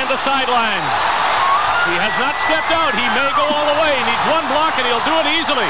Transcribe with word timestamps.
a 0.00 0.08
the 0.08 0.16
sideline. 0.24 0.84
He 1.84 1.96
has 2.00 2.14
not 2.16 2.32
stepped 2.48 2.72
out. 2.72 2.96
He 2.96 3.04
may 3.12 3.28
go 3.36 3.44
all 3.44 3.66
the 3.68 3.78
way. 3.84 3.92
He 4.00 4.04
needs 4.08 4.24
one 4.32 4.48
block 4.48 4.78
and 4.80 4.86
he'll 4.88 5.04
do 5.04 5.16
it 5.20 5.28
easily. 5.28 5.68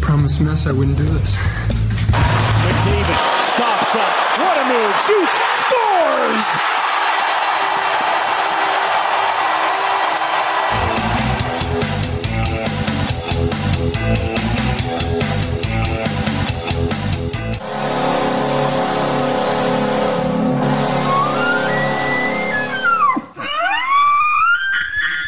Promise 0.00 0.40
mess 0.40 0.66
I 0.66 0.72
wouldn't 0.72 0.98
do 0.98 1.04
this. 1.04 1.36
McDavid 2.64 3.20
stops 3.40 3.96
up. 3.96 4.12
What 4.36 4.56
a 4.60 4.64
move. 4.68 4.92
Shoots. 5.00 5.36
Scores. 5.64 6.91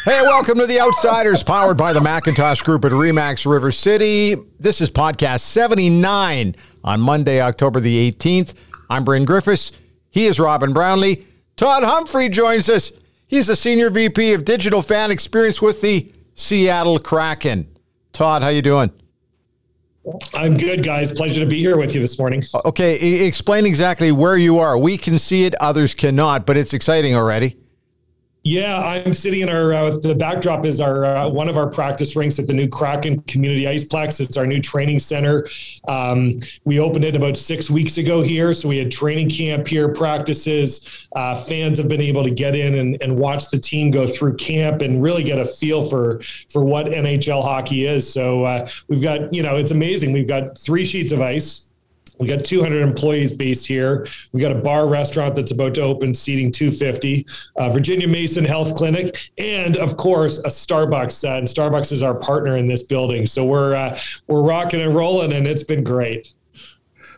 Hey, 0.05 0.21
welcome 0.21 0.59
to 0.59 0.67
The 0.67 0.79
Outsiders, 0.79 1.41
powered 1.41 1.77
by 1.77 1.91
the 1.91 1.99
Macintosh 1.99 2.61
Group 2.61 2.85
at 2.85 2.91
Remax 2.91 3.51
River 3.51 3.71
City. 3.71 4.35
This 4.59 4.79
is 4.79 4.91
podcast 4.91 5.39
79 5.39 6.55
on 6.83 7.01
Monday, 7.01 7.41
October 7.41 7.79
the 7.79 8.11
18th. 8.11 8.53
I'm 8.87 9.03
Bryn 9.03 9.25
Griffiths. 9.25 9.71
He 10.11 10.27
is 10.27 10.39
Robin 10.39 10.73
Brownlee. 10.73 11.25
Todd 11.55 11.81
Humphrey 11.81 12.29
joins 12.29 12.69
us. 12.69 12.91
He's 13.25 13.47
the 13.47 13.55
Senior 13.55 13.89
VP 13.89 14.33
of 14.33 14.45
Digital 14.45 14.83
Fan 14.83 15.09
Experience 15.09 15.59
with 15.59 15.81
the 15.81 16.13
Seattle 16.35 16.99
Kraken. 16.99 17.75
Todd, 18.13 18.43
how 18.43 18.49
you 18.49 18.61
doing? 18.61 18.91
I'm 20.35 20.55
good, 20.55 20.83
guys. 20.83 21.13
Pleasure 21.13 21.39
to 21.39 21.47
be 21.47 21.57
here 21.57 21.77
with 21.77 21.95
you 21.95 22.01
this 22.01 22.19
morning. 22.19 22.43
Okay, 22.63 23.25
explain 23.25 23.65
exactly 23.65 24.11
where 24.11 24.37
you 24.37 24.59
are. 24.59 24.77
We 24.77 24.99
can 24.99 25.17
see 25.17 25.45
it, 25.45 25.55
others 25.55 25.95
cannot, 25.95 26.45
but 26.45 26.57
it's 26.57 26.75
exciting 26.75 27.15
already. 27.15 27.57
Yeah, 28.47 28.79
I'm 28.79 29.15
sitting 29.15 29.41
in 29.41 29.49
our. 29.49 29.73
Uh, 29.73 29.97
the 29.97 30.13
backdrop 30.13 30.65
is 30.65 30.79
our 30.79 31.03
uh, 31.03 31.27
one 31.27 31.49
of 31.49 31.57
our 31.57 31.67
practice 31.67 32.15
rinks 32.15 32.37
at 32.37 32.45
the 32.45 32.53
new 32.53 32.67
Kraken 32.67 33.21
Community 33.21 33.63
Iceplex. 33.63 34.19
It's 34.19 34.37
our 34.37 34.45
new 34.45 34.61
training 34.61 34.99
center. 34.99 35.47
Um, 35.87 36.37
we 36.63 36.79
opened 36.79 37.05
it 37.05 37.15
about 37.15 37.37
six 37.37 37.71
weeks 37.71 37.97
ago 37.97 38.21
here, 38.21 38.53
so 38.53 38.69
we 38.69 38.77
had 38.77 38.91
training 38.91 39.31
camp 39.31 39.67
here, 39.67 39.91
practices. 39.91 41.07
Uh, 41.15 41.33
fans 41.33 41.79
have 41.79 41.89
been 41.89 42.01
able 42.01 42.23
to 42.23 42.29
get 42.29 42.55
in 42.55 42.75
and, 42.75 43.01
and 43.01 43.17
watch 43.17 43.49
the 43.49 43.57
team 43.57 43.89
go 43.89 44.05
through 44.05 44.35
camp 44.35 44.83
and 44.83 45.01
really 45.01 45.23
get 45.23 45.39
a 45.39 45.45
feel 45.45 45.83
for 45.83 46.21
for 46.47 46.63
what 46.63 46.85
NHL 46.85 47.41
hockey 47.41 47.87
is. 47.87 48.07
So 48.07 48.43
uh, 48.43 48.69
we've 48.87 49.01
got, 49.01 49.33
you 49.33 49.41
know, 49.41 49.55
it's 49.55 49.71
amazing. 49.71 50.13
We've 50.13 50.27
got 50.27 50.55
three 50.55 50.85
sheets 50.85 51.11
of 51.11 51.19
ice. 51.19 51.65
We 52.19 52.27
got 52.27 52.45
200 52.45 52.81
employees 52.81 53.33
based 53.33 53.67
here. 53.67 54.07
We 54.33 54.41
got 54.41 54.51
a 54.51 54.55
bar 54.55 54.87
restaurant 54.87 55.35
that's 55.35 55.51
about 55.51 55.75
to 55.75 55.81
open, 55.81 56.13
seating 56.13 56.51
250. 56.51 57.25
Uh, 57.55 57.69
Virginia 57.69 58.07
Mason 58.07 58.45
Health 58.45 58.75
Clinic, 58.75 59.29
and 59.37 59.77
of 59.77 59.97
course 59.97 60.39
a 60.39 60.49
Starbucks. 60.49 61.27
Uh, 61.27 61.37
and 61.37 61.47
Starbucks 61.47 61.91
is 61.91 62.03
our 62.03 62.15
partner 62.15 62.57
in 62.57 62.67
this 62.67 62.83
building, 62.83 63.25
so 63.25 63.45
we're 63.45 63.75
uh, 63.75 63.97
we're 64.27 64.41
rocking 64.41 64.81
and 64.81 64.95
rolling, 64.95 65.33
and 65.33 65.47
it's 65.47 65.63
been 65.63 65.83
great. 65.83 66.33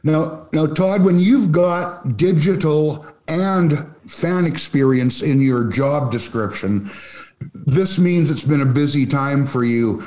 Now, 0.04 0.48
now, 0.54 0.68
Todd, 0.68 1.04
when 1.04 1.20
you've 1.20 1.52
got 1.52 2.18
digital 2.18 3.06
and 3.28 3.94
fan 4.06 4.46
experience 4.46 5.22
in 5.22 5.42
your 5.42 5.66
job 5.66 6.12
description, 6.12 6.88
this 7.54 8.00
means 8.00 8.32
it's 8.32 8.46
been 8.46 8.62
a 8.62 8.66
busy 8.66 9.06
time 9.06 9.46
for 9.46 9.64
you 9.64 10.04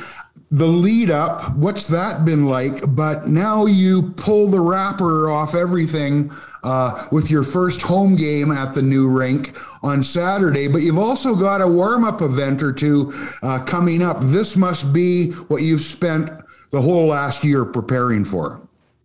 the 0.50 0.66
lead 0.66 1.11
up, 1.11 1.55
what's 1.55 1.87
that 1.88 2.25
been 2.25 2.47
like? 2.47 2.94
But 2.94 3.28
now 3.28 3.66
you 3.66 4.12
pull 4.16 4.49
the 4.49 4.61
wrapper 4.61 5.31
off 5.31 5.55
everything 5.55 6.33
uh, 6.65 7.06
with 7.12 7.31
your 7.31 7.44
first 7.44 7.83
home 7.83 8.16
game 8.16 8.50
at 8.50 8.75
the 8.75 8.83
new 8.83 9.09
rink 9.09 9.56
on 9.83 10.03
Saturday. 10.03 10.66
But 10.66 10.78
you've 10.78 10.99
also 10.99 11.37
got 11.37 11.60
a 11.60 11.69
warm 11.69 12.05
up 12.05 12.21
event 12.21 12.62
or 12.62 12.72
two 12.72 13.12
uh, 13.43 13.60
coming 13.60 14.03
up. 14.03 14.19
This 14.21 14.56
must 14.56 14.93
be 14.93 15.31
what 15.33 15.62
you've 15.62 15.83
spent 15.83 16.31
the 16.71 16.83
whole 16.83 17.06
last 17.06 17.44
year 17.44 17.65
preparing 17.65 18.25
for. 18.25 18.60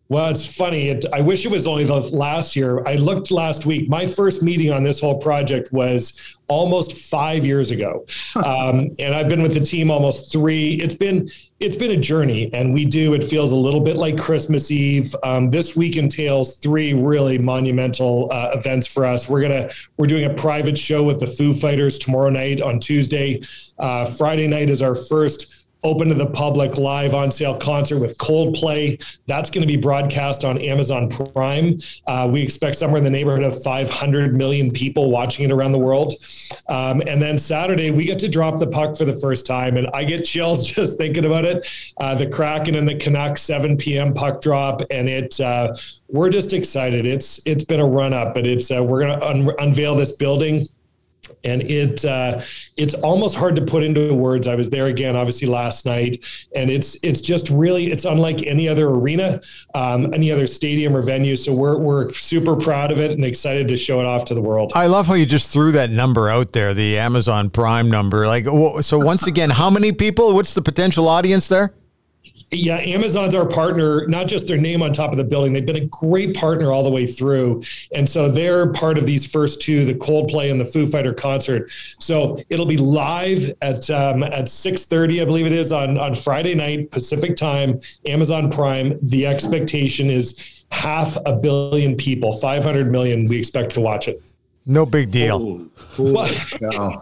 Well, 0.07 0.29
it's 0.29 0.45
funny. 0.45 0.89
It, 0.89 1.03
I 1.13 1.21
wish 1.21 1.47
it 1.47 1.51
was 1.51 1.65
only 1.65 1.83
the 1.83 1.95
last 1.95 2.55
year. 2.55 2.87
I 2.87 2.95
looked 2.95 3.31
last 3.31 3.65
week. 3.65 3.89
My 3.89 4.05
first 4.05 4.43
meeting 4.43 4.71
on 4.71 4.83
this 4.83 5.01
whole 5.01 5.17
project 5.17 5.73
was 5.73 6.21
almost 6.47 6.93
five 6.93 7.43
years 7.43 7.71
ago, 7.71 8.05
um, 8.35 8.91
and 8.99 9.15
I've 9.15 9.27
been 9.27 9.41
with 9.41 9.55
the 9.55 9.61
team 9.61 9.89
almost 9.89 10.31
three. 10.31 10.75
It's 10.75 10.93
been 10.93 11.27
it's 11.59 11.75
been 11.75 11.91
a 11.91 11.97
journey, 11.97 12.51
and 12.53 12.71
we 12.71 12.85
do. 12.85 13.15
It 13.15 13.23
feels 13.23 13.51
a 13.51 13.55
little 13.55 13.79
bit 13.79 13.95
like 13.95 14.15
Christmas 14.15 14.69
Eve. 14.69 15.15
Um, 15.23 15.49
this 15.49 15.75
week 15.75 15.97
entails 15.97 16.57
three 16.57 16.93
really 16.93 17.39
monumental 17.39 18.29
uh, 18.31 18.51
events 18.53 18.85
for 18.85 19.05
us. 19.05 19.27
We're 19.27 19.41
gonna 19.41 19.71
we're 19.97 20.05
doing 20.05 20.25
a 20.25 20.33
private 20.35 20.77
show 20.77 21.03
with 21.03 21.19
the 21.19 21.27
Foo 21.27 21.51
Fighters 21.51 21.97
tomorrow 21.97 22.29
night 22.29 22.61
on 22.61 22.79
Tuesday. 22.79 23.41
Uh, 23.79 24.05
Friday 24.05 24.47
night 24.47 24.69
is 24.69 24.83
our 24.83 24.93
first 24.93 25.54
open 25.85 26.09
to 26.09 26.15
the 26.15 26.25
public 26.25 26.77
live 26.77 27.13
on 27.13 27.31
sale 27.31 27.55
concert 27.55 27.99
with 27.99 28.17
Coldplay. 28.17 28.99
That's 29.27 29.51
going 29.51 29.61
to 29.61 29.67
be 29.67 29.77
broadcast 29.77 30.43
on 30.43 30.57
Amazon 30.57 31.09
Prime. 31.09 31.77
Uh, 32.07 32.27
we 32.29 32.41
expect 32.41 32.75
somewhere 32.75 32.97
in 32.97 33.03
the 33.03 33.09
neighborhood 33.11 33.43
of 33.43 33.61
500 33.61 34.33
million 34.33 34.71
people 34.71 35.11
watching 35.11 35.45
it 35.45 35.51
around 35.51 35.73
the 35.73 35.79
world. 35.79 36.13
Um, 36.69 37.01
and 37.01 37.21
then 37.21 37.37
Saturday, 37.37 37.91
we 37.91 38.05
get 38.05 38.17
to 38.19 38.27
drop 38.27 38.57
the 38.57 38.65
puck 38.65 38.97
for 38.97 39.05
the 39.05 39.13
first 39.13 39.45
time. 39.45 39.77
And 39.77 39.87
I 39.93 40.03
get 40.05 40.25
chills 40.25 40.67
just 40.71 40.97
thinking 40.97 41.25
about 41.25 41.45
it. 41.45 41.69
Uh, 41.97 42.15
the 42.15 42.27
Kraken 42.27 42.73
and 42.73 42.89
the 42.89 42.95
Canucks, 42.95 43.43
7 43.43 43.77
p.m. 43.77 44.11
puck 44.11 44.41
drop. 44.41 44.81
And 44.89 45.07
it, 45.07 45.39
uh, 45.39 45.75
we're 46.07 46.29
just 46.29 46.53
excited. 46.53 47.05
It's 47.05 47.45
It's 47.45 47.63
been 47.63 47.79
a 47.79 47.85
run 47.85 48.11
up, 48.11 48.33
but 48.33 48.47
it's, 48.47 48.71
uh, 48.71 48.83
we're 48.83 49.05
going 49.05 49.19
to 49.19 49.27
un- 49.27 49.55
unveil 49.59 49.93
this 49.93 50.13
building 50.13 50.67
and 51.43 51.61
it 51.63 52.03
uh, 52.05 52.41
it's 52.77 52.93
almost 52.95 53.35
hard 53.35 53.55
to 53.55 53.61
put 53.61 53.83
into 53.83 54.13
words. 54.13 54.47
I 54.47 54.55
was 54.55 54.69
there 54.69 54.87
again, 54.87 55.15
obviously 55.15 55.47
last 55.47 55.85
night, 55.85 56.23
and 56.55 56.69
it's 56.69 57.03
it's 57.03 57.21
just 57.21 57.49
really 57.49 57.91
it's 57.91 58.05
unlike 58.05 58.43
any 58.45 58.67
other 58.67 58.87
arena, 58.87 59.41
um, 59.73 60.13
any 60.13 60.31
other 60.31 60.47
stadium 60.47 60.95
or 60.95 61.01
venue. 61.01 61.35
So 61.35 61.53
we're 61.53 61.77
we're 61.77 62.09
super 62.09 62.55
proud 62.55 62.91
of 62.91 62.99
it 62.99 63.11
and 63.11 63.23
excited 63.23 63.67
to 63.67 63.77
show 63.77 63.99
it 63.99 64.05
off 64.05 64.25
to 64.25 64.33
the 64.33 64.41
world. 64.41 64.71
I 64.75 64.87
love 64.87 65.07
how 65.07 65.13
you 65.13 65.25
just 65.25 65.51
threw 65.51 65.71
that 65.73 65.89
number 65.89 66.29
out 66.29 66.51
there, 66.51 66.73
the 66.73 66.97
Amazon 66.97 67.49
Prime 67.49 67.89
number. 67.89 68.27
Like, 68.27 68.45
so 68.81 68.97
once 68.99 69.27
again, 69.27 69.49
how 69.49 69.69
many 69.69 69.91
people? 69.91 70.33
What's 70.33 70.53
the 70.53 70.61
potential 70.61 71.07
audience 71.07 71.47
there? 71.47 71.73
Yeah, 72.55 72.77
Amazon's 72.77 73.35
our 73.35 73.45
partner, 73.45 74.07
not 74.07 74.27
just 74.27 74.47
their 74.47 74.57
name 74.57 74.81
on 74.81 74.93
top 74.93 75.11
of 75.11 75.17
the 75.17 75.23
building. 75.23 75.53
They've 75.53 75.65
been 75.65 75.75
a 75.75 75.87
great 75.87 76.35
partner 76.35 76.71
all 76.71 76.83
the 76.83 76.89
way 76.89 77.05
through. 77.05 77.63
And 77.93 78.07
so 78.07 78.29
they're 78.29 78.71
part 78.71 78.97
of 78.97 79.05
these 79.05 79.25
first 79.25 79.61
two, 79.61 79.85
the 79.85 79.93
Coldplay 79.93 80.51
and 80.51 80.59
the 80.59 80.65
Foo 80.65 80.85
Fighter 80.85 81.13
concert. 81.13 81.69
So 81.99 82.41
it'll 82.49 82.65
be 82.65 82.77
live 82.77 83.53
at 83.61 83.89
um, 83.89 84.23
at 84.23 84.45
6:30, 84.45 85.21
I 85.21 85.25
believe 85.25 85.45
it 85.45 85.53
is, 85.53 85.71
on, 85.71 85.97
on 85.97 86.15
Friday 86.15 86.55
night, 86.55 86.91
Pacific 86.91 87.35
time, 87.35 87.79
Amazon 88.05 88.49
Prime. 88.49 88.97
The 89.01 89.27
expectation 89.27 90.09
is 90.09 90.49
half 90.71 91.17
a 91.25 91.35
billion 91.35 91.95
people, 91.95 92.33
500 92.33 92.91
million, 92.91 93.25
we 93.25 93.39
expect 93.39 93.73
to 93.75 93.81
watch 93.81 94.07
it. 94.07 94.21
No 94.67 94.83
big 94.83 95.11
deal. 95.11 95.67
Well, 95.99 96.27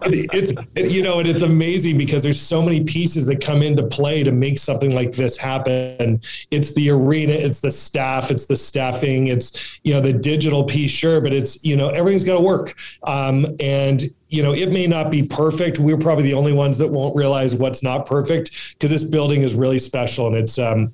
it's 0.06 0.52
you 0.76 1.02
know, 1.02 1.20
and 1.20 1.28
it's 1.30 1.44
amazing 1.44 1.98
because 1.98 2.22
there's 2.22 2.40
so 2.40 2.62
many 2.62 2.84
pieces 2.84 3.26
that 3.28 3.42
come 3.42 3.62
into 3.62 3.84
play 3.84 4.22
to 4.24 4.34
make 4.34 4.58
something 4.60 4.94
like 4.94 5.14
this 5.14 5.38
happen. 5.38 6.20
It's 6.52 6.74
the 6.74 6.90
arena, 6.90 7.32
it's 7.32 7.62
the 7.62 7.72
staff, 7.72 8.32
it's 8.32 8.48
the 8.48 8.58
staffing, 8.58 9.28
it's 9.28 9.80
you 9.84 9.94
know 9.94 10.02
the 10.02 10.12
digital 10.12 10.66
piece, 10.66 10.92
sure, 10.92 11.22
but 11.22 11.32
it's 11.32 11.64
you 11.64 11.78
know 11.78 11.88
everything's 11.90 12.26
got 12.26 12.36
to 12.36 12.42
work. 12.42 12.76
Um, 13.04 13.48
and 13.62 14.04
you 14.28 14.44
know, 14.44 14.54
it 14.54 14.72
may 14.72 14.86
not 14.86 15.10
be 15.10 15.26
perfect. 15.26 15.80
We're 15.80 15.98
probably 15.98 16.24
the 16.24 16.34
only 16.34 16.54
ones 16.54 16.78
that 16.80 16.88
won't 16.88 17.16
realize 17.16 17.56
what's 17.56 17.82
not 17.82 18.06
perfect 18.06 18.74
because 18.74 18.90
this 18.90 19.06
building 19.06 19.44
is 19.44 19.56
really 19.56 19.80
special 19.80 20.28
and 20.28 20.36
it's 20.36 20.60
um, 20.60 20.92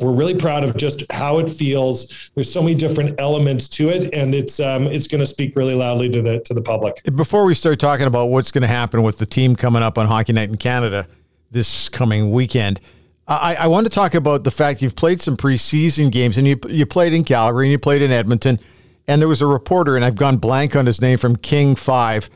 we're 0.00 0.12
really 0.12 0.34
proud 0.34 0.64
of 0.64 0.76
just 0.76 1.10
how 1.10 1.38
it 1.38 1.50
feels. 1.50 2.30
There's 2.34 2.52
so 2.52 2.62
many 2.62 2.74
different 2.76 3.20
elements 3.20 3.68
to 3.70 3.88
it, 3.88 4.12
and 4.14 4.34
it's 4.34 4.60
um, 4.60 4.86
it's 4.86 5.06
going 5.06 5.20
to 5.20 5.26
speak 5.26 5.56
really 5.56 5.74
loudly 5.74 6.08
to 6.10 6.22
the 6.22 6.40
to 6.40 6.54
the 6.54 6.62
public. 6.62 7.02
Before 7.14 7.44
we 7.44 7.54
start 7.54 7.80
talking 7.80 8.06
about 8.06 8.26
what's 8.26 8.50
going 8.50 8.62
to 8.62 8.68
happen 8.68 9.02
with 9.02 9.18
the 9.18 9.26
team 9.26 9.56
coming 9.56 9.82
up 9.82 9.98
on 9.98 10.06
Hockey 10.06 10.32
Night 10.32 10.48
in 10.48 10.56
Canada 10.56 11.06
this 11.50 11.88
coming 11.88 12.30
weekend, 12.30 12.80
I, 13.26 13.56
I 13.60 13.66
want 13.66 13.86
to 13.86 13.90
talk 13.90 14.14
about 14.14 14.44
the 14.44 14.50
fact 14.50 14.82
you've 14.82 14.96
played 14.96 15.20
some 15.20 15.36
preseason 15.36 16.12
games, 16.12 16.38
and 16.38 16.46
you 16.46 16.58
you 16.68 16.86
played 16.86 17.12
in 17.12 17.24
Calgary 17.24 17.66
and 17.66 17.72
you 17.72 17.78
played 17.78 18.02
in 18.02 18.12
Edmonton, 18.12 18.60
and 19.06 19.20
there 19.20 19.28
was 19.28 19.42
a 19.42 19.46
reporter, 19.46 19.96
and 19.96 20.04
I've 20.04 20.16
gone 20.16 20.36
blank 20.36 20.76
on 20.76 20.86
his 20.86 21.00
name 21.00 21.18
from 21.18 21.36
King 21.36 21.74
Five, 21.74 22.30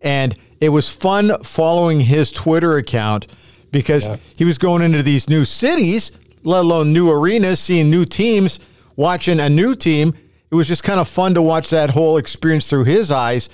and 0.00 0.34
it 0.60 0.70
was 0.70 0.88
fun 0.88 1.42
following 1.42 2.00
his 2.00 2.32
Twitter 2.32 2.76
account 2.76 3.26
because 3.70 4.06
yeah. 4.06 4.16
he 4.36 4.44
was 4.44 4.58
going 4.58 4.82
into 4.82 5.02
these 5.02 5.28
new 5.28 5.44
cities 5.44 6.12
let 6.42 6.60
alone 6.60 6.92
new 6.92 7.10
arenas, 7.10 7.60
seeing 7.60 7.90
new 7.90 8.04
teams, 8.04 8.58
watching 8.96 9.40
a 9.40 9.48
new 9.48 9.74
team. 9.74 10.14
It 10.50 10.54
was 10.54 10.68
just 10.68 10.84
kind 10.84 11.00
of 11.00 11.08
fun 11.08 11.34
to 11.34 11.42
watch 11.42 11.70
that 11.70 11.90
whole 11.90 12.16
experience 12.18 12.68
through 12.68 12.84
his 12.84 13.10
eyes. 13.10 13.48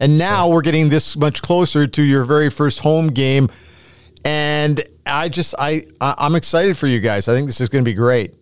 And 0.00 0.18
now 0.18 0.48
we're 0.48 0.62
getting 0.62 0.88
this 0.88 1.16
much 1.16 1.42
closer 1.42 1.86
to 1.86 2.02
your 2.02 2.24
very 2.24 2.50
first 2.50 2.80
home 2.80 3.08
game. 3.08 3.48
and 4.24 4.82
I 5.04 5.28
just 5.28 5.54
I 5.58 5.86
I'm 6.00 6.34
excited 6.34 6.76
for 6.76 6.86
you 6.86 7.00
guys. 7.00 7.28
I 7.28 7.34
think 7.34 7.46
this 7.46 7.60
is 7.60 7.68
going 7.68 7.84
to 7.84 7.88
be 7.88 7.94
great. 7.94 8.34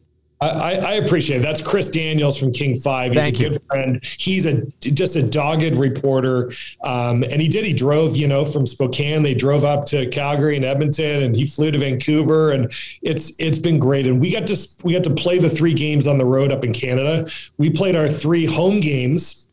I, 0.43 0.77
I, 0.77 0.93
appreciate 0.95 1.41
it. 1.41 1.43
That's 1.43 1.61
Chris 1.61 1.91
Daniels 1.91 2.39
from 2.39 2.51
King 2.51 2.75
Five. 2.75 3.13
He's 3.13 3.21
Thank 3.21 3.41
a 3.41 3.43
you. 3.43 3.49
good 3.51 3.63
friend. 3.69 4.05
He's 4.05 4.47
a 4.47 4.63
just 4.81 5.15
a 5.17 5.23
dogged 5.23 5.75
reporter, 5.75 6.51
um, 6.83 7.23
and 7.25 7.43
he 7.43 7.49
did. 7.49 7.67
He 7.67 7.75
drove, 7.75 8.17
you 8.17 8.27
know, 8.27 8.47
from 8.47 8.65
Spokane. 8.65 9.23
They 9.23 9.35
drove 9.35 9.67
up 9.67 9.85
to 9.87 10.07
Calgary 10.09 10.57
and 10.57 10.65
Edmonton, 10.65 11.25
and 11.25 11.37
he 11.37 11.45
flew 11.45 11.71
to 11.71 11.79
Vancouver, 11.79 12.53
and 12.53 12.73
it's 13.03 13.39
it's 13.39 13.59
been 13.59 13.79
great. 13.79 14.07
And 14.07 14.19
we 14.19 14.33
got 14.33 14.47
to 14.47 14.57
we 14.83 14.95
got 14.95 15.05
to 15.05 15.15
play 15.15 15.39
the 15.39 15.51
three 15.51 15.75
games 15.75 16.07
on 16.07 16.17
the 16.17 16.25
road 16.25 16.53
up 16.53 16.65
in 16.65 16.73
Canada. 16.73 17.31
We 17.59 17.69
played 17.69 17.95
our 17.95 18.09
three 18.09 18.47
home 18.47 18.81
games 18.81 19.50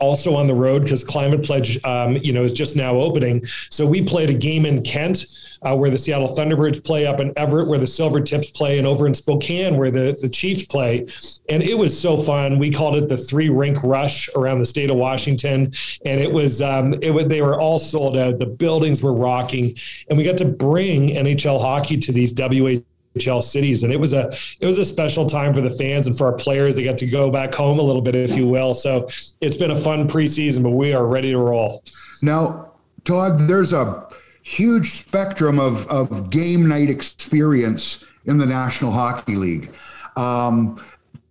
also 0.00 0.34
on 0.34 0.46
the 0.46 0.54
road 0.54 0.84
because 0.84 1.04
Climate 1.04 1.42
Pledge, 1.42 1.82
um, 1.84 2.16
you 2.16 2.32
know, 2.32 2.42
is 2.42 2.52
just 2.52 2.76
now 2.76 2.96
opening. 2.96 3.44
So 3.70 3.86
we 3.86 4.02
played 4.02 4.30
a 4.30 4.34
game 4.34 4.66
in 4.66 4.82
Kent 4.82 5.26
uh, 5.64 5.74
where 5.74 5.90
the 5.90 5.98
Seattle 5.98 6.28
Thunderbirds 6.28 6.84
play, 6.84 7.06
up 7.06 7.20
in 7.20 7.32
Everett 7.36 7.68
where 7.68 7.78
the 7.78 7.86
Silver 7.86 8.20
Tips 8.20 8.50
play, 8.50 8.78
and 8.78 8.86
over 8.86 9.06
in 9.06 9.14
Spokane 9.14 9.76
where 9.76 9.90
the 9.90 10.16
the 10.20 10.28
Chiefs 10.28 10.64
play. 10.64 11.06
And 11.48 11.62
it 11.62 11.76
was 11.76 11.98
so 11.98 12.16
fun. 12.16 12.58
We 12.58 12.70
called 12.70 12.96
it 12.96 13.08
the 13.08 13.16
three 13.16 13.48
rink 13.48 13.82
rush 13.82 14.28
around 14.36 14.58
the 14.58 14.66
state 14.66 14.90
of 14.90 14.96
Washington, 14.96 15.72
and 16.04 16.20
it 16.20 16.30
was 16.30 16.60
um, 16.60 16.94
it 17.02 17.10
was 17.10 17.26
they 17.26 17.42
were 17.42 17.58
all 17.58 17.78
sold 17.78 18.16
out. 18.16 18.38
The 18.38 18.46
buildings 18.46 19.02
were 19.02 19.14
rocking, 19.14 19.74
and 20.08 20.18
we 20.18 20.24
got 20.24 20.38
to 20.38 20.44
bring 20.44 21.10
NHL 21.10 21.60
hockey 21.60 21.96
to 21.98 22.12
these 22.12 22.34
WA 22.36 22.80
NHL 23.16 23.42
cities, 23.42 23.84
and 23.84 23.92
it 23.92 23.98
was 23.98 24.12
a 24.12 24.32
it 24.60 24.66
was 24.66 24.78
a 24.78 24.84
special 24.84 25.26
time 25.26 25.54
for 25.54 25.60
the 25.60 25.70
fans 25.70 26.06
and 26.06 26.16
for 26.16 26.26
our 26.26 26.32
players. 26.32 26.74
They 26.74 26.84
got 26.84 26.98
to 26.98 27.06
go 27.06 27.30
back 27.30 27.54
home 27.54 27.78
a 27.78 27.82
little 27.82 28.02
bit, 28.02 28.14
if 28.14 28.36
you 28.36 28.46
will. 28.46 28.74
So 28.74 29.08
it's 29.40 29.56
been 29.56 29.70
a 29.70 29.76
fun 29.76 30.08
preseason, 30.08 30.62
but 30.62 30.70
we 30.70 30.92
are 30.92 31.06
ready 31.06 31.30
to 31.32 31.38
roll. 31.38 31.82
Now, 32.22 32.72
Todd, 33.04 33.40
there's 33.40 33.72
a 33.72 34.06
huge 34.42 34.92
spectrum 34.92 35.58
of 35.58 35.86
of 35.88 36.30
game 36.30 36.68
night 36.68 36.90
experience 36.90 38.04
in 38.26 38.38
the 38.38 38.46
National 38.46 38.92
Hockey 38.92 39.36
League. 39.36 39.74
Um, 40.16 40.82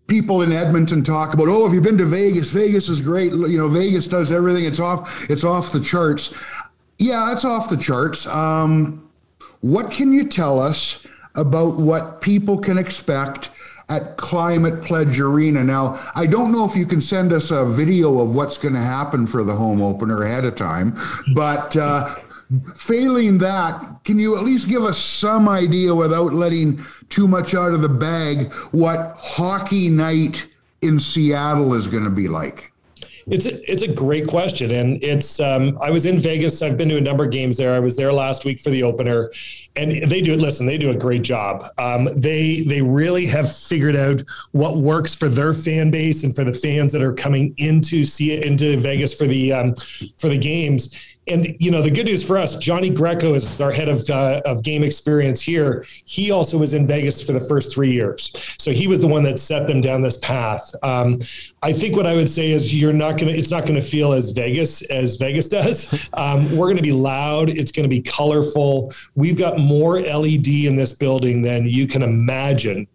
people 0.08 0.42
in 0.42 0.52
Edmonton 0.52 1.04
talk 1.04 1.34
about, 1.34 1.48
oh, 1.48 1.66
have 1.66 1.74
you 1.74 1.82
been 1.82 1.98
to 1.98 2.06
Vegas? 2.06 2.52
Vegas 2.52 2.90
is 2.90 3.02
great. 3.02 3.32
You 3.32 3.58
know, 3.58 3.68
Vegas 3.68 4.08
does 4.08 4.32
everything. 4.32 4.66
It's 4.66 4.80
off. 4.80 5.30
It's 5.30 5.44
off 5.44 5.72
the 5.72 5.80
charts. 5.80 6.34
Yeah, 6.98 7.32
it's 7.34 7.46
off 7.46 7.70
the 7.70 7.78
charts. 7.78 8.28
Um, 8.28 9.10
what 9.62 9.92
can 9.92 10.14
you 10.14 10.28
tell 10.28 10.60
us? 10.60 11.06
About 11.36 11.76
what 11.76 12.22
people 12.22 12.58
can 12.58 12.78
expect 12.78 13.50
at 13.90 14.18
Climate 14.18 14.82
Pledge 14.82 15.20
Arena. 15.20 15.64
Now, 15.64 16.00
I 16.16 16.26
don't 16.26 16.52
know 16.52 16.66
if 16.66 16.76
you 16.76 16.86
can 16.86 17.02
send 17.02 17.34
us 17.34 17.52
a 17.52 17.66
video 17.66 18.20
of 18.20 18.34
what's 18.34 18.58
going 18.58 18.74
to 18.74 18.80
happen 18.80 19.28
for 19.28 19.44
the 19.44 19.56
home 19.56 19.82
opener 19.82 20.24
ahead 20.24 20.46
of 20.46 20.56
time, 20.56 20.98
but 21.34 21.76
uh, 21.76 22.16
failing 22.76 23.40
that, 23.40 24.04
can 24.04 24.20
you 24.20 24.38
at 24.38 24.44
least 24.44 24.68
give 24.68 24.84
us 24.84 24.98
some 24.98 25.50
idea 25.50 25.94
without 25.94 26.34
letting 26.34 26.84
too 27.10 27.28
much 27.28 27.54
out 27.54 27.74
of 27.74 27.82
the 27.82 27.90
bag 27.90 28.52
what 28.72 29.18
hockey 29.20 29.90
night 29.90 30.48
in 30.82 31.00
Seattle 31.00 31.74
is 31.74 31.88
going 31.88 32.04
to 32.04 32.10
be 32.10 32.28
like? 32.28 32.73
It's 33.28 33.46
a, 33.46 33.72
it's 33.72 33.84
a 33.84 33.88
great 33.88 34.28
question, 34.28 34.72
and 34.72 35.02
it's 35.04 35.40
um, 35.40 35.78
I 35.82 35.90
was 35.90 36.06
in 36.06 36.20
Vegas. 36.20 36.62
I've 36.62 36.78
been 36.78 36.90
to 36.90 36.98
a 36.98 37.02
number 37.02 37.24
of 37.24 37.32
games 37.32 37.58
there. 37.58 37.74
I 37.74 37.80
was 37.80 37.96
there 37.96 38.12
last 38.12 38.44
week 38.44 38.60
for 38.60 38.70
the 38.70 38.84
opener, 38.84 39.32
and 39.76 39.92
they 39.92 40.22
do 40.22 40.34
it. 40.34 40.40
listen. 40.40 40.66
They 40.66 40.78
do 40.78 40.92
a 40.92 40.96
great 40.96 41.22
job. 41.22 41.66
Um, 41.78 42.10
they 42.16 42.62
they 42.62 42.82
really 42.82 43.26
have 43.28 43.54
figured 43.54 43.96
out 43.96 44.24
what 44.52 44.78
works 44.78 45.16
for 45.16 45.30
their 45.30 45.54
fan 45.54 45.90
base 45.90 46.24
and 46.24 46.36
for 46.36 46.44
the 46.44 46.54
fans 46.54 46.92
that 46.94 47.02
are 47.02 47.14
coming 47.14 47.54
into 47.58 48.04
see 48.04 48.32
it 48.32 48.44
into 48.44 48.78
Vegas 48.78 49.14
for 49.14 49.28
the 49.28 49.54
um, 49.54 49.76
for 50.18 50.28
the 50.30 50.38
games 50.38 50.94
and 51.28 51.56
you 51.60 51.72
know 51.72 51.82
the 51.82 51.92
good 51.92 52.06
news 52.06 52.24
for 52.24 52.38
us 52.38 52.58
johnny 52.58 52.90
greco 52.90 53.34
is 53.34 53.60
our 53.62 53.72
head 53.72 53.90
of, 53.90 54.08
uh, 54.10 54.42
of 54.46 54.64
game 54.64 54.84
experience 54.84 55.42
here. 55.42 55.86
He 56.06 56.32
also 56.32 56.58
was 56.58 56.74
in 56.74 56.86
vegas 56.86 57.22
for 57.22 57.32
the 57.32 57.40
first 57.40 57.74
three 57.74 57.92
years. 57.92 58.36
So 58.60 58.72
he 58.72 58.88
was 58.88 59.00
the 59.00 59.08
one 59.08 59.24
that 59.24 59.40
set 59.40 59.68
them 59.68 59.82
down 59.82 60.02
this 60.02 60.18
path. 60.18 60.74
Um, 60.84 61.20
i 61.62 61.72
think 61.72 61.96
what 61.96 62.08
i 62.08 62.16
would 62.16 62.30
say 62.30 62.52
is 62.52 62.74
you're 62.74 62.94
not 62.94 63.18
going 63.18 63.32
to 63.32 63.38
it's 63.38 63.52
not 63.52 63.64
going 63.64 63.76
to 63.76 63.82
feel 63.82 64.14
as 64.14 64.32
vegas 64.32 64.82
as 64.90 65.18
vegas 65.18 65.48
does. 65.54 66.08
Um, 66.14 66.58
we're 66.58 66.68
going 66.68 66.78
to 66.78 66.84
be 66.84 66.92
loud. 66.92 67.50
It's 67.50 67.72
going 67.72 67.84
to 67.84 67.90
be 67.90 68.02
colorful. 68.02 68.92
We've 69.16 69.38
got 69.38 69.60
more 69.60 70.02
led 70.02 70.48
in 70.48 70.76
this 70.76 70.94
building 70.94 71.42
than 71.42 71.66
you 71.66 71.88
can 71.88 72.02
imagine 72.02 72.88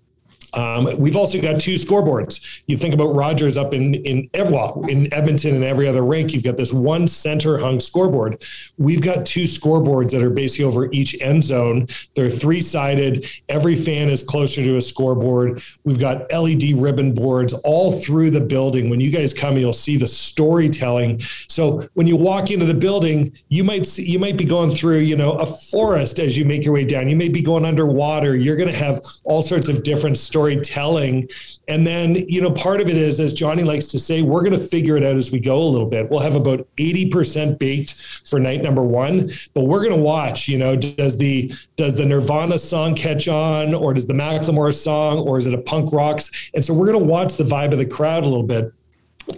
um, 0.54 0.96
we've 0.98 1.16
also 1.16 1.40
got 1.40 1.60
two 1.60 1.74
scoreboards. 1.74 2.62
You 2.66 2.76
think 2.78 2.94
about 2.94 3.14
Rogers 3.14 3.56
up 3.56 3.74
in 3.74 3.94
in 3.94 4.30
well, 4.34 4.82
in 4.88 5.12
Edmonton 5.12 5.54
and 5.54 5.64
every 5.64 5.86
other 5.86 6.02
rink. 6.02 6.32
You've 6.32 6.44
got 6.44 6.56
this 6.56 6.72
one 6.72 7.06
center 7.06 7.58
hung 7.58 7.80
scoreboard. 7.80 8.42
We've 8.78 9.02
got 9.02 9.26
two 9.26 9.44
scoreboards 9.44 10.10
that 10.10 10.22
are 10.22 10.30
basically 10.30 10.64
over 10.64 10.90
each 10.92 11.20
end 11.20 11.44
zone. 11.44 11.88
They're 12.14 12.30
three 12.30 12.60
sided. 12.60 13.26
Every 13.48 13.74
fan 13.74 14.08
is 14.08 14.22
closer 14.22 14.62
to 14.62 14.76
a 14.76 14.80
scoreboard. 14.80 15.62
We've 15.84 15.98
got 15.98 16.32
LED 16.32 16.74
ribbon 16.74 17.14
boards 17.14 17.52
all 17.52 17.92
through 18.00 18.30
the 18.30 18.40
building. 18.40 18.88
When 18.88 19.00
you 19.00 19.10
guys 19.10 19.34
come, 19.34 19.58
you'll 19.58 19.72
see 19.72 19.96
the 19.96 20.08
storytelling. 20.08 21.20
So 21.48 21.88
when 21.94 22.06
you 22.06 22.16
walk 22.16 22.50
into 22.50 22.66
the 22.66 22.74
building, 22.74 23.32
you 23.48 23.64
might 23.64 23.86
see 23.86 24.08
you 24.08 24.18
might 24.18 24.36
be 24.36 24.44
going 24.44 24.70
through 24.70 24.98
you 24.98 25.16
know 25.16 25.32
a 25.32 25.46
forest 25.46 26.18
as 26.18 26.38
you 26.38 26.46
make 26.46 26.64
your 26.64 26.72
way 26.72 26.84
down. 26.84 27.08
You 27.08 27.16
may 27.16 27.28
be 27.28 27.42
going 27.42 27.66
underwater. 27.66 28.34
You're 28.34 28.56
going 28.56 28.72
to 28.72 28.78
have 28.78 29.04
all 29.24 29.42
sorts 29.42 29.68
of 29.68 29.82
different 29.82 30.16
stories 30.16 30.37
storytelling. 30.38 31.28
And 31.66 31.84
then, 31.84 32.14
you 32.14 32.40
know, 32.40 32.52
part 32.52 32.80
of 32.80 32.88
it 32.88 32.96
is, 32.96 33.18
as 33.18 33.32
Johnny 33.32 33.64
likes 33.64 33.88
to 33.88 33.98
say, 33.98 34.22
we're 34.22 34.42
going 34.42 34.52
to 34.52 34.66
figure 34.66 34.96
it 34.96 35.04
out 35.04 35.16
as 35.16 35.32
we 35.32 35.40
go 35.40 35.60
a 35.60 35.64
little 35.64 35.88
bit. 35.88 36.08
We'll 36.08 36.20
have 36.20 36.36
about 36.36 36.68
80% 36.76 37.58
baked 37.58 37.94
for 38.24 38.38
night 38.38 38.62
number 38.62 38.82
one, 38.82 39.30
but 39.52 39.64
we're 39.64 39.82
going 39.82 39.96
to 39.96 40.00
watch, 40.00 40.46
you 40.46 40.56
know, 40.56 40.76
does 40.76 41.18
the, 41.18 41.52
does 41.74 41.96
the 41.96 42.06
Nirvana 42.06 42.56
song 42.56 42.94
catch 42.94 43.26
on 43.26 43.74
or 43.74 43.92
does 43.94 44.06
the 44.06 44.14
Macklemore 44.14 44.72
song 44.72 45.18
or 45.18 45.38
is 45.38 45.46
it 45.46 45.54
a 45.54 45.58
punk 45.58 45.92
rocks? 45.92 46.30
And 46.54 46.64
so 46.64 46.72
we're 46.72 46.86
going 46.86 47.00
to 47.00 47.04
watch 47.04 47.36
the 47.36 47.44
vibe 47.44 47.72
of 47.72 47.78
the 47.78 47.86
crowd 47.86 48.22
a 48.22 48.28
little 48.28 48.44
bit. 48.44 48.72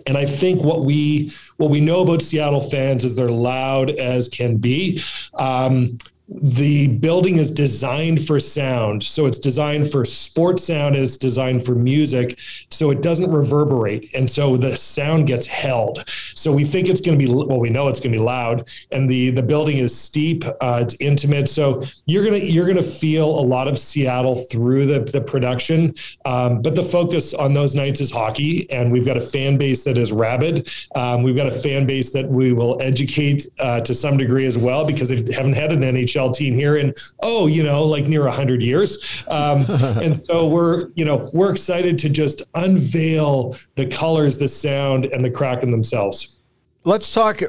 And 0.06 0.18
I 0.18 0.26
think 0.26 0.62
what 0.62 0.84
we 0.84 1.32
what 1.56 1.68
we 1.68 1.80
know 1.80 2.02
about 2.02 2.22
Seattle 2.22 2.60
fans 2.60 3.04
is 3.04 3.16
they're 3.16 3.28
loud 3.28 3.90
as 3.90 4.28
can 4.28 4.56
be. 4.56 5.02
Um, 5.34 5.98
the 6.30 6.86
building 6.86 7.38
is 7.38 7.50
designed 7.50 8.24
for 8.24 8.38
sound. 8.38 9.02
So 9.02 9.26
it's 9.26 9.38
designed 9.38 9.90
for 9.90 10.04
sports 10.04 10.64
sound 10.64 10.94
and 10.94 11.04
it's 11.04 11.16
designed 11.16 11.64
for 11.64 11.74
music. 11.74 12.38
So 12.70 12.90
it 12.90 13.02
doesn't 13.02 13.30
reverberate. 13.30 14.10
And 14.14 14.30
so 14.30 14.56
the 14.56 14.76
sound 14.76 15.26
gets 15.26 15.46
held. 15.46 16.04
So 16.08 16.52
we 16.52 16.64
think 16.64 16.88
it's 16.88 17.00
going 17.00 17.18
to 17.18 17.26
be, 17.26 17.32
well, 17.32 17.58
we 17.58 17.68
know 17.68 17.88
it's 17.88 17.98
going 17.98 18.12
to 18.12 18.18
be 18.18 18.22
loud 18.22 18.68
and 18.92 19.10
the, 19.10 19.30
the 19.30 19.42
building 19.42 19.78
is 19.78 19.98
steep. 19.98 20.44
Uh, 20.60 20.78
it's 20.82 20.94
intimate. 21.00 21.48
So 21.48 21.82
you're 22.06 22.24
going 22.24 22.40
to, 22.40 22.46
you're 22.46 22.66
going 22.66 22.76
to 22.76 22.82
feel 22.82 23.26
a 23.26 23.42
lot 23.42 23.66
of 23.66 23.76
Seattle 23.76 24.36
through 24.50 24.86
the, 24.86 25.00
the 25.00 25.20
production. 25.20 25.94
Um, 26.24 26.62
but 26.62 26.76
the 26.76 26.82
focus 26.82 27.34
on 27.34 27.54
those 27.54 27.74
nights 27.74 28.00
is 28.00 28.12
hockey. 28.12 28.70
And 28.70 28.92
we've 28.92 29.06
got 29.06 29.16
a 29.16 29.20
fan 29.20 29.58
base 29.58 29.82
that 29.82 29.98
is 29.98 30.12
rabid. 30.12 30.70
Um, 30.94 31.24
we've 31.24 31.36
got 31.36 31.48
a 31.48 31.50
fan 31.50 31.86
base 31.86 32.12
that 32.12 32.28
we 32.28 32.52
will 32.52 32.80
educate 32.80 33.48
uh, 33.58 33.80
to 33.80 33.92
some 33.94 34.16
degree 34.16 34.46
as 34.46 34.56
well, 34.56 34.84
because 34.84 35.08
they 35.08 35.32
haven't 35.32 35.54
had 35.54 35.72
an 35.72 35.80
NHL 35.80 36.19
team 36.28 36.54
here 36.54 36.76
in 36.76 36.92
oh 37.20 37.46
you 37.46 37.62
know 37.62 37.84
like 37.84 38.06
near 38.06 38.24
100 38.24 38.62
years. 38.62 39.24
Um, 39.28 39.64
and 40.02 40.22
so 40.26 40.48
we're 40.48 40.90
you 40.94 41.04
know 41.04 41.28
we're 41.32 41.50
excited 41.50 41.98
to 42.00 42.08
just 42.08 42.42
unveil 42.54 43.56
the 43.76 43.86
colors 43.86 44.36
the 44.38 44.48
sound 44.48 45.06
and 45.06 45.24
the 45.24 45.30
kraken 45.30 45.70
themselves. 45.70 46.36
Let's 46.84 47.12
talk 47.12 47.40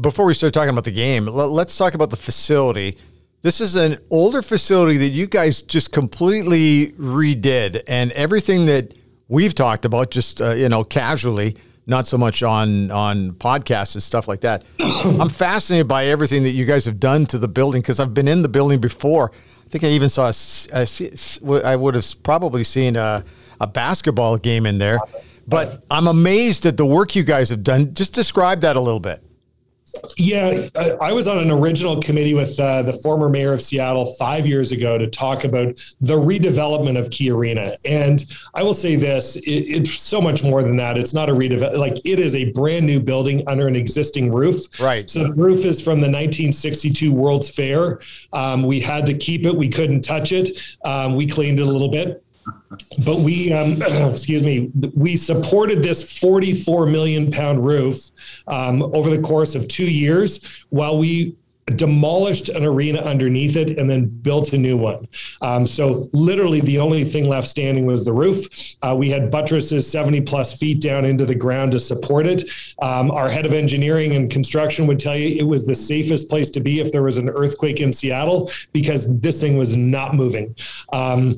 before 0.00 0.24
we 0.24 0.34
start 0.34 0.54
talking 0.54 0.70
about 0.70 0.84
the 0.84 0.90
game 0.90 1.26
let's 1.26 1.76
talk 1.76 1.94
about 1.94 2.10
the 2.10 2.16
facility. 2.16 2.96
This 3.42 3.60
is 3.60 3.76
an 3.76 3.98
older 4.10 4.42
facility 4.42 4.96
that 4.96 5.10
you 5.10 5.26
guys 5.26 5.62
just 5.62 5.92
completely 5.92 6.92
redid 6.92 7.82
and 7.86 8.10
everything 8.12 8.66
that 8.66 8.94
we've 9.28 9.54
talked 9.54 9.84
about 9.84 10.10
just 10.10 10.40
uh, 10.40 10.54
you 10.54 10.68
know 10.68 10.82
casually 10.82 11.56
not 11.88 12.06
so 12.06 12.16
much 12.18 12.42
on 12.42 12.90
on 12.90 13.32
podcasts 13.32 13.94
and 13.94 14.02
stuff 14.02 14.28
like 14.28 14.42
that. 14.42 14.62
I'm 14.78 15.30
fascinated 15.30 15.88
by 15.88 16.06
everything 16.06 16.44
that 16.44 16.50
you 16.50 16.64
guys 16.64 16.84
have 16.84 17.00
done 17.00 17.26
to 17.26 17.38
the 17.38 17.48
building 17.48 17.80
because 17.80 17.98
I've 17.98 18.14
been 18.14 18.28
in 18.28 18.42
the 18.42 18.48
building 18.48 18.80
before. 18.80 19.32
I 19.66 19.70
think 19.70 19.84
I 19.84 19.88
even 19.88 20.08
saw 20.08 20.30
a, 20.72 20.86
a, 20.86 21.66
I 21.66 21.76
would 21.76 21.94
have 21.94 22.22
probably 22.22 22.64
seen 22.64 22.96
a, 22.96 23.24
a 23.60 23.66
basketball 23.66 24.38
game 24.38 24.64
in 24.64 24.78
there. 24.78 24.98
But 25.46 25.82
I'm 25.90 26.06
amazed 26.06 26.66
at 26.66 26.76
the 26.76 26.86
work 26.86 27.16
you 27.16 27.22
guys 27.22 27.48
have 27.48 27.62
done. 27.62 27.94
Just 27.94 28.12
describe 28.12 28.60
that 28.60 28.76
a 28.76 28.80
little 28.80 29.00
bit. 29.00 29.22
Yeah, 30.16 30.68
I 31.00 31.12
was 31.12 31.28
on 31.28 31.38
an 31.38 31.50
original 31.50 32.00
committee 32.00 32.34
with 32.34 32.58
uh, 32.58 32.82
the 32.82 32.92
former 32.92 33.28
mayor 33.28 33.52
of 33.52 33.62
Seattle 33.62 34.06
five 34.14 34.46
years 34.46 34.72
ago 34.72 34.98
to 34.98 35.06
talk 35.06 35.44
about 35.44 35.76
the 36.00 36.14
redevelopment 36.14 36.98
of 36.98 37.10
Key 37.10 37.30
Arena. 37.30 37.74
And 37.84 38.24
I 38.54 38.62
will 38.62 38.74
say 38.74 38.96
this: 38.96 39.36
it, 39.36 39.50
it's 39.50 39.98
so 39.98 40.20
much 40.20 40.42
more 40.42 40.62
than 40.62 40.76
that. 40.76 40.98
It's 40.98 41.14
not 41.14 41.28
a 41.30 41.32
redevelop; 41.32 41.76
like 41.76 42.04
it 42.04 42.20
is 42.20 42.34
a 42.34 42.50
brand 42.52 42.86
new 42.86 43.00
building 43.00 43.42
under 43.48 43.68
an 43.68 43.76
existing 43.76 44.32
roof. 44.32 44.80
Right. 44.80 45.08
So 45.08 45.24
the 45.24 45.34
roof 45.34 45.64
is 45.64 45.82
from 45.82 46.00
the 46.00 46.08
1962 46.08 47.12
World's 47.12 47.50
Fair. 47.50 48.00
Um, 48.32 48.62
we 48.64 48.80
had 48.80 49.06
to 49.06 49.14
keep 49.14 49.46
it; 49.46 49.54
we 49.54 49.68
couldn't 49.68 50.02
touch 50.02 50.32
it. 50.32 50.58
Um, 50.84 51.16
we 51.16 51.26
cleaned 51.26 51.60
it 51.60 51.66
a 51.66 51.70
little 51.70 51.90
bit 51.90 52.24
but 53.04 53.20
we, 53.20 53.52
um, 53.52 53.82
excuse 54.12 54.42
me, 54.42 54.70
we 54.94 55.16
supported 55.16 55.82
this 55.82 56.18
44 56.18 56.86
million 56.86 57.30
pound 57.30 57.64
roof 57.64 58.10
um, 58.46 58.82
over 58.82 59.10
the 59.10 59.22
course 59.22 59.54
of 59.54 59.68
two 59.68 59.90
years 59.90 60.64
while 60.70 60.98
we 60.98 61.36
demolished 61.76 62.48
an 62.48 62.64
arena 62.64 63.00
underneath 63.00 63.56
it 63.56 63.78
and 63.78 63.88
then 63.88 64.06
built 64.06 64.52
a 64.52 64.58
new 64.58 64.76
one. 64.76 65.06
Um, 65.42 65.66
so 65.66 66.08
literally 66.12 66.60
the 66.60 66.78
only 66.78 67.04
thing 67.04 67.28
left 67.28 67.48
standing 67.48 67.86
was 67.86 68.04
the 68.04 68.12
roof. 68.12 68.46
Uh, 68.82 68.94
we 68.96 69.10
had 69.10 69.30
buttresses 69.30 69.90
70 69.90 70.22
plus 70.22 70.56
feet 70.56 70.80
down 70.80 71.04
into 71.04 71.26
the 71.26 71.34
ground 71.34 71.72
to 71.72 71.80
support 71.80 72.26
it. 72.26 72.50
Um, 72.80 73.10
our 73.10 73.28
head 73.28 73.46
of 73.46 73.52
engineering 73.52 74.14
and 74.14 74.30
construction 74.30 74.86
would 74.86 74.98
tell 74.98 75.16
you 75.16 75.36
it 75.38 75.46
was 75.46 75.66
the 75.66 75.74
safest 75.74 76.28
place 76.28 76.50
to 76.50 76.60
be 76.60 76.80
if 76.80 76.92
there 76.92 77.02
was 77.02 77.18
an 77.18 77.28
earthquake 77.28 77.80
in 77.80 77.92
Seattle 77.92 78.50
because 78.72 79.20
this 79.20 79.40
thing 79.40 79.58
was 79.58 79.76
not 79.76 80.14
moving. 80.14 80.54
Um, 80.92 81.34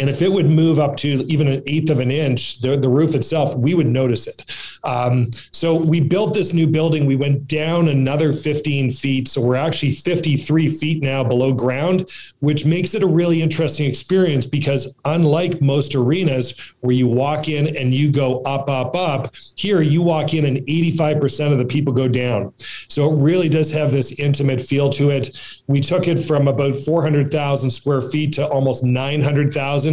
and 0.00 0.08
if 0.08 0.22
it 0.22 0.32
would 0.32 0.48
move 0.48 0.80
up 0.80 0.96
to 0.96 1.08
even 1.28 1.46
an 1.46 1.62
eighth 1.66 1.90
of 1.90 2.00
an 2.00 2.10
inch, 2.10 2.60
the, 2.62 2.74
the 2.74 2.88
roof 2.88 3.14
itself, 3.14 3.54
we 3.54 3.74
would 3.74 3.86
notice 3.86 4.26
it. 4.26 4.44
Um, 4.82 5.30
so 5.52 5.74
we 5.74 6.00
built 6.00 6.32
this 6.32 6.54
new 6.54 6.66
building. 6.66 7.04
We 7.04 7.16
went 7.16 7.46
down 7.46 7.86
another 7.86 8.32
15 8.32 8.92
feet. 8.92 9.28
So 9.28 9.42
we're 9.42 9.56
actually 9.56 9.92
53 9.92 10.68
feet 10.68 11.02
now 11.02 11.22
below 11.22 11.52
ground, 11.52 12.08
which 12.38 12.64
makes 12.64 12.94
it 12.94 13.02
a 13.02 13.06
really 13.06 13.42
interesting 13.42 13.90
experience 13.90 14.46
because 14.46 14.96
unlike 15.04 15.60
most 15.60 15.94
arenas 15.94 16.58
where 16.80 16.94
you 16.94 17.06
walk 17.06 17.48
in 17.48 17.76
and 17.76 17.94
you 17.94 18.10
go 18.10 18.40
up, 18.44 18.70
up, 18.70 18.96
up, 18.96 19.34
here 19.54 19.82
you 19.82 20.00
walk 20.00 20.32
in 20.32 20.46
and 20.46 20.66
85% 20.66 21.52
of 21.52 21.58
the 21.58 21.66
people 21.66 21.92
go 21.92 22.08
down. 22.08 22.54
So 22.88 23.12
it 23.12 23.16
really 23.16 23.50
does 23.50 23.70
have 23.72 23.92
this 23.92 24.12
intimate 24.18 24.62
feel 24.62 24.88
to 24.90 25.10
it. 25.10 25.36
We 25.66 25.80
took 25.80 26.08
it 26.08 26.18
from 26.18 26.48
about 26.48 26.74
400,000 26.74 27.68
square 27.68 28.00
feet 28.00 28.32
to 28.34 28.46
almost 28.46 28.82
900,000 28.82 29.89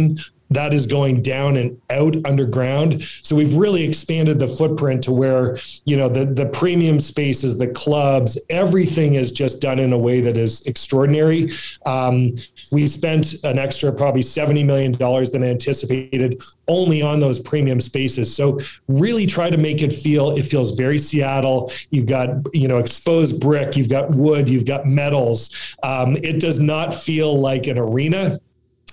that 0.50 0.72
is 0.72 0.86
going 0.86 1.22
down 1.22 1.56
and 1.56 1.80
out 1.90 2.16
underground. 2.24 3.02
So 3.22 3.36
we've 3.36 3.54
really 3.54 3.84
expanded 3.84 4.38
the 4.38 4.48
footprint 4.48 5.02
to 5.04 5.12
where, 5.12 5.58
you 5.84 5.96
know, 5.96 6.08
the 6.08 6.24
the 6.24 6.46
premium 6.46 7.00
spaces, 7.00 7.58
the 7.58 7.68
clubs, 7.68 8.38
everything 8.48 9.14
is 9.14 9.30
just 9.30 9.60
done 9.60 9.78
in 9.78 9.92
a 9.92 9.98
way 9.98 10.20
that 10.20 10.38
is 10.38 10.66
extraordinary. 10.66 11.50
Um, 11.84 12.34
we 12.72 12.86
spent 12.86 13.44
an 13.44 13.58
extra 13.58 13.92
probably 13.92 14.22
$70 14.22 14.64
million 14.64 14.92
than 14.92 15.42
anticipated 15.42 16.40
only 16.66 17.02
on 17.02 17.20
those 17.20 17.40
premium 17.40 17.80
spaces. 17.80 18.34
So 18.34 18.58
really 18.88 19.26
try 19.26 19.50
to 19.50 19.56
make 19.56 19.82
it 19.82 19.92
feel, 19.92 20.36
it 20.36 20.46
feels 20.46 20.72
very 20.72 20.98
Seattle. 20.98 21.72
You've 21.90 22.06
got, 22.06 22.28
you 22.54 22.68
know, 22.68 22.78
exposed 22.78 23.40
brick, 23.40 23.76
you've 23.76 23.88
got 23.88 24.10
wood, 24.10 24.48
you've 24.48 24.66
got 24.66 24.86
metals. 24.86 25.76
Um, 25.82 26.16
it 26.16 26.40
does 26.40 26.58
not 26.58 26.94
feel 26.94 27.38
like 27.38 27.66
an 27.66 27.78
arena 27.78 28.38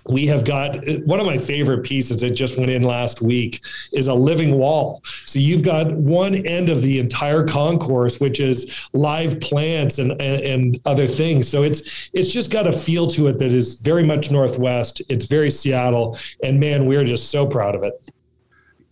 we 0.08 0.28
have 0.28 0.44
got 0.44 0.78
one 1.06 1.20
of 1.20 1.26
my 1.26 1.38
favorite 1.38 1.84
pieces 1.84 2.22
that 2.22 2.32
just 2.32 2.58
went 2.58 2.70
in 2.70 2.84
last 2.84 3.22
week 3.22 3.62
is 3.92 4.08
a 4.08 4.14
living 4.14 4.58
wall. 4.58 5.02
So 5.04 5.40
you've 5.40 5.64
got 5.64 5.92
one 5.92 6.36
end 6.36 6.70
of 6.70 6.82
the 6.82 7.00
entire 7.00 7.44
concourse, 7.46 8.20
which 8.20 8.40
is 8.40 8.88
live 8.94 9.40
plants 9.40 9.98
and, 10.00 10.12
and, 10.22 10.42
and 10.44 10.82
other 10.86 11.08
things. 11.08 11.50
So 11.50 11.64
it's 11.64 12.10
it's 12.14 12.32
just 12.32 12.52
got 12.52 12.68
a 12.68 12.74
feel 12.74 13.08
to 13.08 13.28
it 13.28 13.40
that 13.40 13.54
is 13.54 13.82
very 13.82 14.04
much 14.04 14.30
Northwest. 14.30 15.02
It's 15.10 15.26
very 15.26 15.50
Seattle, 15.50 16.18
and 16.44 16.60
man, 16.60 16.86
we're 16.86 17.06
just 17.06 17.32
so 17.32 17.48
proud 17.48 17.76
of 17.76 17.84
it. 17.84 17.94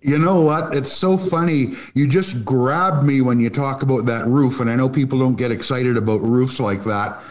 You 0.01 0.19
know 0.19 0.41
what? 0.41 0.75
It's 0.75 0.91
so 0.91 1.17
funny. 1.17 1.75
You 1.93 2.07
just 2.09 2.43
grabbed 2.43 3.05
me 3.05 3.21
when 3.21 3.39
you 3.39 3.49
talk 3.49 3.83
about 3.83 4.05
that 4.07 4.25
roof, 4.25 4.59
and 4.59 4.69
I 4.69 4.75
know 4.75 4.89
people 4.89 5.17
don't 5.17 5.35
get 5.35 5.49
excited 5.49 5.95
about 5.95 6.21
roofs 6.21 6.59
like 6.59 6.83
that. 6.83 7.21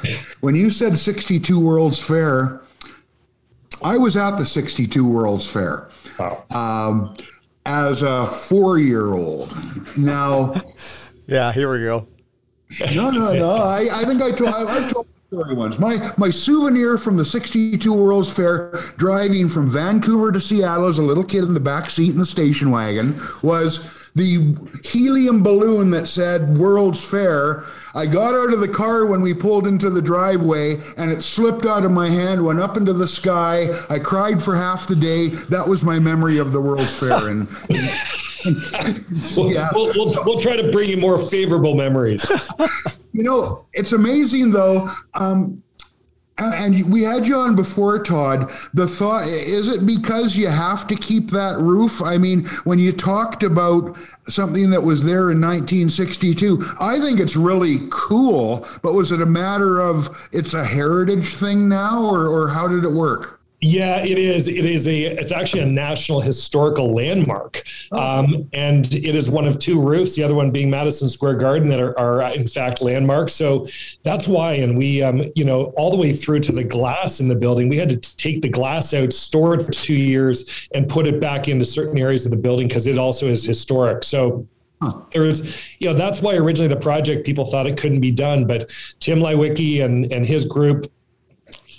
When 0.40 0.54
you 0.54 0.70
said 0.70 0.96
62 0.96 1.60
World's 1.60 2.00
Fair, 2.00 2.62
I 3.82 3.96
was 3.96 4.16
at 4.16 4.36
the 4.36 4.44
62 4.44 5.08
World's 5.08 5.48
Fair 5.48 5.88
wow. 6.18 6.44
um, 6.50 7.16
as 7.66 8.02
a 8.02 8.26
four 8.26 8.78
year 8.78 9.14
old. 9.14 9.54
Now, 9.96 10.54
yeah, 11.26 11.52
here 11.52 11.70
we 11.70 11.84
go. 11.84 12.06
No, 12.94 13.10
no, 13.10 13.34
no. 13.34 13.52
I, 13.52 13.88
I 13.92 14.04
think 14.04 14.22
I 14.22 14.32
told, 14.32 14.50
I, 14.50 14.86
I 14.86 14.90
told 14.90 15.06
story 15.32 15.54
once. 15.54 15.78
My 15.78 16.12
my 16.16 16.30
souvenir 16.30 16.98
from 16.98 17.16
the 17.16 17.24
62 17.24 17.92
World's 17.92 18.32
Fair, 18.32 18.72
driving 18.96 19.48
from 19.48 19.70
Vancouver 19.70 20.30
to 20.32 20.40
Seattle 20.40 20.86
as 20.86 20.98
a 20.98 21.02
little 21.02 21.24
kid 21.24 21.44
in 21.44 21.54
the 21.54 21.60
back 21.60 21.88
seat 21.88 22.10
in 22.10 22.18
the 22.18 22.26
station 22.26 22.70
wagon, 22.70 23.18
was 23.42 24.01
the 24.14 24.54
helium 24.84 25.42
balloon 25.42 25.90
that 25.90 26.06
said 26.06 26.58
World's 26.58 27.02
Fair. 27.02 27.64
I 27.94 28.06
got 28.06 28.34
out 28.34 28.52
of 28.52 28.60
the 28.60 28.68
car 28.68 29.06
when 29.06 29.22
we 29.22 29.32
pulled 29.32 29.66
into 29.66 29.88
the 29.88 30.02
driveway 30.02 30.80
and 30.96 31.10
it 31.10 31.22
slipped 31.22 31.64
out 31.64 31.84
of 31.84 31.92
my 31.92 32.10
hand, 32.10 32.44
went 32.44 32.60
up 32.60 32.76
into 32.76 32.92
the 32.92 33.06
sky. 33.06 33.68
I 33.88 33.98
cried 33.98 34.42
for 34.42 34.54
half 34.54 34.86
the 34.86 34.96
day. 34.96 35.28
That 35.28 35.66
was 35.66 35.82
my 35.82 35.98
memory 35.98 36.38
of 36.38 36.52
the 36.52 36.60
World's 36.60 36.94
Fair. 36.98 37.28
And, 37.28 37.48
yeah. 38.44 39.70
we'll, 39.74 39.92
we'll, 39.94 40.24
we'll 40.24 40.38
try 40.38 40.56
to 40.56 40.70
bring 40.70 40.90
you 40.90 40.96
more 40.96 41.18
favorable 41.18 41.74
memories. 41.74 42.30
you 43.12 43.22
know, 43.22 43.64
it's 43.72 43.92
amazing 43.92 44.50
though. 44.50 44.90
Um, 45.14 45.61
Uh, 46.42 46.50
and 46.56 46.92
we 46.92 47.04
had 47.04 47.24
you 47.24 47.36
on 47.36 47.54
before, 47.54 48.02
Todd. 48.02 48.50
The 48.74 48.88
thought 48.88 49.28
is 49.28 49.68
it 49.68 49.86
because 49.86 50.36
you 50.36 50.48
have 50.48 50.88
to 50.88 50.96
keep 50.96 51.30
that 51.30 51.56
roof? 51.56 52.02
I 52.02 52.18
mean, 52.18 52.46
when 52.64 52.80
you 52.80 52.92
talked 52.92 53.44
about 53.44 53.96
something 54.28 54.70
that 54.70 54.82
was 54.82 55.04
there 55.04 55.30
in 55.30 55.40
1962, 55.40 56.64
I 56.80 56.98
think 56.98 57.20
it's 57.20 57.36
really 57.36 57.86
cool. 57.90 58.66
But 58.82 58.94
was 58.94 59.12
it 59.12 59.22
a 59.22 59.26
matter 59.26 59.78
of 59.78 60.28
it's 60.32 60.52
a 60.52 60.64
heritage 60.64 61.28
thing 61.34 61.68
now, 61.68 62.04
or, 62.04 62.26
or 62.26 62.48
how 62.48 62.66
did 62.66 62.82
it 62.82 62.92
work? 62.92 63.41
Yeah, 63.64 64.04
it 64.04 64.18
is. 64.18 64.48
It 64.48 64.66
is 64.66 64.88
a. 64.88 65.02
It's 65.04 65.30
actually 65.30 65.62
a 65.62 65.66
national 65.66 66.20
historical 66.20 66.92
landmark, 66.92 67.62
oh. 67.92 67.96
um, 67.96 68.50
and 68.52 68.92
it 68.92 69.14
is 69.14 69.30
one 69.30 69.46
of 69.46 69.56
two 69.60 69.80
roofs. 69.80 70.16
The 70.16 70.24
other 70.24 70.34
one 70.34 70.50
being 70.50 70.68
Madison 70.68 71.08
Square 71.08 71.36
Garden 71.36 71.68
that 71.68 71.78
are, 71.78 71.96
are 71.96 72.22
in 72.34 72.48
fact 72.48 72.82
landmarks. 72.82 73.34
So 73.34 73.68
that's 74.02 74.26
why. 74.26 74.54
And 74.54 74.76
we, 74.76 75.00
um, 75.00 75.30
you 75.36 75.44
know, 75.44 75.72
all 75.76 75.92
the 75.92 75.96
way 75.96 76.12
through 76.12 76.40
to 76.40 76.52
the 76.52 76.64
glass 76.64 77.20
in 77.20 77.28
the 77.28 77.36
building, 77.36 77.68
we 77.68 77.76
had 77.76 77.88
to 77.90 78.16
take 78.16 78.42
the 78.42 78.48
glass 78.48 78.92
out, 78.94 79.12
store 79.12 79.54
it 79.54 79.62
for 79.62 79.70
two 79.70 79.94
years, 79.94 80.68
and 80.74 80.88
put 80.88 81.06
it 81.06 81.20
back 81.20 81.46
into 81.46 81.64
certain 81.64 81.96
areas 81.96 82.24
of 82.24 82.32
the 82.32 82.36
building 82.36 82.66
because 82.66 82.88
it 82.88 82.98
also 82.98 83.28
is 83.28 83.44
historic. 83.44 84.02
So 84.02 84.44
there 85.12 85.22
was, 85.22 85.62
you 85.78 85.88
know, 85.88 85.94
that's 85.94 86.20
why 86.20 86.34
originally 86.34 86.66
the 86.66 86.80
project 86.80 87.24
people 87.24 87.46
thought 87.46 87.68
it 87.68 87.76
couldn't 87.76 88.00
be 88.00 88.10
done, 88.10 88.44
but 88.44 88.68
Tim 88.98 89.20
Leiweke 89.20 89.84
and 89.84 90.12
and 90.12 90.26
his 90.26 90.46
group 90.46 90.90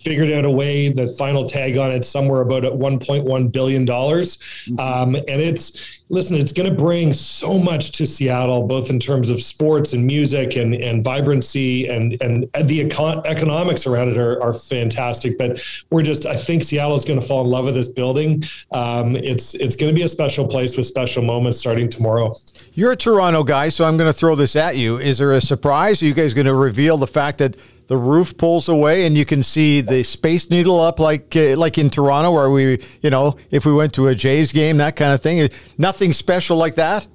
figured 0.04 0.32
out 0.32 0.46
a 0.46 0.52
way. 0.52 0.90
The 0.90 1.08
final 1.08 1.46
tag 1.46 1.78
on 1.78 1.92
it 1.92 2.04
somewhere 2.06 2.42
about 2.42 2.66
at 2.66 2.74
1.1 2.74 3.52
billion 3.52 3.86
dollars, 3.86 4.38
mm-hmm. 4.38 4.80
um, 4.80 5.16
and 5.16 5.42
it's 5.42 6.02
listen, 6.10 6.38
it's 6.38 6.54
going 6.54 6.70
to 6.70 6.76
bring 6.76 7.12
so 7.12 7.58
much 7.58 7.92
to 7.94 8.06
Seattle, 8.06 8.68
both 8.68 8.90
in 8.90 9.00
terms 9.00 9.30
of 9.30 9.42
sports 9.42 9.94
and 9.94 10.06
music 10.06 10.56
and 10.56 10.76
and 10.76 11.04
vibrancy 11.04 11.88
and 11.88 12.22
and 12.22 12.44
the 12.68 12.88
econ- 12.88 13.26
economics 13.26 13.88
around 13.88 14.10
it 14.10 14.18
are, 14.18 14.42
are 14.42 14.54
fantastic. 14.54 15.38
But 15.38 15.62
we're 15.90 16.04
just, 16.04 16.26
I 16.26 16.36
think 16.36 16.64
Seattle 16.64 16.96
is 16.96 17.06
going 17.06 17.20
to 17.20 17.26
fall 17.26 17.42
in 17.42 17.48
love 17.48 17.66
with 17.66 17.76
this 17.76 17.88
building. 17.88 18.44
Um, 18.72 19.16
it's 19.16 19.56
it's 19.56 19.76
going 19.76 19.94
to 19.94 19.96
be 19.96 20.04
a 20.04 20.08
special 20.08 20.48
place 20.48 20.78
with 20.78 20.86
special 20.86 21.24
moments 21.24 21.60
starting 21.60 21.90
tomorrow. 21.90 22.34
You're 22.74 22.92
a 22.92 22.98
Toronto 22.98 23.44
guy, 23.44 23.70
so 23.70 23.86
I'm 23.86 23.98
going 23.98 24.10
to 24.10 24.18
throw 24.18 24.36
this 24.36 24.56
at 24.56 24.78
you. 24.78 24.98
Is 24.98 25.18
there 25.18 25.34
a 25.34 25.42
surprise? 25.42 26.02
Are 26.02 26.06
you 26.06 26.14
guys 26.14 26.34
going 26.34 26.48
to 26.48 26.56
reveal 26.56 26.98
the 26.98 27.08
fact 27.08 27.40
that 27.40 27.56
the 27.88 27.98
roof 27.98 28.38
pulls 28.38 28.70
away 28.70 29.06
and 29.06 29.18
you 29.18 29.26
can 29.26 29.44
see 29.44 29.82
the 29.82 30.04
Space 30.04 30.50
Needle 30.50 30.80
up 30.80 31.00
like 31.00 31.36
uh, 31.36 31.56
like 31.58 31.78
in 31.78 31.90
Toronto 31.90 32.32
where 32.32 32.50
we, 32.50 32.80
you 33.02 33.10
know, 33.10 33.38
if 33.52 33.66
we 33.66 33.74
went 33.74 33.94
to 33.94 34.08
a 34.08 34.16
Jays 34.16 34.52
game, 34.52 34.78
that 34.78 34.96
kind 34.96 35.14
of 35.14 35.22
thing. 35.22 35.50
Nothing 35.78 36.14
special 36.14 36.58
like 36.58 36.76
that. 36.76 37.08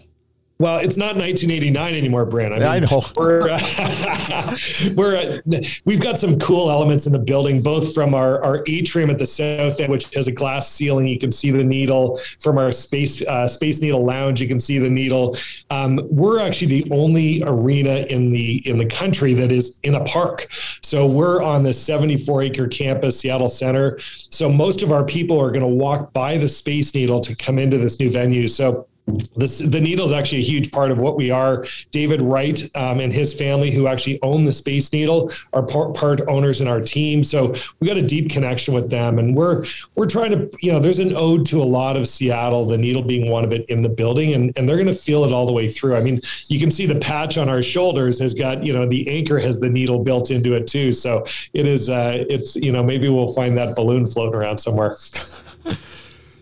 Well, 0.61 0.79
it's 0.79 0.97
not 0.97 1.15
1989 1.15 1.95
anymore, 1.95 2.25
Bryn. 2.25 2.53
I, 2.53 2.59
mean, 2.59 2.67
I 2.67 2.79
know. 2.81 3.05
We're, 3.17 3.49
uh, 3.49 4.57
we're 4.97 5.17
uh, 5.17 5.61
we've 5.85 6.01
got 6.01 6.19
some 6.19 6.37
cool 6.41 6.69
elements 6.69 7.07
in 7.07 7.13
the 7.13 7.19
building, 7.21 7.63
both 7.63 7.95
from 7.95 8.13
our, 8.13 8.45
our 8.45 8.65
atrium 8.67 9.09
at 9.09 9.19
the 9.19 9.27
south 9.27 9.79
end, 9.79 9.93
which 9.93 10.13
has 10.17 10.27
a 10.27 10.33
glass 10.33 10.69
ceiling. 10.69 11.07
You 11.07 11.19
can 11.21 11.31
see 11.31 11.53
the 11.53 11.63
needle 11.63 12.21
from 12.41 12.59
our 12.59 12.73
space 12.73 13.23
uh, 13.23 13.47
Space 13.47 13.81
Needle 13.81 14.05
Lounge. 14.05 14.41
You 14.41 14.49
can 14.49 14.59
see 14.59 14.81
the 14.81 14.91
needle. 14.91 15.37
Um, 15.71 16.01
we're 16.11 16.41
actually 16.41 16.83
the 16.83 16.91
only 16.91 17.41
arena 17.45 17.99
in 18.11 18.33
the 18.33 18.69
in 18.69 18.79
the 18.79 18.87
country 18.87 19.35
that 19.35 19.53
is 19.53 19.79
in 19.85 19.95
a 19.95 20.05
park. 20.07 20.49
So 20.83 21.07
we're 21.07 21.41
on 21.41 21.63
the 21.63 21.73
74 21.73 22.43
acre 22.43 22.67
campus, 22.67 23.21
Seattle 23.21 23.49
Center. 23.49 23.97
So 24.01 24.51
most 24.51 24.83
of 24.83 24.91
our 24.91 25.05
people 25.05 25.41
are 25.41 25.53
going 25.53 25.61
to 25.61 25.69
walk 25.69 26.13
by 26.13 26.37
the 26.37 26.49
Space 26.49 26.93
Needle 26.97 27.21
to 27.21 27.37
come 27.37 27.61
into 27.61 27.79
this 27.79 28.01
new 28.01 28.11
venue. 28.11 28.49
So 28.49 28.88
this, 29.37 29.59
the 29.59 29.81
needle 29.81 30.05
is 30.05 30.13
actually 30.13 30.39
a 30.39 30.45
huge 30.45 30.71
part 30.71 30.91
of 30.91 30.99
what 30.99 31.17
we 31.17 31.31
are. 31.31 31.65
David 31.91 32.23
Wright 32.23 32.63
um, 32.77 33.01
and 33.01 33.13
his 33.13 33.35
family, 33.35 33.71
who 33.71 33.87
actually 33.87 34.21
own 34.23 34.45
the 34.45 34.53
Space 34.53 34.93
Needle, 34.93 35.33
are 35.53 35.63
part, 35.63 35.95
part, 35.95 36.21
owners 36.29 36.61
in 36.61 36.69
our 36.69 36.81
team. 36.81 37.25
So 37.25 37.55
we 37.81 37.87
got 37.87 37.97
a 37.97 38.03
deep 38.03 38.31
connection 38.31 38.75
with 38.75 38.91
them, 38.91 39.19
and 39.19 39.37
we're 39.37 39.65
we're 39.95 40.07
trying 40.07 40.33
to, 40.33 40.51
you 40.61 40.73
know, 40.73 40.79
there's 40.79 40.99
an 40.99 41.15
ode 41.17 41.47
to 41.47 41.63
a 41.63 41.65
lot 41.65 41.97
of 41.97 42.09
Seattle, 42.09 42.67
the 42.67 42.79
needle 42.79 43.03
being 43.03 43.31
one 43.31 43.45
of 43.45 43.53
it 43.53 43.69
in 43.69 43.83
the 43.83 43.89
building, 43.89 44.35
and 44.35 44.53
and 44.57 44.69
they're 44.69 44.77
going 44.77 44.87
to 44.87 44.95
feel 44.95 45.25
it 45.25 45.33
all 45.33 45.47
the 45.47 45.53
way 45.53 45.69
through. 45.69 45.97
I 45.97 46.01
mean, 46.01 46.21
you 46.49 46.59
can 46.59 46.71
see 46.71 46.87
the 46.87 46.99
patch 47.01 47.39
on 47.39 47.49
our 47.49 47.63
shoulders 47.63 48.19
has 48.19 48.35
got, 48.35 48.63
you 48.65 48.73
know, 48.73 48.87
the 48.87 49.09
anchor 49.09 49.39
has 49.39 49.61
the 49.61 49.69
needle 49.69 50.03
built 50.03 50.31
into 50.31 50.55
it 50.55 50.67
too. 50.67 50.93
So 50.93 51.25
it 51.53 51.67
is, 51.67 51.91
uh, 51.91 52.25
it's, 52.29 52.57
you 52.57 52.73
know, 52.73 52.83
maybe 52.83 53.09
we'll 53.09 53.33
find 53.33 53.57
that 53.57 53.77
balloon 53.77 54.07
floating 54.07 54.35
around 54.35 54.59
somewhere. 54.59 54.97